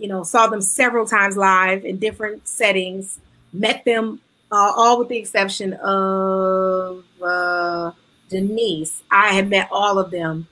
you 0.00 0.08
know, 0.08 0.22
saw 0.22 0.46
them 0.46 0.62
several 0.62 1.06
times 1.06 1.36
live 1.36 1.84
in 1.84 1.98
different 1.98 2.48
settings, 2.48 3.20
met 3.52 3.84
them 3.84 4.20
uh, 4.50 4.72
all 4.74 4.98
with 4.98 5.08
the 5.08 5.18
exception 5.18 5.74
of 5.74 7.04
uh, 7.22 7.92
Denise. 8.30 9.02
I 9.10 9.34
had 9.34 9.50
met 9.50 9.68
all 9.70 9.98
of 9.98 10.10
them. 10.10 10.48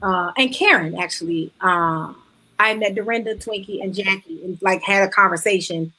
Uh, 0.00 0.30
and 0.36 0.54
Karen, 0.54 0.96
actually. 0.96 1.52
Um, 1.60 2.22
I 2.58 2.74
met 2.74 2.94
Dorinda, 2.94 3.34
Twinkie, 3.34 3.82
and 3.82 3.94
Jacky, 3.94 4.42
and 4.44 4.58
like 4.62 4.82
had 4.82 5.02
a 5.02 5.10
conversation 5.10 5.92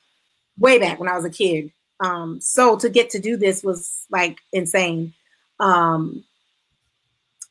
way 0.58 0.80
back 0.80 1.00
when 1.00 1.10
I 1.10 1.16
was 1.16 1.26
a 1.26 1.30
kid. 1.30 1.72
Um, 2.00 2.40
so 2.40 2.78
to 2.78 2.90
get 2.90 3.10
to 3.12 3.20
do 3.20 3.36
this 3.36 3.62
was 3.62 4.06
like 4.10 4.38
insane. 4.54 5.14
Um, 5.60 6.24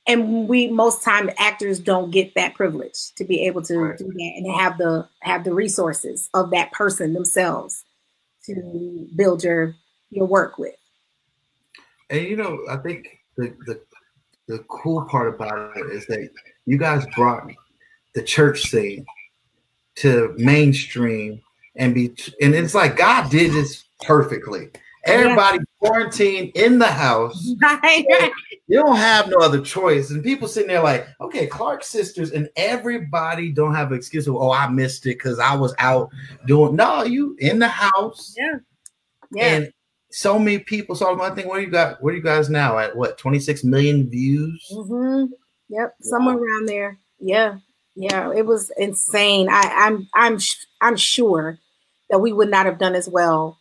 and 0.08 0.48
we 0.48 0.68
most 0.68 1.02
time 1.04 1.30
actors 1.38 1.78
don't 1.78 2.10
get 2.10 2.34
that 2.34 2.54
privilege 2.54 3.12
to 3.16 3.24
be 3.24 3.46
able 3.46 3.62
to 3.62 3.78
right. 3.78 3.98
do 3.98 4.06
that 4.06 4.32
and 4.36 4.50
have 4.58 4.78
the 4.78 5.06
have 5.20 5.44
the 5.44 5.54
resources 5.54 6.28
of 6.34 6.50
that 6.50 6.72
person 6.72 7.12
themselves 7.12 7.84
to 8.46 9.06
build 9.14 9.44
your 9.44 9.76
your 10.10 10.26
work 10.26 10.58
with. 10.58 10.74
And 12.10 12.22
you 12.22 12.36
know, 12.36 12.58
I 12.68 12.78
think 12.78 13.06
the 13.36 13.54
the 13.66 13.80
the 14.48 14.64
cool 14.70 15.04
part 15.04 15.32
about 15.32 15.76
it 15.76 15.86
is 15.92 16.06
that 16.06 16.30
you 16.64 16.78
guys 16.78 17.04
brought 17.14 17.50
the 18.14 18.22
church 18.22 18.62
scene 18.62 19.04
to 19.96 20.34
mainstream 20.38 21.42
and 21.76 21.94
be 21.94 22.14
and 22.40 22.54
it's 22.54 22.74
like 22.74 22.96
God 22.96 23.30
did 23.30 23.52
this 23.52 23.84
perfectly. 24.00 24.70
Everybody 25.04 25.58
yeah. 25.58 25.88
quarantined 25.88 26.52
in 26.54 26.78
the 26.78 26.86
house. 26.86 27.54
Right, 27.62 28.04
right. 28.10 28.32
You 28.66 28.82
don't 28.82 28.96
have 28.96 29.28
no 29.28 29.38
other 29.38 29.62
choice. 29.62 30.10
And 30.10 30.22
people 30.22 30.46
sitting 30.46 30.68
there 30.68 30.82
like, 30.82 31.06
okay, 31.20 31.46
Clark 31.46 31.82
sisters, 31.82 32.32
and 32.32 32.50
everybody 32.56 33.50
don't 33.50 33.74
have 33.74 33.92
an 33.92 33.96
excuse 33.96 34.26
of, 34.26 34.36
oh, 34.36 34.52
I 34.52 34.68
missed 34.68 35.06
it 35.06 35.16
because 35.16 35.38
I 35.38 35.54
was 35.54 35.74
out 35.78 36.10
doing. 36.46 36.76
No, 36.76 37.02
you 37.02 37.34
in 37.38 37.58
the 37.58 37.68
house. 37.68 38.34
Yeah. 38.36 38.58
Yeah. 39.30 39.44
And 39.44 39.72
so 40.10 40.38
many 40.38 40.58
people 40.58 40.94
saw 40.94 41.14
my 41.14 41.30
thing. 41.30 41.48
What 41.48 41.56
do 41.56 41.62
you 41.62 41.70
got? 41.70 42.02
What 42.02 42.14
you 42.14 42.22
guys 42.22 42.50
now 42.50 42.78
at? 42.78 42.96
What 42.96 43.18
26 43.18 43.64
million 43.64 44.08
views? 44.08 44.66
Mm-hmm. 44.72 45.32
Yep, 45.68 45.96
somewhere 46.00 46.36
wow. 46.36 46.42
around 46.42 46.68
there. 46.68 46.98
Yeah, 47.20 47.58
yeah, 47.94 48.32
it 48.32 48.46
was 48.46 48.70
insane. 48.78 49.48
I, 49.50 49.62
I'm 49.74 50.08
I'm 50.14 50.38
I'm 50.80 50.96
sure 50.96 51.58
that 52.10 52.20
we 52.20 52.32
would 52.32 52.50
not 52.50 52.66
have 52.66 52.78
done 52.78 52.94
as 52.94 53.08
well 53.08 53.58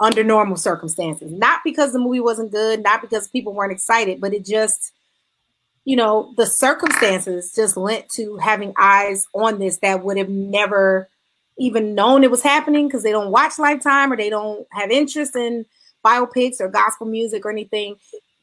under 0.00 0.22
normal 0.22 0.56
circumstances. 0.56 1.32
Not 1.32 1.60
because 1.64 1.92
the 1.92 1.98
movie 1.98 2.20
wasn't 2.20 2.52
good, 2.52 2.82
not 2.82 3.00
because 3.00 3.28
people 3.28 3.54
weren't 3.54 3.72
excited, 3.72 4.20
but 4.20 4.34
it 4.34 4.44
just, 4.44 4.92
you 5.84 5.96
know, 5.96 6.34
the 6.36 6.46
circumstances 6.46 7.52
just 7.54 7.76
lent 7.76 8.08
to 8.16 8.36
having 8.36 8.74
eyes 8.78 9.26
on 9.34 9.58
this 9.58 9.78
that 9.78 10.04
would 10.04 10.18
have 10.18 10.28
never 10.28 11.08
even 11.58 11.94
known 11.94 12.22
it 12.22 12.30
was 12.30 12.42
happening 12.42 12.86
because 12.86 13.02
they 13.02 13.12
don't 13.12 13.30
watch 13.30 13.58
Lifetime 13.58 14.12
or 14.12 14.16
they 14.16 14.28
don't 14.28 14.66
have 14.72 14.90
interest 14.90 15.34
in 15.34 15.64
biopics 16.04 16.60
or 16.60 16.68
gospel 16.68 17.06
music 17.06 17.46
or 17.46 17.50
anything. 17.50 17.96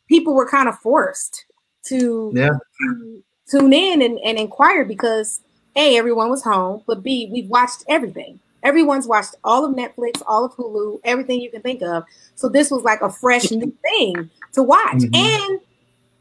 People 0.07 0.33
were 0.33 0.49
kind 0.49 0.67
of 0.67 0.77
forced 0.79 1.45
to, 1.85 2.31
yeah. 2.33 2.49
to 2.49 3.23
tune 3.49 3.73
in 3.73 4.01
and, 4.01 4.19
and 4.19 4.39
inquire 4.39 4.83
because 4.83 5.41
A, 5.75 5.97
everyone 5.97 6.29
was 6.29 6.43
home, 6.43 6.81
but 6.87 7.03
B, 7.03 7.29
we've 7.31 7.49
watched 7.49 7.83
everything. 7.87 8.39
Everyone's 8.63 9.07
watched 9.07 9.35
all 9.43 9.65
of 9.65 9.75
Netflix, 9.75 10.21
all 10.25 10.45
of 10.45 10.53
Hulu, 10.53 11.01
everything 11.03 11.41
you 11.41 11.51
can 11.51 11.61
think 11.61 11.81
of. 11.81 12.03
So 12.35 12.49
this 12.49 12.71
was 12.71 12.83
like 12.83 13.01
a 13.01 13.09
fresh 13.09 13.51
new 13.51 13.75
thing 13.81 14.29
to 14.53 14.63
watch. 14.63 14.97
Mm-hmm. 14.97 15.15
And 15.15 15.59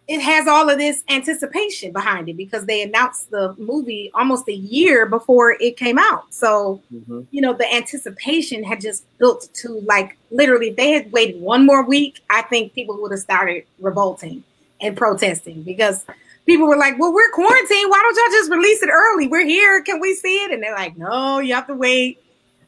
it 0.09 0.21
has 0.21 0.49
all 0.49 0.69
of 0.69 0.79
this 0.79 1.05
anticipation 1.09 1.93
behind 1.93 2.29
it 2.29 2.37
because 2.37 2.67
they 2.67 2.83
announced 2.83 3.31
the 3.31 3.55
movie 3.57 4.11
almost 4.15 4.49
a 4.49 4.53
year 4.53 5.07
before 5.07 5.53
it 5.61 5.77
came 5.77 5.99
out. 5.99 6.25
So, 6.35 6.83
mm-hmm. 6.93 7.23
you 7.31 7.41
know, 7.41 7.55
the 7.55 7.73
anticipation 7.73 8.65
had 8.65 8.81
just 8.81 9.05
built 9.19 9.49
to 9.55 9.81
like 9.87 10.19
literally, 10.31 10.71
if 10.71 10.77
they 10.77 10.91
had 10.91 11.13
waited 11.13 11.41
one 11.41 11.65
more 11.65 11.85
week, 11.85 12.21
I 12.29 12.43
think 12.43 12.75
people 12.75 13.01
would 13.01 13.13
have 13.13 13.21
started 13.21 13.65
revolting 13.79 14.43
and 14.81 14.97
protesting 14.97 15.63
because 15.63 16.05
people 16.47 16.67
were 16.67 16.77
like, 16.77 16.99
Well, 16.99 17.15
we're 17.15 17.31
quarantined. 17.31 17.91
Why 17.91 18.01
don't 18.03 18.17
y'all 18.17 18.39
just 18.39 18.51
release 18.51 18.83
it 18.83 18.91
early? 18.93 19.29
We're 19.29 19.47
here. 19.47 19.83
Can 19.83 20.01
we 20.01 20.15
see 20.15 20.45
it? 20.45 20.51
And 20.51 20.63
they're 20.63 20.75
like, 20.75 20.97
No, 20.97 21.39
you 21.39 21.55
have 21.55 21.69
to 21.69 21.75
wait. 21.75 22.19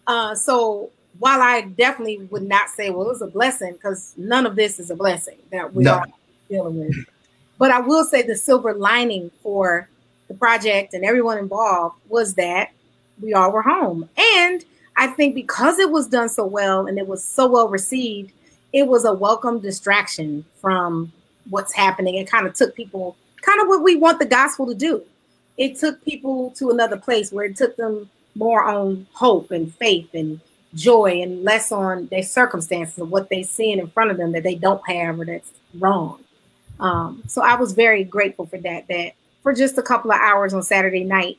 Uh, 0.07 0.35
so 0.35 0.91
while 1.19 1.41
I 1.41 1.63
definitely 1.63 2.19
would 2.31 2.43
not 2.43 2.71
say, 2.71 2.91
well, 2.91 3.07
it 3.07 3.09
was 3.09 3.23
a 3.23 3.27
blessing, 3.27 3.73
because 3.73 4.15
none 4.17 4.47
of 4.47 4.57
this 4.57 4.81
is 4.81 4.91
a 4.91 4.97
blessing 4.97 5.39
that 5.51 5.73
we 5.73 5.85
no. 5.85 5.95
are 5.95 6.07
dealing 6.49 6.79
with. 6.79 6.97
But 7.59 7.71
I 7.71 7.81
will 7.81 8.05
say 8.05 8.23
the 8.23 8.37
silver 8.37 8.75
lining 8.75 9.31
for 9.43 9.89
the 10.29 10.35
project 10.35 10.95
and 10.95 11.05
everyone 11.05 11.39
involved 11.39 11.97
was 12.09 12.35
that 12.35 12.73
we 13.21 13.33
all 13.35 13.53
were 13.53 13.63
home. 13.63 14.09
And 14.17 14.65
I 14.97 15.09
think 15.09 15.35
because 15.35 15.79
it 15.79 15.91
was 15.91 16.09
done 16.09 16.29
so 16.29 16.45
well 16.45 16.87
and 16.87 16.99
it 16.99 17.07
was 17.07 17.23
so 17.23 17.47
well 17.47 17.69
received, 17.69 18.33
it 18.73 18.87
was 18.87 19.05
a 19.05 19.13
welcome 19.13 19.61
distraction 19.61 20.45
from 20.61 21.13
what's 21.51 21.73
happening. 21.73 22.17
It 22.17 22.31
kind 22.31 22.47
of 22.47 22.55
took 22.55 22.75
people, 22.75 23.17
kind 23.43 23.61
of 23.61 23.69
what 23.69 23.83
we 23.83 23.97
want 23.97 24.19
the 24.19 24.27
gospel 24.27 24.67
to 24.67 24.75
do. 24.75 25.03
It 25.57 25.79
took 25.79 26.05
people 26.05 26.51
to 26.53 26.71
another 26.71 26.97
place 26.97 27.31
where 27.31 27.45
it 27.45 27.57
took 27.57 27.77
them 27.77 28.11
more 28.35 28.65
on 28.65 29.07
hope 29.13 29.51
and 29.51 29.75
faith 29.75 30.09
and 30.15 30.41
joy 30.75 31.23
and 31.23 31.45
less 31.45 31.71
on 31.71 32.07
their 32.09 32.23
circumstances 32.23 32.99
of 32.99 33.11
what 33.11 33.29
they're 33.31 33.45
seeing 33.45 33.79
in 33.79 33.87
front 33.89 34.11
of 34.11 34.17
them 34.17 34.33
that 34.33 34.43
they 34.43 34.55
don't 34.55 34.87
have 34.89 35.21
or 35.21 35.25
that's 35.25 35.53
wrong. 35.79 36.19
Um, 36.81 37.23
so 37.27 37.43
I 37.43 37.55
was 37.55 37.73
very 37.73 38.05
grateful 38.05 38.47
for 38.47 38.59
that. 38.59 38.89
That 38.89 39.13
for 39.43 39.53
just 39.55 39.79
a 39.79 39.83
couple 39.83 40.11
of 40.11 40.19
hours 40.21 40.53
on 40.53 40.63
Saturday 40.63 41.05
night, 41.05 41.39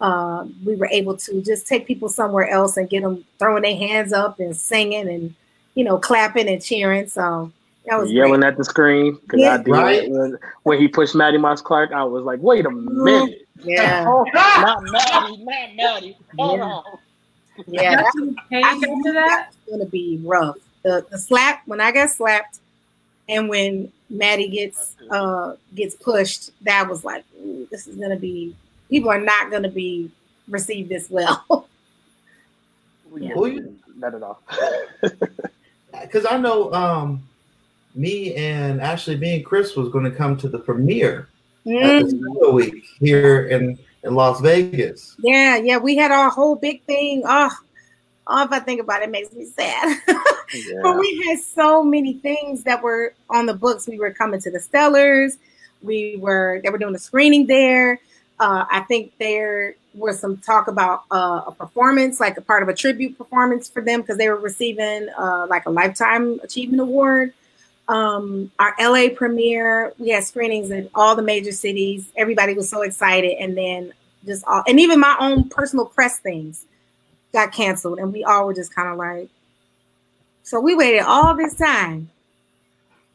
uh, 0.00 0.46
we 0.64 0.76
were 0.76 0.88
able 0.92 1.16
to 1.16 1.42
just 1.42 1.66
take 1.66 1.86
people 1.86 2.08
somewhere 2.08 2.48
else 2.48 2.76
and 2.76 2.88
get 2.88 3.02
them 3.02 3.24
throwing 3.38 3.62
their 3.62 3.76
hands 3.76 4.12
up 4.12 4.38
and 4.38 4.56
singing 4.56 5.08
and 5.08 5.34
you 5.74 5.82
know 5.82 5.98
clapping 5.98 6.48
and 6.48 6.62
cheering. 6.62 7.08
So 7.08 7.52
that 7.88 7.98
was 7.98 8.12
yelling 8.12 8.40
great. 8.40 8.48
at 8.48 8.56
the 8.56 8.64
screen 8.64 9.18
because 9.22 9.40
yeah. 9.40 9.54
I 9.54 9.56
did 9.58 9.68
right? 9.68 10.10
when, 10.10 10.38
when, 10.64 10.78
he 10.78 10.88
pushed 10.88 11.14
Mattie 11.14 11.38
Moss 11.38 11.62
Clark. 11.62 11.92
I 11.92 12.04
was 12.04 12.24
like, 12.24 12.40
wait 12.40 12.66
a 12.66 12.68
mm-hmm. 12.68 13.04
minute. 13.04 13.48
Yeah. 13.62 14.04
not 14.34 14.82
Mattie, 14.90 15.36
not 15.44 15.74
Mattie. 15.76 16.16
Hold 16.38 16.58
yeah. 16.58 16.64
on. 16.64 16.84
Yeah, 17.66 18.02
that's, 18.02 18.16
that's 19.02 19.56
gonna 19.68 19.86
be 19.86 20.20
rough. 20.22 20.56
The 20.82 21.04
the 21.10 21.18
slap 21.18 21.62
when 21.66 21.80
I 21.80 21.90
got 21.90 22.10
slapped, 22.10 22.60
and 23.28 23.48
when 23.48 23.90
Mattie 24.08 24.48
gets 24.48 24.94
uh 25.10 25.54
gets 25.74 25.96
pushed, 25.96 26.50
that 26.62 26.88
was 26.88 27.04
like, 27.04 27.24
this 27.70 27.86
is 27.86 27.96
gonna 27.96 28.16
be. 28.16 28.54
People 28.88 29.10
are 29.10 29.20
not 29.20 29.50
gonna 29.50 29.70
be 29.70 30.10
received 30.46 30.88
this 30.88 31.10
well. 31.10 31.68
yeah. 33.16 33.34
Not 33.96 34.14
at 34.14 34.22
all. 34.22 34.40
Because 36.02 36.26
I 36.30 36.38
know 36.38 36.72
um, 36.72 37.27
me 37.94 38.34
and 38.34 38.80
Ashley, 38.80 39.16
me 39.16 39.36
and 39.36 39.44
Chris 39.44 39.76
was 39.76 39.88
going 39.88 40.04
to 40.04 40.10
come 40.10 40.36
to 40.38 40.48
the 40.48 40.58
premiere 40.58 41.28
mm. 41.66 42.52
week 42.52 42.84
here 43.00 43.46
in, 43.48 43.78
in 44.04 44.14
Las 44.14 44.40
Vegas. 44.40 45.16
Yeah, 45.18 45.56
yeah, 45.56 45.78
we 45.78 45.96
had 45.96 46.10
our 46.10 46.30
whole 46.30 46.56
big 46.56 46.82
thing. 46.84 47.22
Oh, 47.26 47.50
oh 48.26 48.44
if 48.44 48.52
I 48.52 48.60
think 48.60 48.80
about 48.80 49.02
it, 49.02 49.08
it 49.08 49.10
makes 49.10 49.32
me 49.32 49.44
sad. 49.44 50.00
yeah. 50.08 50.80
But 50.82 50.98
we 50.98 51.24
had 51.26 51.38
so 51.40 51.82
many 51.82 52.14
things 52.14 52.64
that 52.64 52.82
were 52.82 53.14
on 53.30 53.46
the 53.46 53.54
books. 53.54 53.86
We 53.86 53.98
were 53.98 54.12
coming 54.12 54.40
to 54.40 54.50
the 54.50 54.58
Stellars. 54.58 55.36
We 55.82 56.16
were 56.18 56.60
they 56.62 56.70
were 56.70 56.78
doing 56.78 56.94
a 56.94 56.98
screening 56.98 57.46
there. 57.46 58.00
Uh, 58.40 58.64
I 58.70 58.80
think 58.80 59.12
there 59.18 59.74
was 59.94 60.20
some 60.20 60.36
talk 60.36 60.68
about 60.68 61.02
uh, 61.10 61.42
a 61.48 61.52
performance, 61.52 62.20
like 62.20 62.36
a 62.36 62.40
part 62.40 62.62
of 62.62 62.68
a 62.68 62.74
tribute 62.74 63.18
performance 63.18 63.68
for 63.68 63.82
them, 63.82 64.00
because 64.00 64.16
they 64.16 64.28
were 64.28 64.36
receiving 64.36 65.08
uh, 65.18 65.46
like 65.48 65.66
a 65.66 65.70
lifetime 65.70 66.38
achievement 66.44 66.80
award 66.80 67.32
um, 67.88 68.50
our 68.58 68.74
LA 68.78 69.08
premiere. 69.14 69.92
We 69.98 70.10
had 70.10 70.24
screenings 70.24 70.70
in 70.70 70.90
all 70.94 71.16
the 71.16 71.22
major 71.22 71.52
cities. 71.52 72.10
Everybody 72.16 72.54
was 72.54 72.68
so 72.68 72.82
excited, 72.82 73.36
and 73.40 73.56
then 73.56 73.92
just 74.26 74.44
all, 74.46 74.62
and 74.66 74.78
even 74.78 75.00
my 75.00 75.16
own 75.18 75.48
personal 75.48 75.86
press 75.86 76.18
things 76.18 76.66
got 77.32 77.52
canceled, 77.52 77.98
and 77.98 78.12
we 78.12 78.24
all 78.24 78.46
were 78.46 78.54
just 78.54 78.74
kind 78.74 78.88
of 78.88 78.96
like, 78.98 79.28
so 80.42 80.60
we 80.60 80.74
waited 80.74 81.00
all 81.00 81.34
this 81.34 81.54
time, 81.54 82.10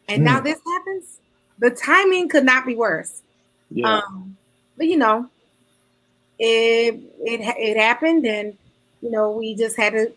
and 0.07 0.21
mm. 0.21 0.25
now 0.25 0.39
this 0.39 0.59
happens. 0.65 1.19
The 1.59 1.69
timing 1.69 2.29
could 2.29 2.43
not 2.43 2.65
be 2.65 2.75
worse. 2.75 3.21
Yeah. 3.69 3.99
Um, 3.99 4.35
but 4.75 4.87
you 4.87 4.97
know, 4.97 5.29
it 6.39 6.95
it 7.21 7.41
it 7.41 7.77
happened, 7.77 8.25
and 8.25 8.57
you 9.01 9.11
know 9.11 9.31
we 9.31 9.55
just 9.55 9.77
had 9.77 9.93
to 9.93 10.11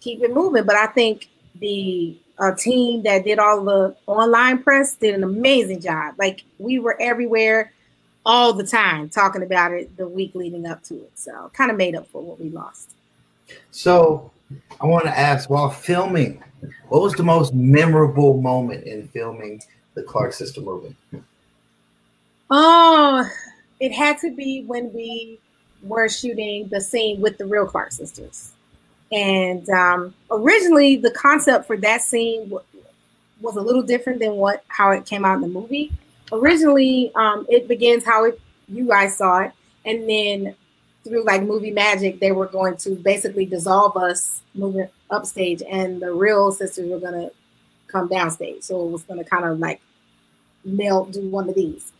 keep 0.00 0.20
it 0.22 0.34
moving. 0.34 0.64
But 0.64 0.76
I 0.76 0.86
think 0.86 1.28
the 1.60 2.16
a 2.40 2.54
team 2.54 3.02
that 3.02 3.24
did 3.24 3.38
all 3.38 3.62
the 3.62 3.94
online 4.06 4.62
press 4.62 4.94
did 4.94 5.14
an 5.14 5.22
amazing 5.22 5.80
job. 5.80 6.14
Like 6.18 6.42
we 6.58 6.78
were 6.78 6.96
everywhere 7.00 7.72
all 8.24 8.52
the 8.52 8.66
time 8.66 9.08
talking 9.08 9.42
about 9.42 9.72
it 9.72 9.94
the 9.96 10.08
week 10.08 10.34
leading 10.34 10.66
up 10.66 10.82
to 10.84 10.94
it. 10.94 11.12
So 11.14 11.50
kind 11.54 11.70
of 11.70 11.76
made 11.76 11.94
up 11.94 12.08
for 12.08 12.22
what 12.22 12.40
we 12.40 12.48
lost. 12.48 12.94
So 13.70 14.30
I 14.80 14.86
want 14.86 15.04
to 15.04 15.16
ask 15.16 15.50
while 15.50 15.70
filming, 15.70 16.42
what 16.88 17.02
was 17.02 17.14
the 17.14 17.22
most 17.22 17.54
memorable 17.54 18.40
moment 18.40 18.84
in 18.84 19.06
filming 19.08 19.62
the 19.94 20.02
Clark 20.02 20.32
Sister 20.32 20.60
movie? 20.60 20.94
Oh, 22.50 23.28
it 23.80 23.92
had 23.92 24.18
to 24.18 24.34
be 24.34 24.64
when 24.64 24.92
we 24.92 25.38
were 25.82 26.08
shooting 26.08 26.68
the 26.68 26.80
scene 26.80 27.20
with 27.20 27.38
the 27.38 27.46
real 27.46 27.66
Clark 27.66 27.92
sisters. 27.92 28.52
And 29.12 29.68
um, 29.70 30.14
originally, 30.30 30.96
the 30.96 31.10
concept 31.10 31.66
for 31.66 31.76
that 31.78 32.02
scene 32.02 32.44
w- 32.44 32.64
was 33.40 33.56
a 33.56 33.60
little 33.60 33.82
different 33.82 34.20
than 34.20 34.34
what 34.34 34.64
how 34.68 34.92
it 34.92 35.04
came 35.06 35.24
out 35.24 35.36
in 35.36 35.40
the 35.40 35.48
movie. 35.48 35.92
Originally, 36.32 37.10
um, 37.16 37.46
it 37.48 37.66
begins 37.66 38.04
how 38.04 38.24
it, 38.24 38.40
you 38.68 38.86
guys 38.86 39.16
saw 39.16 39.40
it, 39.40 39.52
and 39.84 40.08
then 40.08 40.54
through 41.04 41.24
like 41.24 41.42
movie 41.42 41.72
magic, 41.72 42.20
they 42.20 42.32
were 42.32 42.46
going 42.46 42.76
to 42.76 42.90
basically 42.90 43.46
dissolve 43.46 43.96
us 43.96 44.42
moving 44.54 44.88
upstage, 45.10 45.62
and 45.68 46.00
the 46.00 46.12
real 46.12 46.52
sisters 46.52 46.88
were 46.88 47.00
to 47.00 47.32
come 47.88 48.08
downstage. 48.08 48.62
So 48.64 48.86
it 48.86 48.90
was 48.90 49.02
to 49.04 49.24
kind 49.24 49.44
of 49.44 49.58
like 49.58 49.80
melt, 50.64 51.12
do 51.12 51.28
one 51.28 51.48
of 51.48 51.54
these. 51.54 51.92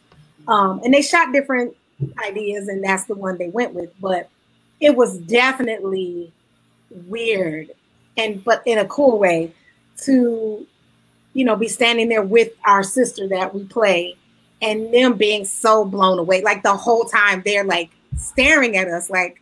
Um, 0.46 0.80
and 0.84 0.94
they 0.94 1.02
shot 1.02 1.32
different 1.32 1.76
ideas, 2.24 2.68
and 2.68 2.84
that's 2.84 3.04
the 3.04 3.14
one 3.14 3.38
they 3.38 3.48
went 3.48 3.74
with. 3.74 3.90
But 4.00 4.28
it 4.80 4.96
was 4.96 5.18
definitely 5.18 6.32
weird 6.90 7.70
and 8.16 8.42
but 8.44 8.62
in 8.66 8.78
a 8.78 8.84
cool 8.86 9.18
way 9.18 9.52
to 9.96 10.66
you 11.32 11.44
know 11.44 11.56
be 11.56 11.68
standing 11.68 12.08
there 12.08 12.22
with 12.22 12.52
our 12.64 12.82
sister 12.82 13.28
that 13.28 13.54
we 13.54 13.64
play 13.64 14.16
and 14.62 14.92
them 14.92 15.14
being 15.14 15.44
so 15.44 15.84
blown 15.84 16.18
away 16.18 16.42
like 16.42 16.62
the 16.62 16.76
whole 16.76 17.04
time 17.04 17.42
they're 17.44 17.64
like 17.64 17.90
staring 18.16 18.76
at 18.76 18.88
us 18.88 19.08
like 19.08 19.40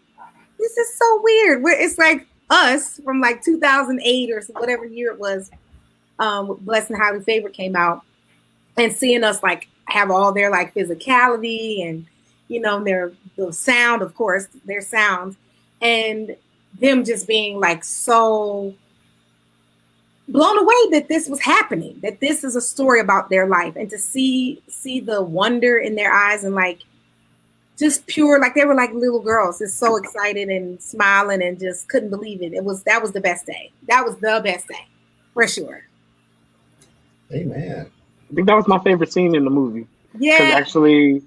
this 0.59 0.77
is 0.77 0.99
so 0.99 1.21
weird. 1.23 1.63
We're, 1.63 1.79
it's 1.79 1.99
like 1.99 2.27
us 2.51 3.01
from 3.05 3.21
like 3.21 3.43
2008 3.43 4.31
or 4.31 4.43
whatever 4.59 4.85
year 4.85 5.13
it 5.13 5.19
was 5.19 5.51
um, 6.19 6.59
Blessed 6.63 6.91
and 6.91 7.01
Highly 7.01 7.21
Favored 7.21 7.53
came 7.53 7.77
out, 7.77 8.03
and 8.77 8.93
seeing 8.93 9.23
us 9.23 9.43
like 9.43 9.69
have 9.85 10.11
all 10.11 10.33
their 10.33 10.51
like 10.51 10.75
physicality 10.75 11.89
and 11.89 12.07
you 12.49 12.61
know 12.61 12.83
their 12.83 13.13
the 13.37 13.53
sound, 13.53 14.03
of 14.03 14.15
course, 14.15 14.49
their 14.65 14.81
sounds, 14.81 15.37
and 15.81 16.37
them 16.81 17.05
just 17.05 17.27
being 17.27 17.59
like 17.59 17.85
so 17.85 18.75
blown 20.29 20.59
away 20.59 20.91
that 20.91 21.09
this 21.09 21.29
was 21.29 21.41
happening 21.41 21.99
that 22.03 22.21
this 22.21 22.45
is 22.45 22.55
a 22.55 22.61
story 22.61 23.01
about 23.01 23.31
their 23.31 23.47
life 23.47 23.75
and 23.77 23.89
to 23.89 23.99
see 23.99 24.63
see 24.69 25.01
the 25.01 25.23
wonder 25.23 25.79
in 25.79 25.95
their 25.95 26.13
eyes 26.13 26.45
and 26.45 26.55
like 26.55 26.83
just 27.79 28.07
pure 28.07 28.41
like 28.41 28.55
they 28.55 28.65
were 28.65 28.75
like 28.75 28.93
little 28.93 29.21
girls 29.21 29.61
just 29.61 29.79
so 29.79 29.97
excited 29.97 30.49
and 30.49 30.83
smiling 30.83 31.43
and 31.43 31.61
just 31.61 31.89
couldn't 31.89 32.11
believe 32.11 32.43
it. 32.43 32.53
It 32.53 32.65
was 32.65 32.83
that 32.83 33.01
was 33.01 33.13
the 33.13 33.21
best 33.21 33.47
day. 33.47 33.71
That 33.87 34.05
was 34.05 34.17
the 34.17 34.41
best 34.43 34.67
day 34.67 34.87
for 35.33 35.47
sure. 35.47 35.85
Amen. 37.33 37.91
I 38.31 38.35
think 38.35 38.47
that 38.49 38.57
was 38.57 38.67
my 38.67 38.81
favorite 38.81 39.13
scene 39.13 39.35
in 39.35 39.45
the 39.45 39.51
movie. 39.51 39.87
Yeah. 40.19 40.55
actually 40.55 41.23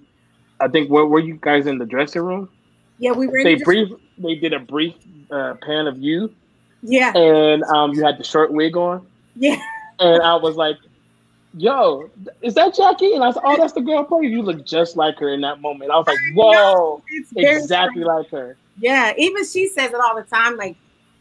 i 0.59 0.67
think 0.67 0.89
where 0.89 1.05
were 1.05 1.19
you 1.19 1.37
guys 1.41 1.65
in 1.65 1.77
the 1.77 1.85
dressing 1.85 2.23
room? 2.23 2.49
Yeah 2.97 3.13
we 3.13 3.27
were 3.27 3.43
they 3.43 3.55
brief 3.55 3.89
they 4.17 4.35
did 4.35 4.53
a 4.53 4.59
brief 4.59 4.95
uh, 5.31 5.55
pan 5.55 5.87
of 5.87 5.97
you 5.97 6.33
yeah. 6.81 7.15
And 7.15 7.63
um, 7.63 7.93
you 7.93 8.03
had 8.03 8.17
the 8.17 8.23
short 8.23 8.51
wig 8.51 8.75
on. 8.75 9.05
Yeah. 9.35 9.57
And 9.99 10.21
I 10.23 10.35
was 10.35 10.55
like, 10.55 10.77
"Yo, 11.55 12.09
is 12.41 12.55
that 12.55 12.75
Jacky?" 12.75 13.13
And 13.13 13.23
I 13.23 13.31
said, 13.31 13.43
"Oh, 13.45 13.55
that's 13.57 13.73
the 13.73 13.81
girl 13.81 14.03
playing. 14.03 14.31
You 14.31 14.41
look 14.41 14.65
just 14.65 14.97
like 14.97 15.19
her 15.19 15.29
in 15.33 15.41
that 15.41 15.61
moment." 15.61 15.91
I 15.91 15.97
was 15.97 16.07
like, 16.07 16.17
"Whoa, 16.33 17.03
exactly 17.35 18.03
funny. 18.03 18.17
like 18.19 18.29
her." 18.31 18.57
Yeah. 18.79 19.13
Even 19.17 19.45
she 19.45 19.67
says 19.67 19.91
it 19.91 19.99
all 19.99 20.15
the 20.15 20.23
time. 20.23 20.57
Like, 20.57 20.75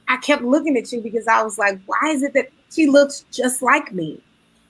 I 0.08 0.16
kept 0.16 0.42
looking 0.42 0.76
at 0.76 0.90
you 0.92 1.00
because 1.00 1.28
I 1.28 1.42
was 1.42 1.58
like, 1.58 1.78
"Why 1.86 2.08
is 2.08 2.22
it 2.22 2.32
that 2.34 2.48
she 2.70 2.86
looks 2.86 3.24
just 3.30 3.60
like 3.60 3.92
me?" 3.92 4.20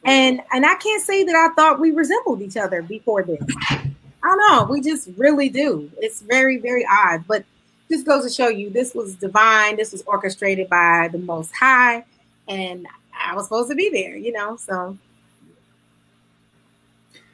And 0.04 0.42
and 0.52 0.66
I 0.66 0.74
can't 0.76 1.02
say 1.02 1.24
that 1.24 1.34
I 1.34 1.54
thought 1.54 1.78
we 1.78 1.92
resembled 1.92 2.42
each 2.42 2.56
other 2.56 2.82
before 2.82 3.22
this. 3.22 3.42
I 3.70 3.88
don't 4.22 4.38
know. 4.50 4.66
We 4.68 4.80
just 4.80 5.08
really 5.16 5.48
do. 5.48 5.90
It's 5.98 6.20
very 6.20 6.58
very 6.58 6.84
odd, 6.90 7.24
but 7.28 7.44
this 7.90 8.02
goes 8.04 8.24
to 8.24 8.30
show 8.30 8.48
you 8.48 8.70
this 8.70 8.94
was 8.94 9.16
divine. 9.16 9.76
This 9.76 9.92
was 9.92 10.02
orchestrated 10.06 10.70
by 10.70 11.10
the 11.12 11.18
Most 11.18 11.52
High, 11.52 12.04
and 12.48 12.86
I 13.12 13.34
was 13.34 13.46
supposed 13.46 13.68
to 13.70 13.74
be 13.74 13.90
there. 13.90 14.16
You 14.16 14.32
know, 14.32 14.56
so. 14.56 14.96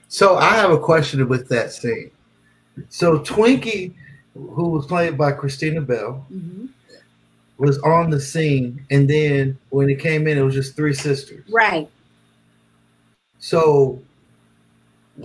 So 0.09 0.37
I 0.37 0.55
have 0.55 0.71
a 0.71 0.79
question 0.79 1.29
with 1.29 1.49
that 1.51 1.73
scene. 1.73 2.11
So 2.89 3.19
Twinkie, 3.19 3.93
who 4.35 4.71
was 4.71 4.87
played 4.87 5.19
by 5.19 5.33
Christina 5.33 5.83
Bell, 5.83 6.27
mm-hmm. 6.33 6.67
was 7.59 7.79
on 7.81 8.09
the 8.09 8.21
scene, 8.21 8.85
and 8.91 9.09
then 9.09 9.59
when 9.69 9.91
it 9.91 10.01
came 10.01 10.27
in, 10.27 10.39
it 10.39 10.43
was 10.43 10.55
just 10.55 10.75
three 10.75 10.95
sisters. 10.95 11.45
Right. 11.51 11.89
So, 13.39 14.01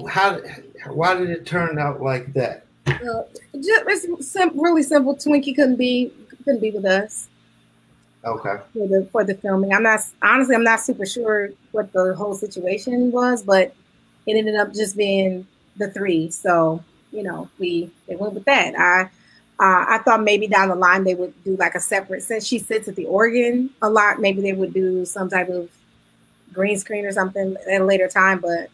how? 0.10 0.40
Why 0.88 1.14
did 1.14 1.30
it 1.30 1.46
turn 1.46 1.80
out 1.80 2.02
like 2.02 2.34
that? 2.34 2.66
Uh, 2.96 3.24
just, 3.56 3.84
it's 3.88 4.28
sim- 4.28 4.60
really 4.60 4.84
simple. 4.84 5.16
Twinkie 5.16 5.56
couldn't 5.56 5.78
be 5.78 6.12
couldn't 6.44 6.62
be 6.62 6.72
with 6.72 6.86
us. 6.86 7.28
Okay. 8.24 8.58
For 8.74 8.88
the 8.88 9.08
for 9.12 9.24
the 9.24 9.36
filming, 9.36 9.74
I'm 9.74 9.84
not 9.84 10.02
honestly 10.22 10.56
I'm 10.56 10.64
not 10.64 10.80
super 10.80 11.06
sure 11.06 11.50
what 11.72 11.92
the 11.92 12.14
whole 12.16 12.36
situation 12.36 13.12
was, 13.12 13.44
but 13.44 13.74
it 14.28 14.38
ended 14.38 14.56
up 14.56 14.74
just 14.74 14.96
being 14.96 15.48
the 15.78 15.90
three. 15.90 16.30
So 16.30 16.84
you 17.12 17.24
know 17.24 17.50
we 17.58 17.92
they 18.08 18.16
went 18.16 18.34
with 18.34 18.46
that. 18.46 18.76
I 18.78 19.10
uh, 19.60 19.86
I 19.88 20.00
thought 20.00 20.24
maybe 20.24 20.48
down 20.48 20.70
the 20.70 20.76
line 20.76 21.04
they 21.04 21.16
would 21.16 21.34
do 21.44 21.56
like 21.56 21.76
a 21.76 21.80
separate 21.80 22.24
since 22.24 22.46
she 22.46 22.60
sits 22.60 22.88
at 22.88 22.96
the 22.96 23.06
organ 23.06 23.70
a 23.82 23.90
lot. 23.90 24.20
Maybe 24.20 24.42
they 24.42 24.54
would 24.54 24.74
do 24.74 25.06
some 25.06 25.30
type 25.30 25.50
of 25.50 25.70
green 26.54 26.78
screen 26.78 27.06
or 27.06 27.12
something 27.12 27.56
at 27.70 27.82
a 27.82 27.86
later 27.86 28.08
time, 28.08 28.40
but 28.40 28.70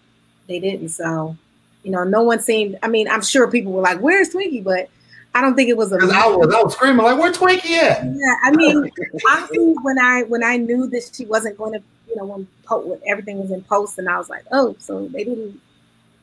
they 0.47 0.59
didn't. 0.59 0.89
So 0.89 1.37
you 1.83 1.91
know, 1.91 2.03
no 2.03 2.21
one 2.21 2.39
seemed. 2.39 2.77
I 2.83 2.87
mean, 2.87 3.07
I'm 3.07 3.21
sure 3.21 3.49
people 3.49 3.71
were 3.71 3.81
like, 3.81 3.99
"Where's 3.99 4.29
Twinkie?" 4.29 4.63
But 4.63 4.89
I 5.33 5.41
don't 5.41 5.55
think 5.55 5.69
it 5.69 5.77
was 5.77 5.91
a. 5.91 5.95
I 5.95 6.27
was, 6.27 6.53
I 6.53 6.63
was 6.63 6.73
screaming 6.73 7.05
like, 7.05 7.17
"Where 7.17 7.31
Twinkie 7.31 7.77
at?" 7.77 8.03
Yeah, 8.03 8.35
I 8.43 8.51
mean, 8.51 8.91
honestly, 9.29 9.75
when 9.81 9.99
I 9.99 10.23
when 10.23 10.43
I 10.43 10.57
knew 10.57 10.87
that 10.87 11.11
she 11.13 11.25
wasn't 11.25 11.57
going 11.57 11.73
to, 11.73 11.81
you 12.09 12.15
know, 12.15 12.25
when, 12.25 12.47
when 12.87 12.99
everything 13.07 13.39
was 13.39 13.51
in 13.51 13.61
post, 13.63 13.99
and 13.99 14.09
I 14.09 14.17
was 14.17 14.29
like, 14.29 14.45
"Oh, 14.51 14.75
so 14.79 15.07
they 15.07 15.23
didn't 15.23 15.59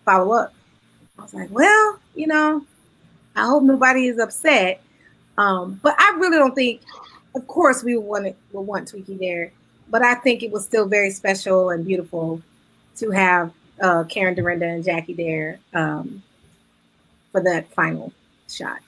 follow 0.04 0.32
up." 0.34 0.52
I 1.18 1.22
was 1.22 1.34
like, 1.34 1.50
"Well, 1.50 1.98
you 2.14 2.26
know, 2.26 2.64
I 3.36 3.46
hope 3.46 3.62
nobody 3.62 4.08
is 4.08 4.18
upset." 4.18 4.82
Um, 5.38 5.80
but 5.82 5.94
I 5.98 6.16
really 6.18 6.38
don't 6.38 6.54
think. 6.54 6.80
Of 7.34 7.46
course, 7.48 7.82
we 7.82 7.96
want 7.96 8.34
would 8.52 8.60
want 8.62 8.92
Twinkie 8.92 9.18
there, 9.18 9.52
but 9.90 10.02
I 10.02 10.14
think 10.16 10.42
it 10.42 10.52
was 10.52 10.64
still 10.64 10.86
very 10.86 11.10
special 11.10 11.70
and 11.70 11.84
beautiful 11.84 12.40
to 12.96 13.10
have 13.10 13.52
uh, 13.80 14.04
Karen 14.04 14.34
Dorinda 14.34 14.66
and 14.66 14.84
Jacky 14.84 15.14
there 15.14 15.58
um, 15.72 16.22
for 17.32 17.42
that 17.42 17.72
final 17.72 18.12
shot. 18.48 18.78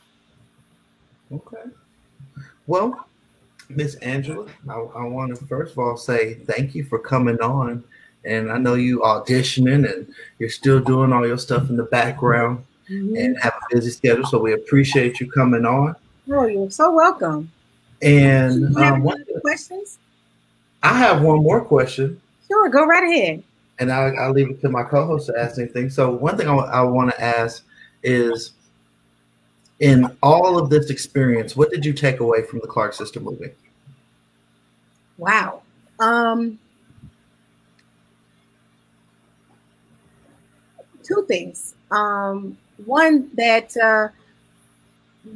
Okay. 1.32 1.70
Well, 2.66 3.06
Miss 3.68 3.96
Angela, 3.96 4.46
I, 4.68 4.74
I 4.74 5.04
want 5.04 5.36
to 5.36 5.44
first 5.46 5.72
of 5.72 5.78
all 5.78 5.96
say 5.96 6.34
thank 6.34 6.74
you 6.74 6.84
for 6.84 6.98
coming 6.98 7.40
on. 7.40 7.82
And 8.24 8.50
I 8.50 8.58
know 8.58 8.74
you 8.74 9.00
auditioning 9.00 9.90
and 9.92 10.12
you're 10.38 10.50
still 10.50 10.80
doing 10.80 11.12
all 11.12 11.26
your 11.26 11.38
stuff 11.38 11.70
in 11.70 11.76
the 11.76 11.84
background 11.84 12.64
mm-hmm. 12.90 13.16
and 13.16 13.38
have 13.38 13.54
a 13.54 13.74
busy 13.74 13.90
schedule. 13.90 14.26
So 14.26 14.40
we 14.40 14.52
appreciate 14.52 15.20
you 15.20 15.30
coming 15.30 15.64
on. 15.64 15.94
Oh, 16.30 16.46
you're 16.46 16.70
so 16.70 16.92
welcome. 16.92 17.50
And 18.02 18.76
um, 18.76 19.08
questions? 19.42 19.98
I 20.82 20.98
have 20.98 21.22
one 21.22 21.42
more 21.42 21.64
question. 21.64 22.20
Sure, 22.48 22.68
go 22.68 22.84
right 22.84 23.04
ahead 23.04 23.42
and 23.78 23.92
I'll, 23.92 24.18
I'll, 24.18 24.32
leave 24.32 24.50
it 24.50 24.60
to 24.62 24.68
my 24.68 24.82
co-host 24.82 25.26
to 25.26 25.38
ask 25.38 25.58
anything. 25.58 25.90
So 25.90 26.10
one 26.10 26.36
thing 26.36 26.48
I, 26.48 26.54
I 26.54 26.80
want 26.82 27.10
to 27.10 27.22
ask 27.22 27.64
is, 28.02 28.52
in 29.80 30.16
all 30.22 30.58
of 30.58 30.70
this 30.70 30.88
experience, 30.88 31.56
what 31.56 31.70
did 31.70 31.84
you 31.84 31.92
take 31.92 32.20
away 32.20 32.42
from 32.42 32.60
the 32.60 32.66
Clark 32.66 32.94
Sister 32.94 33.20
movie? 33.20 33.50
Wow. 35.18 35.62
Um, 35.98 36.58
two 41.02 41.24
things. 41.28 41.74
Um, 41.90 42.56
one 42.84 43.30
that 43.34 43.76
uh, 43.76 44.08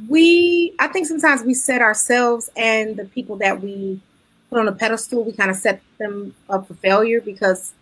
we, 0.07 0.73
I 0.79 0.87
think 0.87 1.07
sometimes 1.07 1.43
we 1.43 1.53
set 1.53 1.81
ourselves 1.81 2.49
and 2.55 2.95
the 2.95 3.05
people 3.05 3.35
that 3.37 3.61
we 3.61 4.01
put 4.49 4.59
on 4.59 4.67
a 4.67 4.71
pedestal, 4.71 5.23
we 5.23 5.31
kind 5.31 5.49
of 5.49 5.57
set 5.57 5.81
them 5.97 6.35
up 6.49 6.67
for 6.67 6.73
failure 6.75 7.21
because 7.21 7.73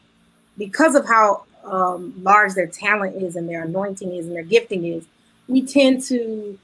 because 0.60 0.93
of 0.93 1.07
how 1.07 1.45
um, 1.64 2.14
large 2.22 2.53
their 2.53 2.68
talent 2.68 3.16
is 3.22 3.36
and 3.36 3.49
their 3.49 3.64
anointing 3.64 4.14
is 4.14 4.28
and 4.28 4.36
their 4.36 4.43
gifting 4.43 4.86
is, 4.86 5.05
we 5.47 5.64
tend 5.64 6.03
to 6.03 6.60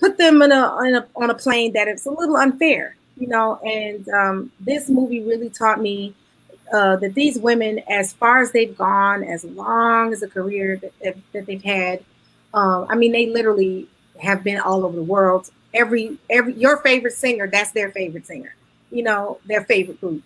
put 0.00 0.18
them 0.18 0.42
in 0.42 0.50
a, 0.50 0.78
in 0.84 0.94
a 0.96 1.06
on 1.14 1.30
a 1.30 1.34
plane 1.34 1.72
that 1.74 1.86
it's 1.86 2.06
a 2.06 2.10
little 2.10 2.36
unfair, 2.36 2.96
you 3.16 3.28
know. 3.28 3.60
And 3.64 4.08
um, 4.08 4.52
this 4.58 4.88
movie 4.88 5.22
really 5.22 5.50
taught 5.50 5.80
me 5.80 6.14
uh, 6.72 6.96
that 6.96 7.14
these 7.14 7.38
women, 7.38 7.80
as 7.88 8.12
far 8.14 8.40
as 8.40 8.50
they've 8.50 8.76
gone, 8.76 9.22
as 9.22 9.44
long 9.44 10.12
as 10.12 10.22
a 10.22 10.28
career 10.28 10.78
that, 10.78 10.92
that, 11.04 11.16
that 11.32 11.46
they've 11.46 11.62
had, 11.62 12.02
um, 12.54 12.86
I 12.88 12.96
mean, 12.96 13.12
they 13.12 13.26
literally 13.26 13.86
have 14.20 14.42
been 14.42 14.58
all 14.58 14.84
over 14.84 14.96
the 14.96 15.02
world. 15.04 15.50
Every 15.74 16.18
every 16.30 16.54
your 16.54 16.78
favorite 16.78 17.12
singer, 17.12 17.46
that's 17.46 17.70
their 17.72 17.90
favorite 17.90 18.26
singer. 18.26 18.54
You 18.90 19.02
know, 19.02 19.38
their 19.44 19.64
favorite 19.64 20.00
group 20.00 20.22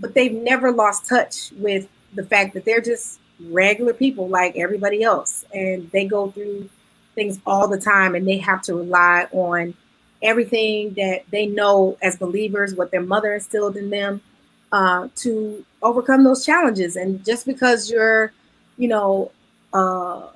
but 0.00 0.14
they've 0.14 0.32
never 0.32 0.70
lost 0.70 1.08
touch 1.08 1.52
with 1.56 1.88
the 2.14 2.24
fact 2.24 2.54
that 2.54 2.64
they're 2.64 2.80
just 2.80 3.18
regular 3.40 3.92
people 3.92 4.28
like 4.28 4.56
everybody 4.56 5.02
else. 5.02 5.44
And 5.52 5.90
they 5.90 6.06
go 6.06 6.30
through 6.30 6.68
things 7.14 7.40
all 7.46 7.68
the 7.68 7.78
time 7.78 8.14
and 8.14 8.26
they 8.26 8.38
have 8.38 8.62
to 8.62 8.74
rely 8.74 9.26
on 9.32 9.74
everything 10.22 10.94
that 10.94 11.22
they 11.30 11.46
know 11.46 11.96
as 12.02 12.16
believers 12.16 12.74
what 12.74 12.90
their 12.90 13.02
mother 13.02 13.34
instilled 13.34 13.76
in 13.76 13.90
them 13.90 14.20
uh, 14.72 15.08
to 15.16 15.64
overcome 15.82 16.24
those 16.24 16.44
challenges. 16.44 16.96
And 16.96 17.24
just 17.24 17.46
because 17.46 17.90
you're 17.90 18.32
you 18.76 18.88
know 18.88 19.30
uh, 19.72 20.28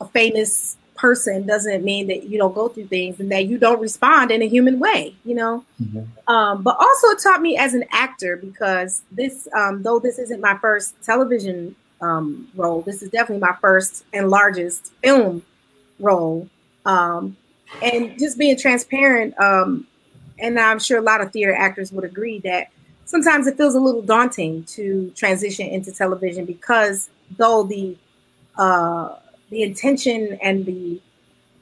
a 0.00 0.06
famous 0.12 0.76
person 0.98 1.46
doesn't 1.46 1.84
mean 1.84 2.08
that 2.08 2.24
you 2.24 2.38
don't 2.38 2.54
go 2.54 2.68
through 2.68 2.86
things 2.88 3.20
and 3.20 3.30
that 3.32 3.46
you 3.46 3.56
don't 3.56 3.80
respond 3.80 4.30
in 4.30 4.42
a 4.42 4.48
human 4.48 4.78
way, 4.78 5.14
you 5.24 5.34
know. 5.34 5.64
Mm-hmm. 5.82 6.32
Um, 6.32 6.62
but 6.62 6.76
also 6.78 7.08
it 7.08 7.20
taught 7.22 7.40
me 7.40 7.56
as 7.56 7.74
an 7.74 7.84
actor 7.90 8.36
because 8.36 9.02
this, 9.12 9.48
um, 9.56 9.82
though 9.82 9.98
this 9.98 10.18
isn't 10.18 10.40
my 10.40 10.56
first 10.58 11.00
television 11.02 11.74
um, 12.00 12.48
role, 12.54 12.82
this 12.82 13.02
is 13.02 13.10
definitely 13.10 13.40
my 13.40 13.56
first 13.60 14.04
and 14.12 14.28
largest 14.28 14.92
film 15.02 15.42
role. 15.98 16.48
Um, 16.84 17.36
and 17.82 18.18
just 18.18 18.38
being 18.38 18.56
transparent, 18.56 19.38
um, 19.40 19.86
and 20.38 20.58
I'm 20.58 20.78
sure 20.78 20.98
a 20.98 21.02
lot 21.02 21.20
of 21.20 21.32
theater 21.32 21.54
actors 21.54 21.92
would 21.92 22.04
agree 22.04 22.38
that 22.40 22.68
sometimes 23.04 23.46
it 23.46 23.56
feels 23.56 23.74
a 23.74 23.80
little 23.80 24.02
daunting 24.02 24.64
to 24.64 25.12
transition 25.16 25.66
into 25.66 25.92
television 25.92 26.44
because 26.44 27.10
though 27.36 27.62
the 27.62 27.96
uh, 28.56 29.16
the 29.50 29.62
intention 29.62 30.38
and 30.42 30.66
the 30.66 31.00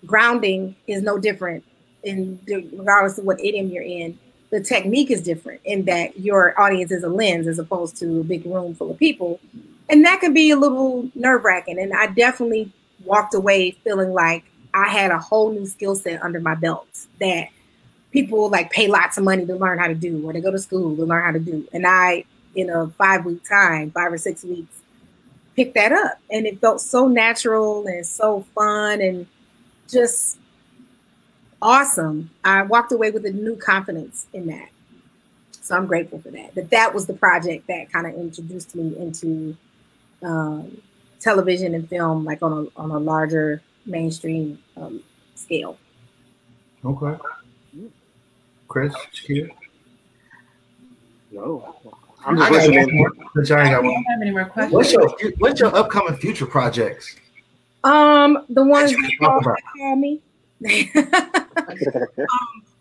grounding 0.04 0.76
is 0.86 1.02
no 1.02 1.18
different 1.18 1.64
in 2.02 2.38
regardless 2.46 3.18
of 3.18 3.24
what 3.24 3.40
idiom 3.40 3.68
you're 3.68 3.82
in. 3.82 4.18
the 4.50 4.60
technique 4.60 5.10
is 5.10 5.20
different 5.20 5.60
in 5.64 5.84
that 5.86 6.18
your 6.20 6.58
audience 6.60 6.92
is 6.92 7.02
a 7.02 7.08
lens 7.08 7.46
as 7.46 7.58
opposed 7.58 7.96
to 7.96 8.20
a 8.20 8.24
big 8.24 8.46
room 8.46 8.74
full 8.74 8.90
of 8.90 8.98
people. 8.98 9.40
And 9.88 10.04
that 10.04 10.20
can 10.20 10.32
be 10.32 10.50
a 10.50 10.56
little 10.56 11.10
nerve 11.14 11.44
wracking. 11.44 11.78
And 11.78 11.92
I 11.92 12.08
definitely 12.08 12.72
walked 13.04 13.34
away 13.34 13.72
feeling 13.84 14.12
like 14.12 14.44
I 14.74 14.88
had 14.88 15.10
a 15.10 15.18
whole 15.18 15.52
new 15.52 15.66
skill 15.66 15.94
set 15.94 16.22
under 16.22 16.40
my 16.40 16.54
belt 16.54 16.88
that 17.20 17.48
people 18.12 18.48
like 18.48 18.70
pay 18.70 18.88
lots 18.88 19.18
of 19.18 19.24
money 19.24 19.44
to 19.46 19.56
learn 19.56 19.78
how 19.78 19.88
to 19.88 19.94
do, 19.94 20.26
or 20.26 20.32
they 20.32 20.40
go 20.40 20.50
to 20.50 20.58
school 20.58 20.96
to 20.96 21.04
learn 21.04 21.24
how 21.24 21.32
to 21.32 21.38
do. 21.38 21.66
And 21.72 21.86
I, 21.86 22.24
in 22.54 22.70
a 22.70 22.88
five 22.90 23.24
week 23.24 23.44
time, 23.44 23.90
five 23.90 24.12
or 24.12 24.18
six 24.18 24.44
weeks, 24.44 24.74
picked 25.56 25.74
that 25.74 25.92
up. 25.92 26.18
And 26.30 26.46
it 26.46 26.60
felt 26.60 26.80
so 26.80 27.08
natural 27.08 27.86
and 27.86 28.06
so 28.06 28.46
fun 28.54 29.00
and 29.00 29.26
just 29.88 30.38
awesome. 31.60 32.30
I 32.44 32.62
walked 32.62 32.92
away 32.92 33.10
with 33.10 33.26
a 33.26 33.30
new 33.30 33.56
confidence 33.56 34.26
in 34.32 34.46
that. 34.46 34.68
So 35.60 35.74
I'm 35.74 35.86
grateful 35.86 36.20
for 36.20 36.30
that. 36.30 36.54
That 36.54 36.70
that 36.70 36.94
was 36.94 37.06
the 37.06 37.14
project 37.14 37.66
that 37.66 37.90
kind 37.92 38.06
of 38.06 38.14
introduced 38.14 38.76
me 38.76 38.96
into 38.96 39.56
um, 40.22 40.80
television 41.18 41.74
and 41.74 41.88
film, 41.88 42.24
like 42.24 42.40
on 42.42 42.52
a 42.52 42.80
on 42.80 42.92
a 42.92 42.98
larger 42.98 43.62
mainstream 43.84 44.62
um, 44.76 45.02
scale. 45.34 45.76
Okay. 46.84 47.20
Chris, 48.68 48.94
here. 49.24 49.50
No. 51.32 51.74
I'm 52.26 52.36
just 52.36 52.50
listening. 52.50 53.06
I 53.36 53.70
don't 53.70 53.84
have 53.86 54.20
any 54.20 54.32
more 54.32 54.46
questions. 54.46 54.72
What's 54.72 54.92
your 54.92 55.32
what's 55.38 55.60
your 55.60 55.74
upcoming 55.74 56.16
future 56.16 56.46
projects? 56.46 57.14
Um, 57.84 58.44
the 58.48 58.64
ones 58.64 58.90
that 58.90 59.62
call 59.78 59.96
me. 59.96 60.20
um, 60.96 62.26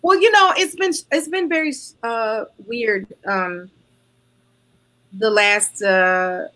well, 0.02 0.20
you 0.20 0.32
know, 0.32 0.54
it's 0.58 0.76
been 0.76 0.94
it's 1.12 1.28
been 1.28 1.48
very 1.48 1.74
uh, 2.02 2.46
weird 2.66 3.06
um, 3.28 3.70
the 5.14 5.30
last 5.30 5.84
uh, 5.84 6.48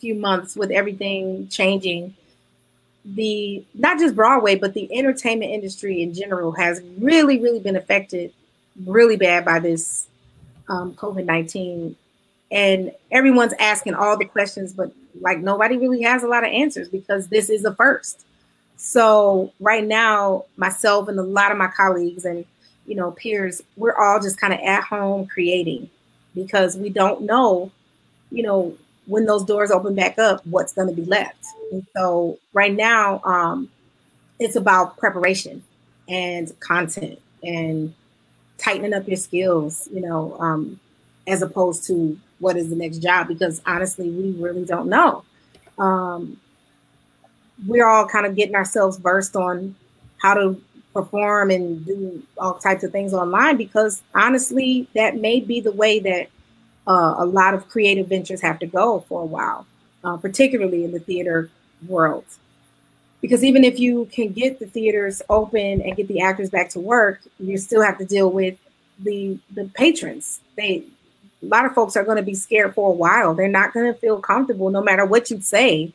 few 0.00 0.16
months 0.16 0.56
with 0.56 0.72
everything 0.72 1.46
changing. 1.48 2.14
The 3.04 3.64
not 3.74 3.98
just 3.98 4.16
Broadway, 4.16 4.56
but 4.56 4.74
the 4.74 4.92
entertainment 4.96 5.52
industry 5.52 6.02
in 6.02 6.12
general 6.12 6.52
has 6.52 6.82
really, 6.98 7.38
really 7.38 7.60
been 7.60 7.76
affected 7.76 8.32
really 8.84 9.16
bad 9.16 9.44
by 9.44 9.60
this 9.60 10.08
um, 10.68 10.94
COVID 10.94 11.24
nineteen, 11.24 11.96
and 12.52 12.92
everyone's 13.10 13.54
asking 13.58 13.94
all 13.94 14.16
the 14.16 14.26
questions, 14.26 14.74
but 14.74 14.92
like 15.20 15.38
nobody 15.38 15.78
really 15.78 16.02
has 16.02 16.22
a 16.22 16.28
lot 16.28 16.44
of 16.44 16.50
answers 16.52 16.88
because 16.88 17.28
this 17.28 17.48
is 17.50 17.64
a 17.64 17.74
first. 17.74 18.26
So 18.76 19.52
right 19.58 19.84
now, 19.84 20.44
myself 20.56 21.08
and 21.08 21.18
a 21.18 21.22
lot 21.22 21.50
of 21.50 21.58
my 21.58 21.68
colleagues 21.68 22.24
and 22.24 22.44
you 22.86 22.94
know 22.94 23.12
peers, 23.12 23.62
we're 23.76 23.96
all 23.96 24.20
just 24.20 24.38
kind 24.38 24.52
of 24.52 24.60
at 24.60 24.84
home 24.84 25.26
creating 25.26 25.88
because 26.34 26.76
we 26.76 26.90
don't 26.90 27.22
know, 27.22 27.70
you 28.30 28.42
know, 28.42 28.76
when 29.06 29.24
those 29.24 29.44
doors 29.44 29.70
open 29.70 29.94
back 29.94 30.18
up, 30.18 30.46
what's 30.46 30.74
going 30.74 30.88
to 30.88 30.94
be 30.94 31.04
left. 31.04 31.44
And 31.72 31.86
so 31.96 32.38
right 32.52 32.72
now, 32.72 33.20
um, 33.24 33.70
it's 34.38 34.56
about 34.56 34.96
preparation 34.98 35.62
and 36.08 36.52
content 36.60 37.18
and 37.42 37.94
tightening 38.58 38.94
up 38.94 39.06
your 39.08 39.16
skills, 39.16 39.88
you 39.92 40.00
know, 40.00 40.36
um, 40.38 40.78
as 41.26 41.42
opposed 41.42 41.84
to 41.86 42.18
what 42.42 42.56
is 42.56 42.68
the 42.68 42.76
next 42.76 42.98
job 42.98 43.28
because 43.28 43.62
honestly, 43.64 44.10
we 44.10 44.32
really 44.32 44.64
don't 44.64 44.88
know. 44.88 45.24
Um, 45.78 46.38
we're 47.66 47.88
all 47.88 48.06
kind 48.06 48.26
of 48.26 48.34
getting 48.34 48.56
ourselves 48.56 48.98
versed 48.98 49.36
on 49.36 49.76
how 50.18 50.34
to 50.34 50.60
perform 50.92 51.50
and 51.50 51.86
do 51.86 52.22
all 52.36 52.54
types 52.54 52.82
of 52.82 52.90
things 52.90 53.14
online 53.14 53.56
because 53.56 54.02
honestly, 54.14 54.88
that 54.94 55.16
may 55.16 55.40
be 55.40 55.60
the 55.60 55.72
way 55.72 56.00
that 56.00 56.28
uh, 56.88 57.14
a 57.18 57.24
lot 57.24 57.54
of 57.54 57.68
creative 57.68 58.08
ventures 58.08 58.40
have 58.40 58.58
to 58.58 58.66
go 58.66 59.00
for 59.08 59.22
a 59.22 59.26
while, 59.26 59.64
uh, 60.02 60.16
particularly 60.16 60.84
in 60.84 60.90
the 60.90 60.98
theater 60.98 61.48
world. 61.86 62.24
Because 63.20 63.44
even 63.44 63.62
if 63.62 63.78
you 63.78 64.08
can 64.12 64.32
get 64.32 64.58
the 64.58 64.66
theaters 64.66 65.22
open 65.30 65.80
and 65.80 65.96
get 65.96 66.08
the 66.08 66.20
actors 66.20 66.50
back 66.50 66.70
to 66.70 66.80
work, 66.80 67.20
you 67.38 67.56
still 67.56 67.82
have 67.82 67.98
to 67.98 68.04
deal 68.04 68.30
with 68.30 68.58
the 68.98 69.38
the 69.54 69.70
patrons. 69.74 70.40
They 70.56 70.84
a 71.42 71.46
lot 71.46 71.66
of 71.66 71.74
folks 71.74 71.96
are 71.96 72.04
going 72.04 72.18
to 72.18 72.22
be 72.22 72.34
scared 72.34 72.74
for 72.74 72.90
a 72.90 72.94
while. 72.94 73.34
They're 73.34 73.48
not 73.48 73.72
going 73.72 73.92
to 73.92 73.98
feel 73.98 74.20
comfortable 74.20 74.70
no 74.70 74.82
matter 74.82 75.04
what 75.04 75.30
you 75.30 75.40
say 75.40 75.92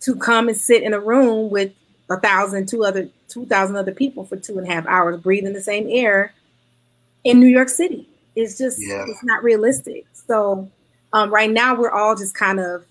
to 0.00 0.16
come 0.16 0.48
and 0.48 0.56
sit 0.56 0.82
in 0.82 0.92
a 0.92 1.00
room 1.00 1.50
with 1.50 1.72
a 2.10 2.18
thousand, 2.18 2.68
two 2.68 2.84
other, 2.84 3.08
two 3.28 3.46
thousand 3.46 3.76
other 3.76 3.92
people 3.92 4.24
for 4.24 4.36
two 4.36 4.58
and 4.58 4.68
a 4.68 4.72
half 4.72 4.86
hours, 4.86 5.20
breathing 5.20 5.52
the 5.52 5.60
same 5.60 5.86
air 5.88 6.32
in 7.24 7.40
New 7.40 7.46
York 7.46 7.68
City. 7.68 8.08
It's 8.34 8.58
just, 8.58 8.78
yeah. 8.80 9.04
it's 9.08 9.24
not 9.24 9.42
realistic. 9.42 10.04
So 10.12 10.68
um, 11.12 11.32
right 11.32 11.50
now, 11.50 11.74
we're 11.74 11.90
all 11.90 12.14
just 12.14 12.34
kind 12.34 12.60
of 12.60 12.84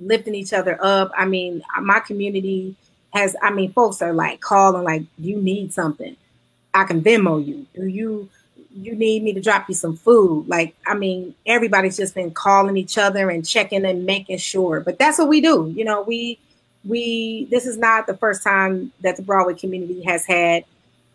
lifting 0.00 0.34
each 0.34 0.52
other 0.52 0.78
up. 0.82 1.12
I 1.16 1.26
mean, 1.26 1.62
my 1.80 2.00
community 2.00 2.74
has, 3.12 3.36
I 3.42 3.50
mean, 3.50 3.72
folks 3.72 4.02
are 4.02 4.12
like 4.12 4.40
calling, 4.40 4.84
like, 4.84 5.02
you 5.18 5.36
need 5.36 5.72
something. 5.72 6.16
I 6.72 6.84
can 6.84 7.02
Venmo 7.02 7.44
you. 7.44 7.66
Do 7.74 7.86
you? 7.86 8.28
You 8.74 8.94
need 8.94 9.22
me 9.22 9.32
to 9.32 9.40
drop 9.40 9.68
you 9.68 9.74
some 9.74 9.96
food. 9.96 10.48
Like, 10.48 10.74
I 10.86 10.94
mean, 10.94 11.34
everybody's 11.46 11.96
just 11.96 12.14
been 12.14 12.30
calling 12.30 12.76
each 12.76 12.98
other 12.98 13.30
and 13.30 13.46
checking 13.46 13.84
and 13.84 14.06
making 14.06 14.38
sure. 14.38 14.80
But 14.80 14.98
that's 14.98 15.18
what 15.18 15.28
we 15.28 15.40
do. 15.40 15.72
You 15.74 15.84
know, 15.84 16.02
we 16.02 16.38
we 16.84 17.46
this 17.50 17.66
is 17.66 17.76
not 17.76 18.06
the 18.06 18.16
first 18.16 18.42
time 18.42 18.92
that 19.00 19.16
the 19.16 19.22
Broadway 19.22 19.54
community 19.54 20.02
has 20.02 20.24
had 20.24 20.64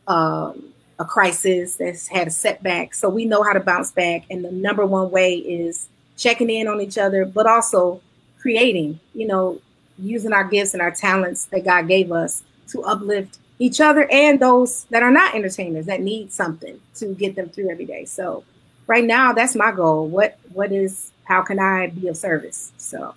um, 0.07 0.73
a 0.99 1.05
crisis, 1.05 1.77
that's 1.77 2.07
had 2.07 2.27
a 2.27 2.31
setback. 2.31 2.93
So 2.93 3.09
we 3.09 3.25
know 3.25 3.43
how 3.43 3.53
to 3.53 3.59
bounce 3.59 3.91
back. 3.91 4.25
And 4.29 4.43
the 4.43 4.51
number 4.51 4.85
one 4.85 5.11
way 5.11 5.35
is 5.35 5.89
checking 6.17 6.49
in 6.49 6.67
on 6.67 6.81
each 6.81 6.97
other, 6.97 7.25
but 7.25 7.47
also 7.47 8.01
creating, 8.39 8.99
you 9.13 9.27
know, 9.27 9.61
using 9.97 10.33
our 10.33 10.43
gifts 10.43 10.73
and 10.73 10.81
our 10.81 10.91
talents 10.91 11.45
that 11.45 11.65
God 11.65 11.87
gave 11.87 12.11
us 12.11 12.43
to 12.69 12.81
uplift 12.83 13.39
each 13.59 13.79
other 13.79 14.07
and 14.11 14.39
those 14.39 14.85
that 14.85 15.03
are 15.03 15.11
not 15.11 15.33
entertainers 15.33 15.85
that 15.85 16.01
need 16.01 16.31
something 16.31 16.79
to 16.95 17.13
get 17.15 17.35
them 17.35 17.49
through 17.49 17.69
every 17.69 17.85
day. 17.85 18.05
So 18.05 18.43
right 18.87 19.03
now 19.03 19.33
that's 19.33 19.55
my 19.55 19.71
goal. 19.71 20.07
What 20.07 20.37
what 20.53 20.71
is 20.71 21.11
how 21.23 21.41
can 21.41 21.59
I 21.59 21.87
be 21.87 22.07
of 22.07 22.17
service? 22.17 22.73
So 22.77 23.15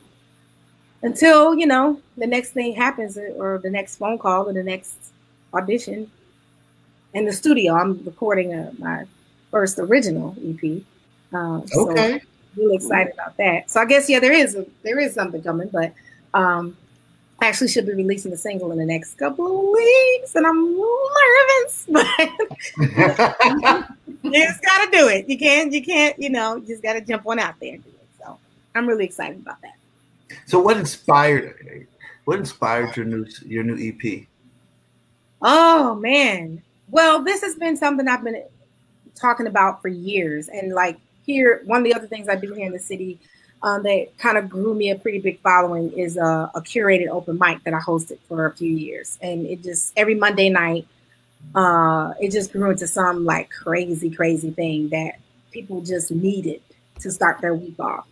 until 1.03 1.55
you 1.55 1.67
know 1.67 2.01
the 2.17 2.27
next 2.27 2.51
thing 2.51 2.75
happens 2.75 3.19
or 3.19 3.59
the 3.59 3.71
next 3.71 3.97
phone 3.97 4.19
call 4.19 4.49
or 4.49 4.53
the 4.53 4.63
next 4.63 4.97
audition 5.53 6.11
in 7.15 7.25
the 7.25 7.33
studio, 7.33 7.75
I'm 7.75 8.05
recording 8.05 8.55
a, 8.55 8.73
my 8.79 9.05
first 9.51 9.79
original 9.79 10.37
EP. 10.45 10.83
Uh, 11.33 11.61
okay. 11.75 12.21
So 12.21 12.27
really 12.57 12.77
excited 12.77 13.13
about 13.15 13.37
that. 13.37 13.71
So 13.71 13.81
I 13.81 13.85
guess 13.85 14.09
yeah, 14.09 14.21
there 14.21 14.33
is 14.33 14.55
a, 14.55 14.67
there 14.83 14.99
is 14.99 15.15
something 15.15 15.43
coming, 15.43 15.69
but 15.69 15.93
um, 16.35 16.77
I 17.41 17.47
actually 17.47 17.69
should 17.69 17.87
be 17.87 17.95
releasing 17.95 18.33
a 18.33 18.37
single 18.37 18.73
in 18.73 18.79
the 18.79 18.85
next 18.85 19.15
couple 19.15 19.47
of 19.47 19.73
weeks, 19.73 20.35
and 20.35 20.47
I'm 20.47 20.77
nervous, 20.77 21.87
but 21.91 22.07
you 24.23 24.33
just 24.33 24.63
gotta 24.63 24.91
do 24.91 25.09
it. 25.09 25.29
You 25.29 25.39
can't, 25.39 25.73
you 25.73 25.85
can't, 25.85 26.19
you 26.19 26.31
know, 26.31 26.57
you 26.57 26.67
just 26.67 26.83
gotta 26.83 27.01
jump 27.01 27.27
on 27.27 27.39
out 27.39 27.55
there 27.61 27.75
and 27.75 27.85
do 27.85 27.91
it. 27.91 28.09
So 28.19 28.39
I'm 28.75 28.87
really 28.89 29.05
excited 29.05 29.39
about 29.39 29.61
that. 29.63 29.75
So 30.47 30.59
what 30.59 30.77
inspired 30.77 31.87
what 32.25 32.39
inspired 32.39 32.97
your 32.97 33.07
new 33.07 33.27
your 33.47 33.63
new 33.63 33.77
EP? 33.79 34.27
Oh 35.41 35.95
man. 35.95 36.63
Well, 36.91 37.23
this 37.23 37.43
has 37.43 37.55
been 37.55 37.77
something 37.77 38.09
I've 38.09 38.25
been 38.25 38.43
talking 39.15 39.47
about 39.47 39.83
for 39.83 39.89
years. 39.89 40.49
And 40.49 40.73
like 40.73 40.99
here, 41.25 41.63
one 41.67 41.79
of 41.79 41.85
the 41.85 41.95
other 41.95 42.07
things 42.07 42.29
I 42.29 42.37
do 42.37 42.53
here 42.53 42.67
in 42.67 42.73
the 42.73 42.79
city 42.79 43.19
um, 43.63 43.83
that 43.83 44.17
kind 44.19 44.39
of 44.39 44.49
grew 44.49 44.75
me 44.75 44.91
a 44.91 44.97
pretty 44.97 45.19
big 45.19 45.41
following 45.41 45.93
is 45.93 46.17
a, 46.17 46.51
a, 46.55 46.61
curated 46.61 47.09
open 47.09 47.39
mic 47.39 47.63
that 47.65 47.75
I 47.75 47.81
hosted 47.81 48.19
for 48.29 48.47
a 48.47 48.55
few 48.55 48.71
years, 48.71 49.19
and 49.21 49.47
it 49.47 49.63
just 49.63 49.93
every 49.97 50.15
Monday 50.15 50.49
night, 50.49 50.87
uh, 51.55 52.13
it 52.21 52.31
just 52.31 52.53
grew 52.53 52.71
into 52.71 52.87
some 52.87 53.25
like 53.25 53.51
crazy, 53.51 54.11
crazy 54.11 54.51
thing 54.51 54.91
that 54.91 55.15
people 55.51 55.81
just 55.81 56.11
needed 56.11 56.63
to 57.01 57.11
start 57.11 57.41
their 57.41 57.55
week 57.55 57.79
off. 57.81 58.07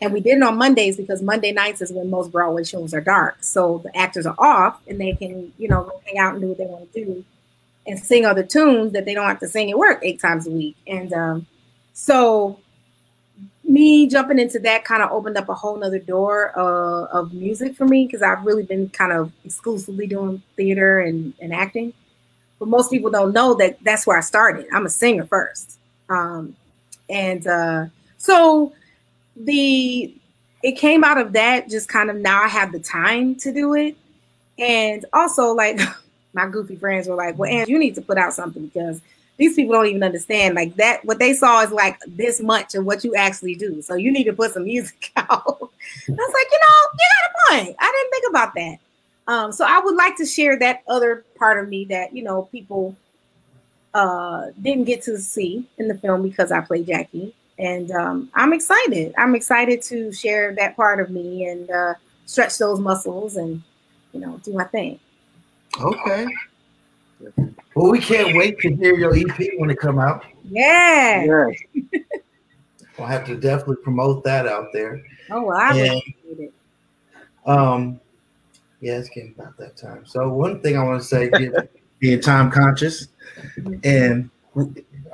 And 0.00 0.12
we 0.12 0.20
did 0.20 0.38
it 0.38 0.42
on 0.42 0.56
Mondays 0.56 0.96
because 0.96 1.20
Monday 1.20 1.52
nights 1.52 1.82
is 1.82 1.92
when 1.92 2.08
most 2.08 2.32
Broadway 2.32 2.64
shows 2.64 2.92
are 2.94 3.00
dark, 3.00 3.44
so 3.44 3.80
the 3.84 3.96
actors 3.96 4.26
are 4.26 4.36
off 4.38 4.80
and 4.88 5.00
they 5.00 5.12
can, 5.12 5.52
you 5.56 5.68
know, 5.68 6.00
hang 6.04 6.18
out 6.18 6.32
and 6.32 6.42
do 6.42 6.48
what 6.48 6.58
they 6.58 6.66
want 6.66 6.92
to 6.92 7.04
do, 7.04 7.24
and 7.86 7.98
sing 7.98 8.26
other 8.26 8.42
tunes 8.42 8.92
that 8.92 9.04
they 9.04 9.14
don't 9.14 9.28
have 9.28 9.40
to 9.40 9.48
sing 9.48 9.70
at 9.70 9.78
work 9.78 10.00
eight 10.02 10.20
times 10.20 10.48
a 10.48 10.50
week. 10.50 10.76
And 10.88 11.12
um, 11.12 11.46
so 11.92 12.58
me 13.70 14.08
jumping 14.08 14.38
into 14.38 14.58
that 14.58 14.84
kind 14.84 15.02
of 15.02 15.10
opened 15.12 15.36
up 15.36 15.48
a 15.48 15.54
whole 15.54 15.76
nother 15.76 15.98
door 15.98 16.52
uh, 16.58 17.04
of 17.06 17.32
music 17.32 17.76
for 17.76 17.86
me 17.86 18.06
because 18.06 18.20
I've 18.20 18.44
really 18.44 18.64
been 18.64 18.88
kind 18.90 19.12
of 19.12 19.32
exclusively 19.44 20.06
doing 20.06 20.42
theater 20.56 21.00
and, 21.00 21.32
and 21.40 21.54
acting. 21.54 21.92
But 22.58 22.68
most 22.68 22.90
people 22.90 23.10
don't 23.10 23.32
know 23.32 23.54
that 23.54 23.78
that's 23.82 24.06
where 24.06 24.18
I 24.18 24.22
started. 24.22 24.66
I'm 24.72 24.86
a 24.86 24.90
singer 24.90 25.24
first. 25.24 25.78
Um, 26.08 26.56
and 27.08 27.46
uh, 27.46 27.86
so 28.18 28.72
the 29.36 30.14
it 30.62 30.72
came 30.72 31.04
out 31.04 31.16
of 31.16 31.32
that 31.32 31.70
just 31.70 31.88
kind 31.88 32.10
of 32.10 32.16
now 32.16 32.42
I 32.42 32.48
have 32.48 32.72
the 32.72 32.80
time 32.80 33.34
to 33.36 33.52
do 33.52 33.74
it. 33.74 33.96
And 34.58 35.06
also 35.12 35.54
like 35.54 35.80
my 36.34 36.48
goofy 36.48 36.76
friends 36.76 37.08
were 37.08 37.14
like, 37.14 37.38
well, 37.38 37.50
and 37.50 37.68
you 37.68 37.78
need 37.78 37.94
to 37.94 38.02
put 38.02 38.18
out 38.18 38.34
something 38.34 38.66
because 38.66 39.00
these 39.40 39.56
people 39.56 39.72
don't 39.72 39.86
even 39.86 40.02
understand 40.02 40.54
like 40.54 40.76
that. 40.76 41.02
What 41.02 41.18
they 41.18 41.32
saw 41.32 41.62
is 41.62 41.70
like 41.70 41.98
this 42.06 42.42
much 42.42 42.74
of 42.74 42.84
what 42.84 43.02
you 43.04 43.14
actually 43.14 43.54
do. 43.54 43.80
So 43.80 43.94
you 43.94 44.12
need 44.12 44.24
to 44.24 44.34
put 44.34 44.52
some 44.52 44.64
music 44.64 45.12
out. 45.16 45.30
I 45.30 46.12
was 46.12 46.34
like, 46.34 46.48
you 46.52 46.58
know, 46.60 46.90
you 46.92 47.06
got 47.08 47.30
a 47.30 47.64
point. 47.64 47.76
I 47.80 47.90
didn't 47.90 48.10
think 48.10 48.24
about 48.28 48.54
that. 48.54 48.76
Um, 49.32 49.50
so 49.50 49.64
I 49.66 49.80
would 49.80 49.96
like 49.96 50.16
to 50.18 50.26
share 50.26 50.58
that 50.58 50.82
other 50.86 51.24
part 51.38 51.58
of 51.58 51.70
me 51.70 51.86
that 51.86 52.14
you 52.14 52.22
know 52.22 52.42
people 52.52 52.94
uh, 53.94 54.48
didn't 54.60 54.84
get 54.84 55.00
to 55.04 55.16
see 55.16 55.66
in 55.78 55.88
the 55.88 55.96
film 55.96 56.22
because 56.22 56.52
I 56.52 56.60
played 56.60 56.86
Jacky, 56.86 57.34
and 57.58 57.90
um, 57.92 58.30
I'm 58.34 58.52
excited. 58.52 59.14
I'm 59.16 59.34
excited 59.34 59.80
to 59.82 60.12
share 60.12 60.54
that 60.56 60.76
part 60.76 61.00
of 61.00 61.08
me 61.08 61.46
and 61.46 61.70
uh, 61.70 61.94
stretch 62.26 62.58
those 62.58 62.78
muscles 62.78 63.36
and 63.36 63.62
you 64.12 64.20
know 64.20 64.38
do 64.44 64.52
my 64.52 64.64
thing. 64.64 65.00
Okay. 65.80 66.26
Well, 67.74 67.90
we 67.90 68.00
can't 68.00 68.36
wait 68.36 68.58
to 68.60 68.74
hear 68.74 68.94
your 68.96 69.14
EP 69.16 69.50
when 69.58 69.70
it 69.70 69.78
come 69.78 69.98
out. 69.98 70.24
Yeah. 70.48 71.24
Yes. 71.24 71.94
We'll 72.98 73.08
have 73.08 73.24
to 73.28 73.36
definitely 73.36 73.76
promote 73.76 74.24
that 74.24 74.46
out 74.46 74.74
there. 74.74 75.00
Oh, 75.30 75.44
well, 75.44 75.56
I 75.56 75.74
Yeah. 75.74 75.84
appreciate 75.96 76.38
it. 76.38 76.52
Um, 77.46 77.98
yeah, 78.82 78.98
it's 78.98 79.08
getting 79.08 79.34
about 79.38 79.56
that 79.56 79.78
time. 79.78 80.04
So 80.04 80.28
one 80.28 80.60
thing 80.60 80.76
I 80.76 80.84
want 80.84 81.00
to 81.00 81.08
say, 81.08 81.30
being 81.98 82.20
time 82.20 82.50
conscious, 82.50 83.08
and 83.84 84.28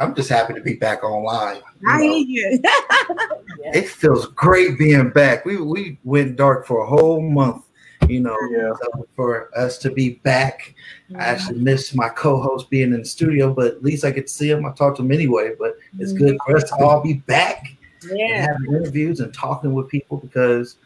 I'm 0.00 0.14
just 0.16 0.28
happy 0.28 0.54
to 0.54 0.60
be 0.60 0.74
back 0.74 1.04
online. 1.04 1.58
you 1.80 1.88
I 1.88 1.98
know. 1.98 2.02
hear 2.02 2.50
you. 2.50 2.60
it 3.72 3.88
feels 3.88 4.26
great 4.28 4.78
being 4.80 5.10
back. 5.10 5.44
We 5.44 5.58
we 5.60 5.96
went 6.02 6.34
dark 6.34 6.66
for 6.66 6.80
a 6.80 6.86
whole 6.88 7.20
month, 7.20 7.65
you 8.08 8.20
know. 8.20 8.36
Yeah. 8.50 8.72
So 8.82 9.06
for 9.14 9.56
us 9.58 9.78
to 9.78 9.90
be 9.90 10.14
back, 10.22 10.74
I 11.14 11.18
actually 11.18 11.58
missed 11.60 11.94
my 11.94 12.08
co-host 12.08 12.70
being 12.70 12.92
in 12.92 13.00
the 13.00 13.04
studio, 13.04 13.52
but 13.52 13.66
at 13.66 13.82
least 13.82 14.04
I 14.04 14.10
get 14.10 14.26
to 14.26 14.32
see 14.32 14.50
him. 14.50 14.64
I 14.64 14.72
talked 14.72 14.96
to 14.98 15.02
him 15.02 15.12
anyway, 15.12 15.52
but 15.58 15.76
it's 15.98 16.12
good 16.12 16.36
for 16.44 16.56
us 16.56 16.64
to 16.64 16.76
all 16.76 17.00
be 17.00 17.14
back 17.14 17.64
and 18.08 18.18
yeah. 18.18 18.46
having 18.46 18.74
interviews 18.74 19.20
and 19.20 19.32
talking 19.32 19.74
with 19.74 19.88
people 19.88 20.18
because 20.18 20.76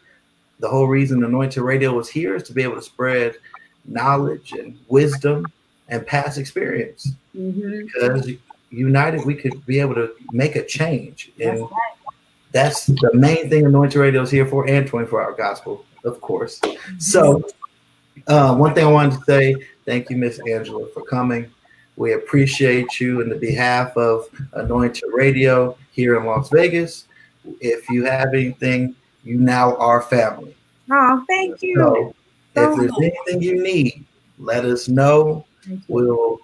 the 0.59 0.67
whole 0.67 0.87
reason 0.87 1.23
Anointed 1.23 1.63
Radio 1.63 1.93
was 1.93 2.09
here 2.09 2.35
is 2.35 2.43
to 2.43 2.53
be 2.53 2.63
able 2.63 2.75
to 2.75 2.81
spread 2.81 3.35
knowledge 3.85 4.53
and 4.53 4.77
wisdom 4.87 5.45
and 5.89 6.05
past 6.05 6.37
experience. 6.37 7.13
Mhm. 7.35 7.85
Because 7.85 8.31
united, 8.69 9.25
we 9.25 9.35
could 9.35 9.65
be 9.65 9.79
able 9.79 9.95
to 9.95 10.13
make 10.31 10.55
a 10.55 10.65
change, 10.65 11.31
That's 11.37 11.59
and 11.59 11.69
that's 12.51 12.85
the 12.85 13.11
main 13.13 13.49
thing 13.49 13.65
Anointed 13.65 13.99
Radio 13.99 14.21
is 14.21 14.31
here 14.31 14.45
for, 14.45 14.69
and 14.69 14.87
24 14.87 15.21
Hour 15.23 15.33
Gospel, 15.33 15.85
of 16.03 16.21
course. 16.21 16.59
So, 16.97 17.43
uh, 18.27 18.55
one 18.55 18.73
thing 18.73 18.85
I 18.85 18.91
wanted 18.91 19.19
to 19.19 19.25
say, 19.25 19.55
thank 19.85 20.09
you, 20.09 20.17
Miss 20.17 20.39
Angela, 20.47 20.87
for 20.93 21.03
coming. 21.03 21.49
We 21.95 22.13
appreciate 22.13 22.99
you 22.99 23.21
in 23.21 23.29
the 23.29 23.35
behalf 23.35 23.95
of 23.97 24.27
Anointed 24.53 25.03
Radio 25.13 25.77
here 25.91 26.17
in 26.17 26.25
Las 26.25 26.49
Vegas. 26.49 27.05
If 27.59 27.89
you 27.89 28.05
have 28.05 28.33
anything, 28.33 28.95
you 29.23 29.37
now 29.37 29.75
are 29.77 30.01
family. 30.01 30.55
Oh, 30.89 31.23
thank 31.27 31.61
you. 31.61 31.75
So, 31.75 32.15
if 32.55 32.77
there's 32.77 32.91
anything 32.97 33.41
you 33.41 33.61
need, 33.61 34.05
let 34.39 34.65
us 34.65 34.87
know. 34.87 35.45
We'll 35.87 36.39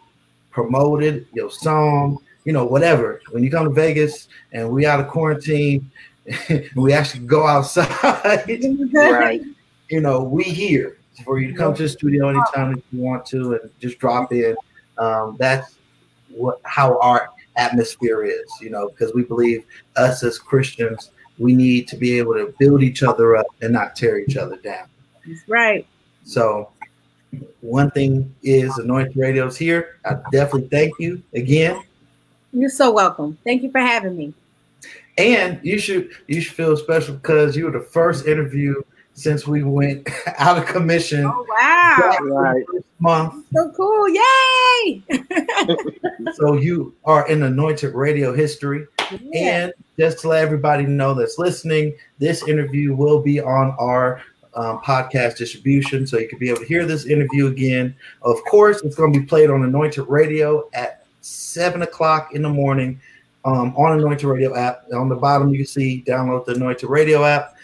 promote 0.51 1.03
it, 1.03 1.27
your 1.33 1.51
song, 1.51 2.19
you 2.45 2.53
know, 2.53 2.65
whatever. 2.65 3.21
When 3.31 3.43
you 3.43 3.51
come 3.51 3.65
to 3.65 3.69
Vegas 3.69 4.27
and 4.53 4.69
we 4.69 4.85
out 4.85 4.99
of 4.99 5.07
quarantine, 5.07 5.91
we 6.75 6.93
actually 6.93 7.25
go 7.25 7.47
outside. 7.47 8.45
Right. 8.93 9.41
you 9.89 10.01
know, 10.01 10.23
we 10.23 10.43
here 10.43 10.97
for 11.23 11.39
you 11.39 11.51
to 11.51 11.53
come 11.53 11.73
to 11.73 11.83
the 11.83 11.89
studio 11.89 12.29
anytime 12.29 12.73
that 12.73 12.83
you 12.91 13.01
want 13.01 13.25
to 13.27 13.53
and 13.53 13.71
just 13.79 13.99
drop 13.99 14.31
in. 14.31 14.55
Um, 14.97 15.35
that's 15.39 15.75
what 16.29 16.59
how 16.63 16.99
our 16.99 17.29
atmosphere 17.55 18.23
is, 18.23 18.45
you 18.61 18.69
know, 18.69 18.89
because 18.89 19.13
we 19.13 19.23
believe 19.23 19.65
us 19.95 20.23
as 20.23 20.37
Christians, 20.39 21.11
we 21.37 21.55
need 21.55 21.87
to 21.87 21.95
be 21.95 22.17
able 22.17 22.33
to 22.33 22.53
build 22.59 22.83
each 22.83 23.03
other 23.03 23.37
up 23.37 23.47
and 23.61 23.73
not 23.73 23.95
tear 23.95 24.19
each 24.19 24.37
other 24.37 24.57
down. 24.57 24.87
That's 25.25 25.47
right. 25.47 25.87
So 26.23 26.71
one 27.61 27.91
thing 27.91 28.33
is 28.43 28.77
Anointed 28.77 29.15
Radio's 29.15 29.57
here. 29.57 29.99
I 30.05 30.15
definitely 30.31 30.69
thank 30.69 30.93
you 30.99 31.21
again. 31.33 31.81
You're 32.53 32.69
so 32.69 32.91
welcome. 32.91 33.37
Thank 33.43 33.63
you 33.63 33.71
for 33.71 33.79
having 33.79 34.15
me. 34.17 34.33
And 35.17 35.59
you 35.63 35.79
should 35.79 36.11
you 36.27 36.41
should 36.41 36.55
feel 36.55 36.77
special 36.77 37.15
because 37.15 37.55
you 37.55 37.65
were 37.65 37.71
the 37.71 37.85
first 37.85 38.27
interview 38.27 38.81
since 39.13 39.47
we 39.47 39.63
went 39.63 40.07
out 40.37 40.57
of 40.57 40.65
commission 40.67 41.25
Oh 41.25 41.45
wow. 41.49 42.17
Right. 42.21 42.63
month. 42.99 43.45
So 43.53 43.71
cool. 43.75 44.09
Yay. 44.09 45.03
So 46.33 46.53
you 46.57 46.93
are 47.05 47.27
in 47.29 47.43
anointed 47.43 47.95
radio 47.95 48.33
history. 48.33 48.85
Yeah. 49.21 49.39
And 49.63 49.73
just 49.97 50.19
to 50.19 50.27
let 50.27 50.43
everybody 50.43 50.85
know 50.85 51.13
that's 51.13 51.37
listening, 51.39 51.95
this 52.19 52.47
interview 52.47 52.93
will 52.95 53.21
be 53.21 53.39
on 53.39 53.75
our 53.79 54.21
um, 54.53 54.79
podcast 54.79 55.37
distribution. 55.37 56.05
So 56.05 56.19
you 56.19 56.27
can 56.27 56.37
be 56.37 56.49
able 56.49 56.59
to 56.59 56.65
hear 56.65 56.85
this 56.85 57.05
interview 57.05 57.47
again. 57.47 57.95
Of 58.23 58.43
course, 58.43 58.81
it's 58.83 58.95
going 58.95 59.13
to 59.13 59.19
be 59.19 59.25
played 59.25 59.49
on 59.49 59.63
Anointed 59.63 60.05
Radio 60.07 60.69
at 60.73 61.05
seven 61.21 61.81
o'clock 61.81 62.33
in 62.35 62.41
the 62.41 62.49
morning 62.49 62.99
um, 63.45 63.75
on 63.75 63.99
Anointed 63.99 64.25
Radio 64.25 64.55
app. 64.55 64.83
On 64.93 65.09
the 65.09 65.15
bottom, 65.15 65.51
you 65.51 65.59
can 65.59 65.67
see 65.67 66.03
download 66.05 66.45
the 66.45 66.53
Anointed 66.53 66.89
Radio 66.89 67.23
app. 67.23 67.55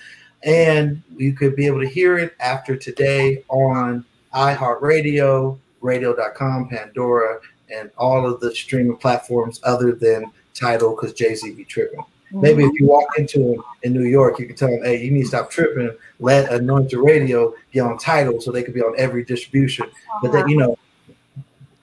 And 0.44 1.02
you 1.16 1.34
could 1.34 1.56
be 1.56 1.66
able 1.68 1.80
to 1.82 1.88
hear 1.88 2.18
it 2.18 2.36
after 2.40 2.76
today 2.76 3.44
on 3.48 4.04
iHeartRadio, 4.34 5.58
radio.com, 5.82 6.70
Pandora, 6.70 7.40
and 7.74 7.90
all 7.98 8.26
of 8.26 8.40
the 8.40 8.54
streaming 8.54 8.98
platforms 8.98 9.60
other 9.64 9.94
than 9.94 10.32
Tidal 10.54 10.96
because 10.96 11.14
Jay 11.14 11.34
Z 11.36 11.54
be 11.54 11.64
tripping. 11.64 12.04
Maybe 12.32 12.64
if 12.64 12.80
you 12.80 12.88
walk 12.88 13.06
into 13.18 13.54
him 13.54 13.64
in 13.84 13.94
New 13.94 14.06
York, 14.06 14.40
you 14.40 14.48
can 14.48 14.56
tell 14.56 14.70
him, 14.70 14.84
hey, 14.84 15.04
you 15.04 15.12
need 15.12 15.22
to 15.22 15.28
stop 15.28 15.52
tripping. 15.52 15.96
Let 16.20 16.52
Anointed 16.52 16.98
Radio 16.98 17.54
be 17.72 17.80
on 17.80 17.98
Tidal 18.00 18.42
so 18.42 18.52
they 18.52 18.64
could 18.64 18.74
be 18.74 18.82
on 18.82 18.96
every 18.98 19.24
distribution. 19.24 19.86
But 20.22 20.32
then, 20.32 20.48
you 20.48 20.58
know, 20.58 20.78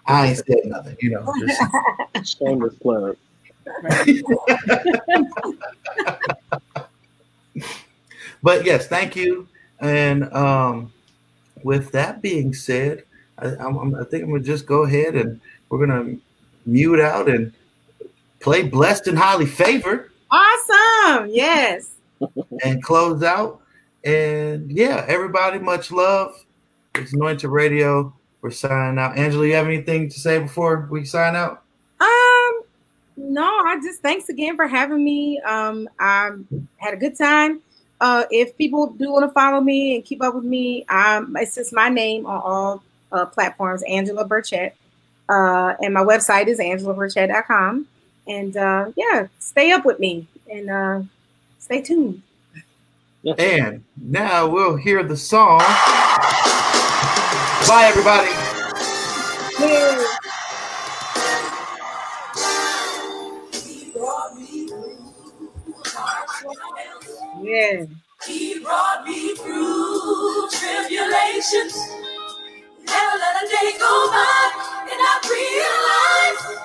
I 0.06 0.26
ain't 0.26 0.38
said 0.38 0.64
nothing, 0.64 0.96
you 1.00 1.10
know. 1.10 1.32
Just, 1.38 2.36
Shameless 2.38 2.74
plug. 2.76 3.16
but 8.42 8.64
yes, 8.64 8.86
thank 8.88 9.16
you. 9.16 9.48
And 9.80 10.32
um, 10.32 10.92
with 11.62 11.92
that 11.92 12.22
being 12.22 12.52
said, 12.52 13.04
I, 13.38 13.48
I'm, 13.56 13.78
I'm- 13.78 14.06
think 14.10 14.24
I'm 14.24 14.30
gonna 14.30 14.42
just 14.42 14.66
go 14.66 14.82
ahead 14.84 15.14
and 15.14 15.40
we're 15.68 15.84
gonna 15.86 16.16
mute 16.66 17.00
out 17.00 17.28
and 17.28 17.52
play 18.40 18.62
"Blessed 18.62 19.08
and 19.08 19.18
Highly 19.18 19.46
Favored" 19.46 20.10
Awesome. 20.30 21.28
Yes. 21.30 21.90
and 22.64 22.82
close 22.82 23.22
out. 23.22 23.60
And 24.04 24.70
yeah, 24.70 25.04
everybody, 25.08 25.58
much 25.58 25.90
love. 25.90 26.32
It's 26.94 27.12
Anointed 27.12 27.50
Radio. 27.50 28.14
We're 28.40 28.50
signing 28.50 28.98
out. 28.98 29.18
Angela, 29.18 29.46
you 29.46 29.54
have 29.54 29.66
anything 29.66 30.08
to 30.08 30.18
say 30.18 30.38
before 30.38 30.88
we 30.90 31.04
sign 31.04 31.36
out? 31.36 31.62
No, 33.20 33.44
I 33.44 33.78
just 33.82 34.00
thanks 34.00 34.28
again 34.30 34.56
for 34.56 34.66
having 34.66 35.04
me. 35.04 35.38
Um, 35.40 35.88
I 35.98 36.30
had 36.78 36.94
a 36.94 36.96
good 36.96 37.16
time. 37.16 37.60
Uh, 38.00 38.24
if 38.30 38.56
people 38.56 38.86
do 38.86 39.12
want 39.12 39.28
to 39.28 39.32
follow 39.32 39.60
me 39.60 39.94
and 39.94 40.04
keep 40.04 40.22
up 40.22 40.34
with 40.34 40.44
me, 40.44 40.86
um, 40.86 41.36
it's 41.36 41.54
just 41.54 41.72
my 41.72 41.90
name 41.90 42.24
on 42.24 42.40
all 42.40 42.82
uh, 43.12 43.26
platforms, 43.26 43.82
Angela 43.82 44.26
Birchett. 44.26 44.72
Uh, 45.28 45.74
and 45.82 45.92
my 45.92 46.02
website 46.02 46.46
is 46.46 46.58
angelabirchett.com. 46.58 47.86
And 48.26 48.56
uh, 48.56 48.90
yeah, 48.96 49.26
stay 49.38 49.70
up 49.70 49.84
with 49.84 50.00
me 50.00 50.26
and 50.50 50.70
uh, 50.70 51.02
stay 51.58 51.82
tuned. 51.82 52.22
And 53.36 53.84
now 54.00 54.48
we'll 54.48 54.76
hear 54.76 55.02
the 55.02 55.16
song. 55.16 55.58
Bye, 57.68 57.84
everybody. 57.84 58.39
Yeah. 67.60 67.84
He 68.26 68.60
brought 68.60 69.04
me 69.06 69.36
through 69.36 70.48
tribulations. 70.50 71.76
Never 72.84 73.16
let 73.22 73.44
a 73.44 73.46
day 73.48 73.78
go 73.78 74.08
by 74.10 74.50
and 74.92 75.00
I 75.12 75.14
realized 75.30 76.60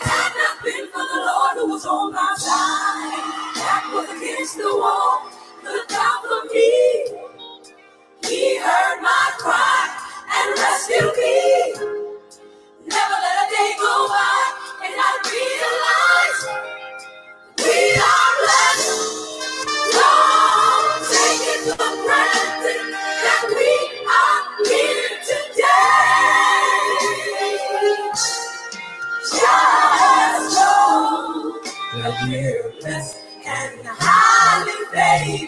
had 0.00 0.32
not 0.36 0.64
been 0.64 0.86
for 0.92 1.04
the 1.12 1.20
Lord 1.20 1.54
who 1.58 1.66
was 1.72 1.86
on 1.86 2.12
my 2.12 2.34
side, 2.36 3.54
back 3.56 3.84
was 3.94 4.08
against 4.10 4.58
the 4.58 4.64
wall, 4.76 5.28
looked 5.64 5.92
out 5.92 6.22
for 6.24 6.44
me. 6.54 7.28
He 8.28 8.58
heard 8.58 9.00
my 9.02 9.32
cry 9.38 9.88
and 10.36 10.58
rescued 10.58 11.16
me. 11.16 11.74
Never 12.86 13.18
let 13.24 13.46
a 13.46 13.50
day 13.50 13.72
go 13.80 14.08
by 14.08 14.39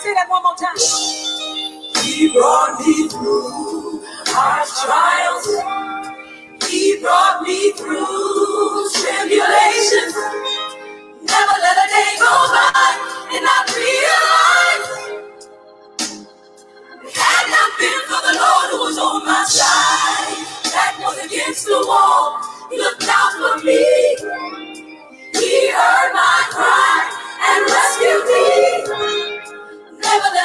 Say 0.00 0.14
that 0.14 0.30
one 0.30 0.44
more 0.44 0.56
time. 0.56 0.78
He 2.04 2.32
brought 2.32 2.80
me 2.80 3.08
through 3.10 4.04
our 4.34 4.64
trials. 4.84 5.46
He 6.70 6.98
brought 7.02 7.42
me 7.42 7.72
through 7.72 8.88
tribulations. 8.94 10.14
Never 11.22 11.56
let 11.60 11.76
a 11.76 11.88
day 11.90 12.16
go 12.18 12.32
by 12.54 13.28
and 13.34 13.46
I 13.46 13.64
realize 13.76 14.43
had 17.16 17.46
not 17.50 17.72
been 17.80 18.00
for 18.08 18.20
the 18.26 18.34
Lord 18.38 18.66
who 18.72 18.78
was 18.88 18.98
on 18.98 19.26
my 19.26 19.44
side, 19.44 20.46
that 20.72 20.96
was 21.00 21.18
against 21.26 21.66
the 21.66 21.78
wall. 21.86 22.40
He 22.70 22.78
looked 22.78 23.04
out 23.08 23.32
for 23.38 23.64
me. 23.64 24.16
He 25.34 25.70
heard 25.70 26.12
my 26.14 26.42
cry 26.50 27.10
and 27.48 27.62
rescued 27.70 28.26
me. 28.28 30.00
Never. 30.02 30.30